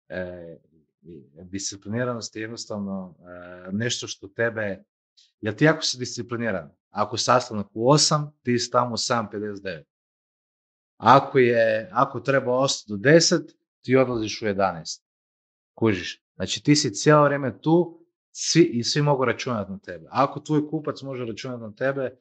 e, 0.09 0.57
discipliniranost 1.43 2.37
je 2.37 2.43
jednostavno 2.43 3.15
e, 3.19 3.73
nešto 3.73 4.07
što 4.07 4.29
tebe, 4.29 4.85
jer 5.41 5.57
ti 5.57 5.69
ako 5.69 5.83
si 5.83 5.99
discipliniran, 5.99 6.71
ako 6.91 7.17
sastanak 7.17 7.67
u 7.75 7.85
8, 7.93 8.31
ti 8.43 8.59
si 8.59 8.71
tamo 8.71 8.95
u 8.95 8.97
7.59. 8.97 9.83
Ako, 10.97 11.39
je, 11.39 11.89
ako 11.93 12.21
treba 12.21 12.53
ostati 12.53 12.93
do 12.93 13.11
10, 13.11 13.53
ti 13.83 13.97
odlaziš 13.97 14.43
u 14.43 14.45
11. 14.45 15.03
Kužiš. 15.75 16.23
Znači 16.35 16.63
ti 16.63 16.77
si 16.77 16.95
cijelo 16.95 17.25
vrijeme 17.25 17.61
tu 17.61 18.05
svi, 18.33 18.63
i 18.63 18.85
svi 18.85 19.03
mogu 19.03 19.25
računati 19.25 19.71
na 19.71 19.79
tebe. 19.79 20.07
Ako 20.11 20.41
tvoj 20.41 20.69
kupac 20.69 21.03
može 21.03 21.25
računati 21.25 21.63
na 21.63 21.73
tebe, 21.75 22.17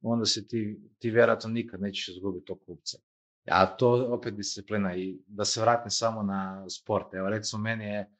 onda 0.00 0.24
se 0.24 0.46
ti, 0.46 0.80
ti 0.98 1.10
vjerojatno 1.10 1.50
nikad 1.50 1.80
nećeš 1.80 2.08
izgubiti 2.08 2.46
tog 2.46 2.58
kupca. 2.66 2.98
A 3.46 3.66
to 3.66 4.06
opet 4.10 4.34
disciplina 4.34 4.96
i 4.96 5.18
da 5.26 5.44
se 5.44 5.60
vratim 5.60 5.90
samo 5.90 6.22
na 6.22 6.70
sport. 6.70 7.14
Evo 7.14 7.28
recimo 7.28 7.62
meni 7.62 7.84
je 7.84 8.10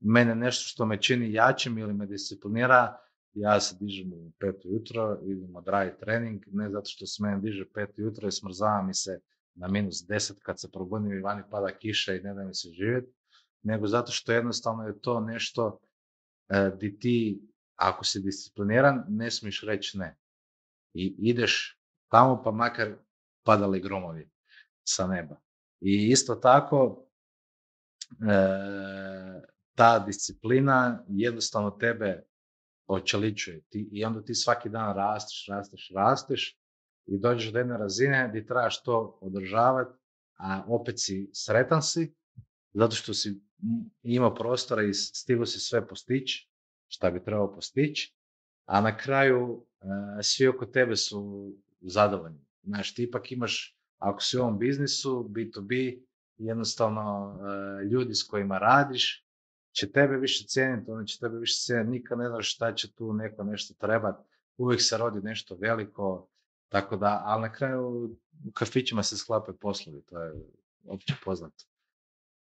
mene 0.00 0.34
nešto 0.34 0.68
što 0.68 0.86
me 0.86 1.02
čini 1.02 1.32
jačim 1.32 1.78
ili 1.78 1.94
me 1.94 2.06
disciplinira, 2.06 2.98
ja 3.34 3.60
se 3.60 3.76
dižem 3.80 4.12
u 4.12 4.32
pet 4.40 4.56
jutro, 4.64 5.18
idem 5.24 5.56
odraditi 5.56 6.00
trening, 6.00 6.42
ne 6.52 6.70
zato 6.70 6.84
što 6.88 7.06
se 7.06 7.22
mene 7.22 7.40
diže 7.40 7.64
pet 7.74 7.90
jutro 7.96 8.28
i 8.28 8.32
smrzava 8.32 8.82
mi 8.82 8.94
se 8.94 9.20
na 9.54 9.68
minus 9.68 10.04
deset 10.08 10.38
kad 10.42 10.60
se 10.60 10.70
probudim 10.70 11.12
i 11.12 11.20
vani 11.20 11.42
pada 11.50 11.78
kiša 11.78 12.14
i 12.14 12.20
ne 12.20 12.34
da 12.34 12.44
mi 12.44 12.54
se 12.54 12.68
živjeti, 12.68 13.12
nego 13.62 13.86
zato 13.86 14.12
što 14.12 14.32
jednostavno 14.32 14.86
je 14.86 15.00
to 15.00 15.20
nešto 15.20 15.80
e, 16.48 16.70
di 16.80 16.98
ti, 16.98 17.42
ako 17.76 18.04
si 18.04 18.20
discipliniran, 18.20 19.04
ne 19.08 19.30
smiješ 19.30 19.62
reći 19.66 19.98
ne 19.98 20.16
i 20.94 21.14
ideš 21.18 21.78
tamo 22.10 22.42
pa 22.42 22.50
makar 22.50 22.94
padali 23.44 23.80
gromovi 23.80 24.30
sa 24.84 25.06
neba. 25.06 25.36
I 25.80 26.08
isto 26.10 26.34
tako 26.34 27.06
e, 28.10 29.42
ta 29.74 29.98
disciplina 29.98 31.04
jednostavno 31.08 31.70
tebe 31.70 32.22
očeličuje 32.94 33.60
ti, 33.68 33.88
i 33.92 34.04
onda 34.04 34.22
ti 34.22 34.34
svaki 34.34 34.68
dan 34.68 34.96
rasteš, 34.96 35.46
rasteš, 35.48 35.90
rasteš 35.94 36.58
i 37.06 37.18
dođeš 37.18 37.52
do 37.52 37.58
jedne 37.58 37.78
razine 37.78 38.26
gdje 38.28 38.46
trebaš 38.46 38.82
to 38.82 39.18
održavati, 39.20 39.98
a 40.38 40.64
opet 40.66 40.94
si 40.98 41.30
sretan 41.32 41.82
si, 41.82 42.14
zato 42.74 42.96
što 42.96 43.14
si 43.14 43.40
imao 44.02 44.34
prostora 44.34 44.82
i 44.82 44.94
stigo 44.94 45.46
si 45.46 45.60
sve 45.60 45.88
postići, 45.88 46.50
šta 46.88 47.10
bi 47.10 47.24
trebao 47.24 47.54
postići, 47.54 48.14
a 48.66 48.80
na 48.80 48.96
kraju 48.96 49.66
e, 50.18 50.22
svi 50.22 50.48
oko 50.48 50.66
tebe 50.66 50.96
su 50.96 51.52
zadovoljni. 51.80 52.44
Znaš, 52.62 52.94
ti 52.94 53.02
ipak 53.02 53.32
imaš, 53.32 53.78
ako 53.98 54.22
si 54.22 54.38
u 54.38 54.40
ovom 54.40 54.58
biznisu, 54.58 55.28
B2B, 55.30 56.02
jednostavno 56.36 57.36
e, 57.40 57.84
ljudi 57.84 58.14
s 58.14 58.22
kojima 58.22 58.58
radiš 58.58 59.26
će 59.72 59.92
tebe 59.92 60.16
više 60.16 60.44
cijeniti, 60.46 60.90
oni 60.90 61.06
će 61.06 61.18
tebe 61.18 61.38
više 61.38 61.54
cijeniti, 61.60 61.90
nikad 61.90 62.18
ne 62.18 62.28
znaš 62.28 62.54
šta 62.54 62.74
će 62.74 62.92
tu 62.92 63.12
neko 63.12 63.44
nešto 63.44 63.74
trebat, 63.74 64.16
uvijek 64.56 64.82
se 64.82 64.96
rodi 64.96 65.20
nešto 65.20 65.56
veliko, 65.60 66.28
tako 66.68 66.96
da, 66.96 67.22
ali 67.24 67.42
na 67.42 67.52
kraju 67.52 68.10
u 68.48 68.52
kafićima 68.54 69.02
se 69.02 69.16
sklape 69.16 69.52
poslovi, 69.60 70.02
to 70.02 70.22
je 70.22 70.32
opće 70.84 71.14
poznato. 71.24 71.64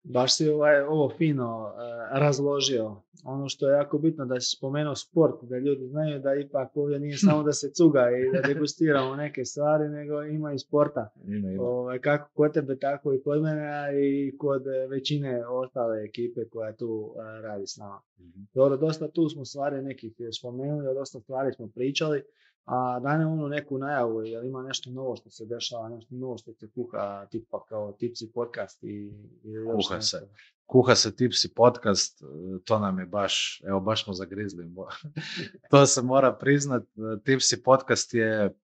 Baš 0.05 0.37
si 0.37 0.49
ovaj, 0.49 0.81
ovo 0.81 1.11
fino 1.19 1.69
e, 1.69 2.19
razložio. 2.19 3.03
Ono 3.25 3.49
što 3.49 3.69
je 3.69 3.77
jako 3.77 3.99
bitno 3.99 4.27
da 4.27 4.41
si 4.41 4.57
spomenuo 4.57 4.95
sport, 4.95 5.35
da 5.43 5.59
ljudi 5.59 5.87
znaju 5.87 6.21
da 6.21 6.35
ipak 6.35 6.77
ovdje 6.77 6.99
nije 6.99 7.17
samo 7.27 7.43
da 7.43 7.53
se 7.53 7.71
cuga 7.71 8.11
i 8.11 8.33
da 8.33 8.49
degustiramo 8.49 9.17
neke 9.17 9.45
stvari, 9.45 9.89
nego 9.89 10.23
ima 10.23 10.53
i 10.53 10.59
sporta. 10.59 11.11
Ovaj, 11.61 11.99
kako 11.99 12.31
kod 12.35 12.53
tebe, 12.53 12.79
tako 12.79 13.15
i 13.15 13.23
kod 13.23 13.43
mene, 13.43 13.93
i 14.03 14.39
kod 14.39 14.65
većine 14.91 15.47
ostale 15.47 16.05
ekipe 16.05 16.49
koja 16.49 16.73
tu 16.73 17.15
e, 17.17 17.43
radi 17.43 17.67
s 17.67 17.77
nama. 17.77 18.01
mm 18.19 18.47
Dobro, 18.55 18.77
dosta 18.77 19.09
tu 19.09 19.29
smo 19.29 19.45
stvari 19.45 19.83
nekih 19.83 20.13
spomenuli, 20.39 20.95
dosta 20.95 21.21
stvari 21.21 21.53
smo 21.53 21.69
pričali. 21.75 22.23
A 22.69 23.01
daj 23.01 23.19
nam 23.19 23.33
ono 23.33 23.49
neku 23.49 23.79
najavu, 23.79 24.23
jel 24.23 24.45
ima 24.45 24.63
nešto 24.63 24.91
novo 24.91 25.17
što 25.17 25.31
se 25.31 25.47
dešava, 25.47 25.89
nešto 25.89 26.15
novo 26.15 26.39
što 26.39 26.53
se 26.53 26.69
kuha, 26.71 27.27
tipa 27.31 27.65
kao 27.69 27.93
Tipsi 27.93 28.33
podcast 28.35 28.85
i, 28.85 29.13
i 29.45 29.55
kuha 29.77 30.01
se. 30.01 30.29
Kuha 30.67 30.95
se 30.95 31.17
Tipsi 31.17 31.55
podcast, 31.55 32.23
to 32.65 32.79
nam 32.79 32.99
je 32.99 33.07
baš, 33.07 33.63
evo 33.67 33.81
baš 33.81 34.05
smo 34.05 34.13
zagrizli. 34.15 34.67
to 35.71 35.87
se 35.87 36.03
mora 36.03 36.33
priznat, 36.33 36.83
Tipsi 37.25 37.63
podcast 37.63 38.15
je 38.15 38.55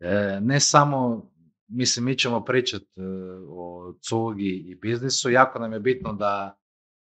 e, 0.00 0.38
ne 0.40 0.60
samo, 0.60 1.30
mislim 1.68 2.04
mi 2.04 2.18
ćemo 2.18 2.44
pričati 2.44 3.00
e, 3.00 3.02
o 3.48 3.94
cugi 4.08 4.64
i 4.66 4.74
biznisu, 4.74 5.30
jako 5.30 5.58
nam 5.58 5.72
je 5.72 5.80
bitno 5.80 6.12
da 6.12 6.56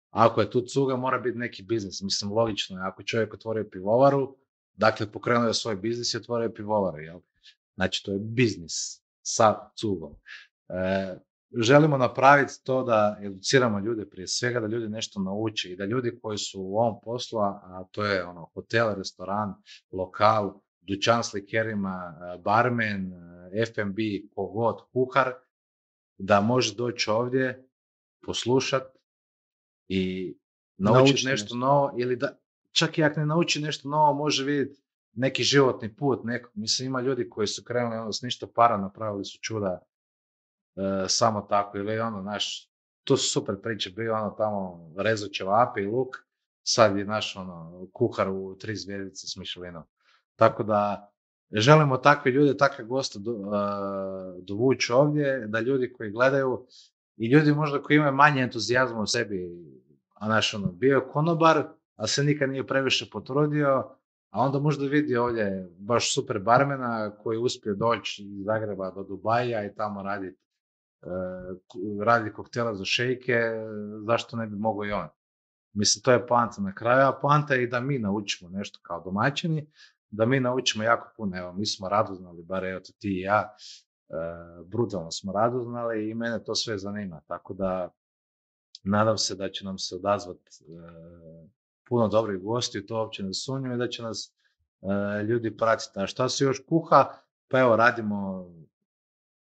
ako 0.10 0.42
je 0.42 0.50
tu 0.50 0.62
cuga 0.62 0.96
mora 0.96 1.20
biti 1.20 1.38
neki 1.38 1.64
biznis, 1.64 2.02
mislim 2.02 2.32
logično 2.32 2.78
je, 2.78 2.84
ako 2.88 3.04
čovjek 3.04 3.34
otvorio 3.34 3.70
pivovaru, 3.72 4.36
Dakle, 4.80 5.12
pokrenuo 5.12 5.48
je 5.48 5.54
svoj 5.54 5.76
biznis 5.76 6.14
i 6.14 6.18
otvorio 6.18 6.46
je 6.46 6.54
pivovaru. 6.54 6.98
Jel? 6.98 7.20
Znači, 7.76 8.04
to 8.06 8.12
je 8.12 8.20
biznis 8.20 9.02
sa 9.22 9.72
cugom. 9.80 10.16
E, 10.70 11.16
želimo 11.62 11.98
napraviti 11.98 12.54
to 12.64 12.84
da 12.84 13.18
educiramo 13.22 13.80
ljude 13.80 14.10
prije 14.10 14.28
svega, 14.28 14.60
da 14.60 14.68
ljudi 14.68 14.90
nešto 14.90 15.20
nauče 15.20 15.72
i 15.72 15.76
da 15.76 15.86
ljudi 15.86 16.20
koji 16.22 16.38
su 16.38 16.62
u 16.62 16.78
ovom 16.78 17.02
poslu, 17.04 17.40
a 17.40 17.84
to 17.92 18.06
je 18.06 18.26
ono, 18.26 18.50
hotel, 18.54 18.96
restoran, 18.96 19.54
lokal, 19.92 20.62
dućan 20.82 21.24
s 21.24 21.34
likerima, 21.34 22.14
e, 22.14 22.38
barmen, 22.38 23.14
e, 23.14 23.62
F&B, 23.62 24.02
kogod, 24.36 24.82
kuhar, 24.94 25.34
da 26.18 26.42
može 26.42 26.76
doći 26.76 27.10
ovdje, 27.10 27.70
poslušat 28.26 28.84
i 29.88 30.34
naučiti 30.78 31.12
nešto, 31.12 31.30
nešto 31.30 31.56
novo 31.56 31.96
ili 31.98 32.16
da 32.16 32.40
čak 32.80 32.98
i 32.98 33.04
ako 33.04 33.20
ne 33.20 33.26
nauči 33.26 33.62
nešto 33.62 33.90
novo, 33.90 34.14
može 34.14 34.44
vidjeti 34.44 34.82
neki 35.14 35.44
životni 35.44 35.96
put 35.96 36.24
nekog. 36.24 36.52
Mislim, 36.56 36.88
ima 36.88 37.02
ljudi 37.02 37.30
koji 37.30 37.48
su 37.48 37.64
krenuli 37.64 37.98
ono, 37.98 38.12
s 38.12 38.22
ništa 38.22 38.48
para, 38.56 38.78
napravili 38.78 39.26
su 39.26 39.40
čuda 39.42 39.80
e, 40.76 41.06
samo 41.08 41.42
tako. 41.42 41.78
Ili 41.78 42.00
ono, 42.00 42.22
naš, 42.22 42.70
to 43.04 43.18
su 43.18 43.30
super 43.30 43.56
priče, 43.62 43.90
bio 43.90 44.16
ono 44.16 44.30
tamo 44.30 44.92
rezo 44.98 45.28
ćevape 45.28 45.82
i 45.82 45.88
luk, 45.88 46.16
sad 46.64 46.98
je 46.98 47.06
naš 47.06 47.36
ono, 47.36 47.88
kuhar 47.94 48.30
u 48.30 48.58
tri 48.60 48.76
zvijezdice 48.76 49.28
s 49.28 49.36
Mišelinom. 49.36 49.84
Tako 50.36 50.64
da, 50.64 51.12
želimo 51.52 51.98
takve 51.98 52.32
ljude, 52.32 52.58
takve 52.58 52.86
goste 52.86 53.20
do, 53.20 53.32
uh, 53.32 53.48
dovući 54.44 54.94
ovdje, 54.94 55.48
da 55.48 55.60
ljudi 55.60 55.94
koji 55.94 56.12
gledaju 56.12 56.68
i 57.18 57.28
ljudi 57.28 57.54
možda 57.54 57.82
koji 57.82 57.98
imaju 57.98 58.14
manje 58.14 58.42
entuzijazma 58.42 59.00
u 59.02 59.08
sebi, 59.08 59.50
a 60.14 60.28
naš 60.28 60.54
ono, 60.54 60.72
bio 60.72 61.10
konobar, 61.14 61.79
a 62.00 62.08
se 62.08 62.24
nikad 62.24 62.50
nije 62.50 62.68
previše 62.68 63.10
potrudio, 63.12 63.95
a 64.30 64.41
onda 64.41 64.60
možda 64.60 64.86
vidi 64.86 65.16
ovdje 65.16 65.70
baš 65.80 66.14
super 66.14 66.39
barmena 66.39 67.16
koji 67.24 67.36
je 67.36 67.39
uspio 67.39 67.76
doći 67.76 68.24
iz 68.24 68.45
Zagreba 68.45 68.91
do 68.91 69.04
Dubaja 69.04 69.66
i 69.66 69.76
tamo 69.76 70.04
raditi 70.04 70.38
uh, 71.02 72.04
radi 72.06 72.34
koktela 72.34 72.76
za 72.76 72.86
šejke, 72.86 73.39
zašto 74.08 74.38
ne 74.38 74.47
bi 74.47 74.56
mogao 74.56 74.86
i 74.86 74.91
on. 74.91 75.08
Mislim, 75.74 76.02
to 76.04 76.12
je 76.12 76.28
poanta 76.28 76.62
na 76.62 76.76
kraju, 76.76 77.08
a 77.08 77.20
poanta 77.22 77.54
je 77.54 77.64
i 77.64 77.68
da 77.68 77.80
mi 77.80 78.00
naučimo 78.00 78.50
nešto 78.50 78.80
kao 78.82 79.02
domaćini, 79.04 79.68
da 80.10 80.26
mi 80.26 80.39
naučimo 80.39 80.84
jako 80.84 81.12
puno. 81.18 81.38
Evo, 81.38 81.54
mi 81.54 81.66
smo 81.66 81.89
radoznali, 81.89 82.43
bar 82.43 82.66
evo 82.66 82.80
ti 82.80 83.10
i 83.10 83.22
ja, 83.22 83.56
e, 84.10 84.14
brutalno 84.66 85.12
smo 85.12 85.34
radoznali 85.34 86.10
i 86.10 86.14
mene 86.14 86.43
to 86.43 86.56
sve 86.56 86.78
zanima. 86.78 87.22
Tako 87.28 87.54
da 87.54 87.89
nadam 88.84 89.18
se 89.18 89.36
da 89.36 89.50
će 89.50 89.66
nam 89.66 89.78
se 89.78 89.95
odazvati 89.95 90.50
e, 90.62 91.59
puno 91.90 92.08
dobrih 92.08 92.42
gosti, 92.42 92.86
to 92.86 92.96
uopće 92.96 93.24
ne 93.24 93.34
i 93.74 93.78
da 93.78 93.88
će 93.88 94.04
nas 94.04 94.34
e, 94.82 95.24
ljudi 95.24 95.58
pratiti. 95.58 96.00
A 96.00 96.08
šta 96.08 96.30
se 96.30 96.44
još 96.44 96.62
kuha? 96.70 97.06
Pa 97.48 97.60
evo, 97.60 97.76
radimo, 97.76 98.50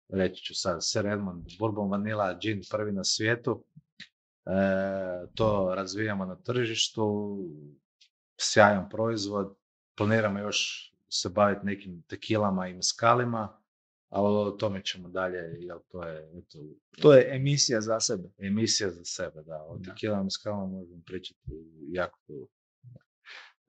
reći 0.09 0.43
ću 0.43 0.55
sad, 0.55 0.77
Sir 0.81 1.05
Edmund, 1.05 1.43
Bourbon 1.59 1.89
Vanilla 1.89 2.37
gin 2.41 2.61
prvi 2.71 2.91
na 2.91 3.03
svijetu. 3.03 3.63
to 5.35 5.75
razvijamo 5.75 6.25
na 6.25 6.35
tržištu, 6.35 7.37
sjajan 8.37 8.89
proizvod, 8.89 9.55
planiramo 9.97 10.39
još 10.39 10.91
se 11.09 11.29
baviti 11.29 11.65
nekim 11.65 12.01
tekilama 12.07 12.67
i 12.67 12.73
meskalima, 12.73 13.57
ali 14.15 14.35
o 14.35 14.51
tome 14.51 14.83
ćemo 14.83 15.09
dalje, 15.09 15.37
jer 15.37 15.77
to 15.87 16.03
je... 16.03 16.29
Eto, 16.37 16.59
to 17.01 17.13
je 17.13 17.35
emisija 17.35 17.81
za 17.81 17.99
sebe. 17.99 18.29
Emisija 18.37 18.89
za 18.89 19.03
sebe, 19.03 19.43
da. 19.45 19.65
O 19.69 19.79
tekilama 19.85 20.21
i 20.21 20.23
meskalima 20.23 20.65
možemo 20.65 21.01
pričati 21.05 21.39
jako 21.91 22.19
dugo. 22.27 22.47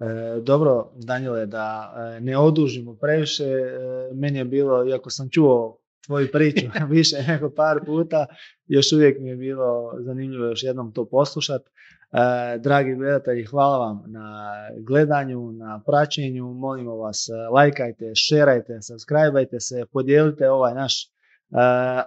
E, 0.01 0.41
dobro, 0.43 0.93
Danijele, 0.95 1.47
da 1.47 1.95
e, 1.97 2.21
ne 2.21 2.39
odužimo 2.39 2.97
previše, 2.97 3.45
e, 3.45 4.15
meni 4.15 4.39
je 4.39 4.45
bilo, 4.45 4.89
iako 4.89 5.11
sam 5.11 5.29
čuo 5.31 5.79
tvoju 6.07 6.29
priču 6.33 6.67
više 6.91 7.17
nego 7.29 7.51
par 7.51 7.81
puta, 7.87 8.27
još 8.67 8.93
uvijek 8.93 9.21
mi 9.21 9.29
je 9.29 9.37
bilo 9.37 9.93
zanimljivo 10.01 10.47
još 10.47 10.63
jednom 10.63 10.93
to 10.93 11.09
poslušati. 11.09 11.71
E, 12.13 12.59
dragi 12.59 12.95
gledatelji, 12.95 13.45
hvala 13.45 13.79
vam 13.79 14.03
na 14.07 14.53
gledanju, 14.79 15.53
na 15.53 15.83
praćenju. 15.87 16.55
Molimo 16.55 16.97
vas, 16.97 17.29
e, 17.29 17.33
lajkajte, 17.33 18.13
šerajte, 18.15 18.83
subscribeajte 18.83 19.61
se, 19.61 19.85
podijelite 19.93 20.51
ovaj 20.51 20.75
naš 20.75 21.05
e, 21.05 21.09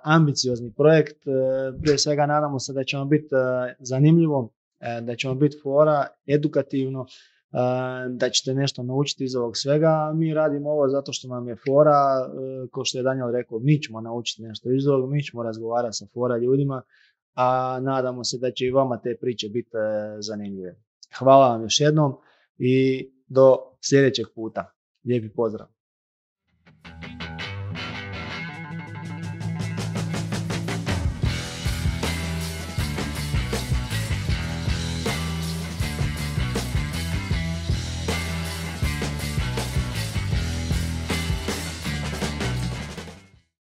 ambiciozni 0.03 0.73
projekt. 0.73 1.17
Prije 1.81 1.97
svega 1.97 2.25
nadamo 2.25 2.59
se 2.59 2.73
da 2.73 2.83
će 2.83 2.97
vam 2.97 3.09
biti 3.09 3.27
zanimljivo, 3.79 4.53
da 5.01 5.15
će 5.15 5.27
vam 5.27 5.39
biti 5.39 5.57
fora, 5.63 6.07
edukativno, 6.27 7.05
da 8.09 8.29
ćete 8.29 8.53
nešto 8.53 8.83
naučiti 8.83 9.23
iz 9.23 9.35
ovog 9.35 9.57
svega. 9.57 10.11
Mi 10.15 10.33
radimo 10.33 10.69
ovo 10.69 10.89
zato 10.89 11.13
što 11.13 11.27
nam 11.27 11.47
je 11.47 11.55
fora, 11.55 12.29
kao 12.73 12.85
što 12.85 12.97
je 12.97 13.03
Daniel 13.03 13.31
rekao, 13.31 13.59
mi 13.59 13.81
ćemo 13.81 14.01
naučiti 14.01 14.43
nešto 14.43 14.71
iz 14.71 14.87
ovog, 14.87 15.11
mi 15.11 15.23
ćemo 15.23 15.43
razgovarati 15.43 15.97
sa 15.97 16.05
fora 16.13 16.37
ljudima 16.37 16.81
a 17.39 17.79
nadamo 17.81 18.23
se 18.23 18.37
da 18.37 18.51
će 18.51 18.65
i 18.65 18.71
vama 18.71 19.01
te 19.01 19.17
priče 19.21 19.49
biti 19.49 19.69
e, 19.77 20.21
zanimljive. 20.21 20.75
Hvala 21.19 21.49
vam 21.49 21.61
još 21.61 21.79
jednom 21.79 22.13
i 22.57 23.07
do 23.27 23.57
sljedećeg 23.81 24.25
puta. 24.35 24.73
Lijepi 25.05 25.29
pozdrav. 25.29 25.67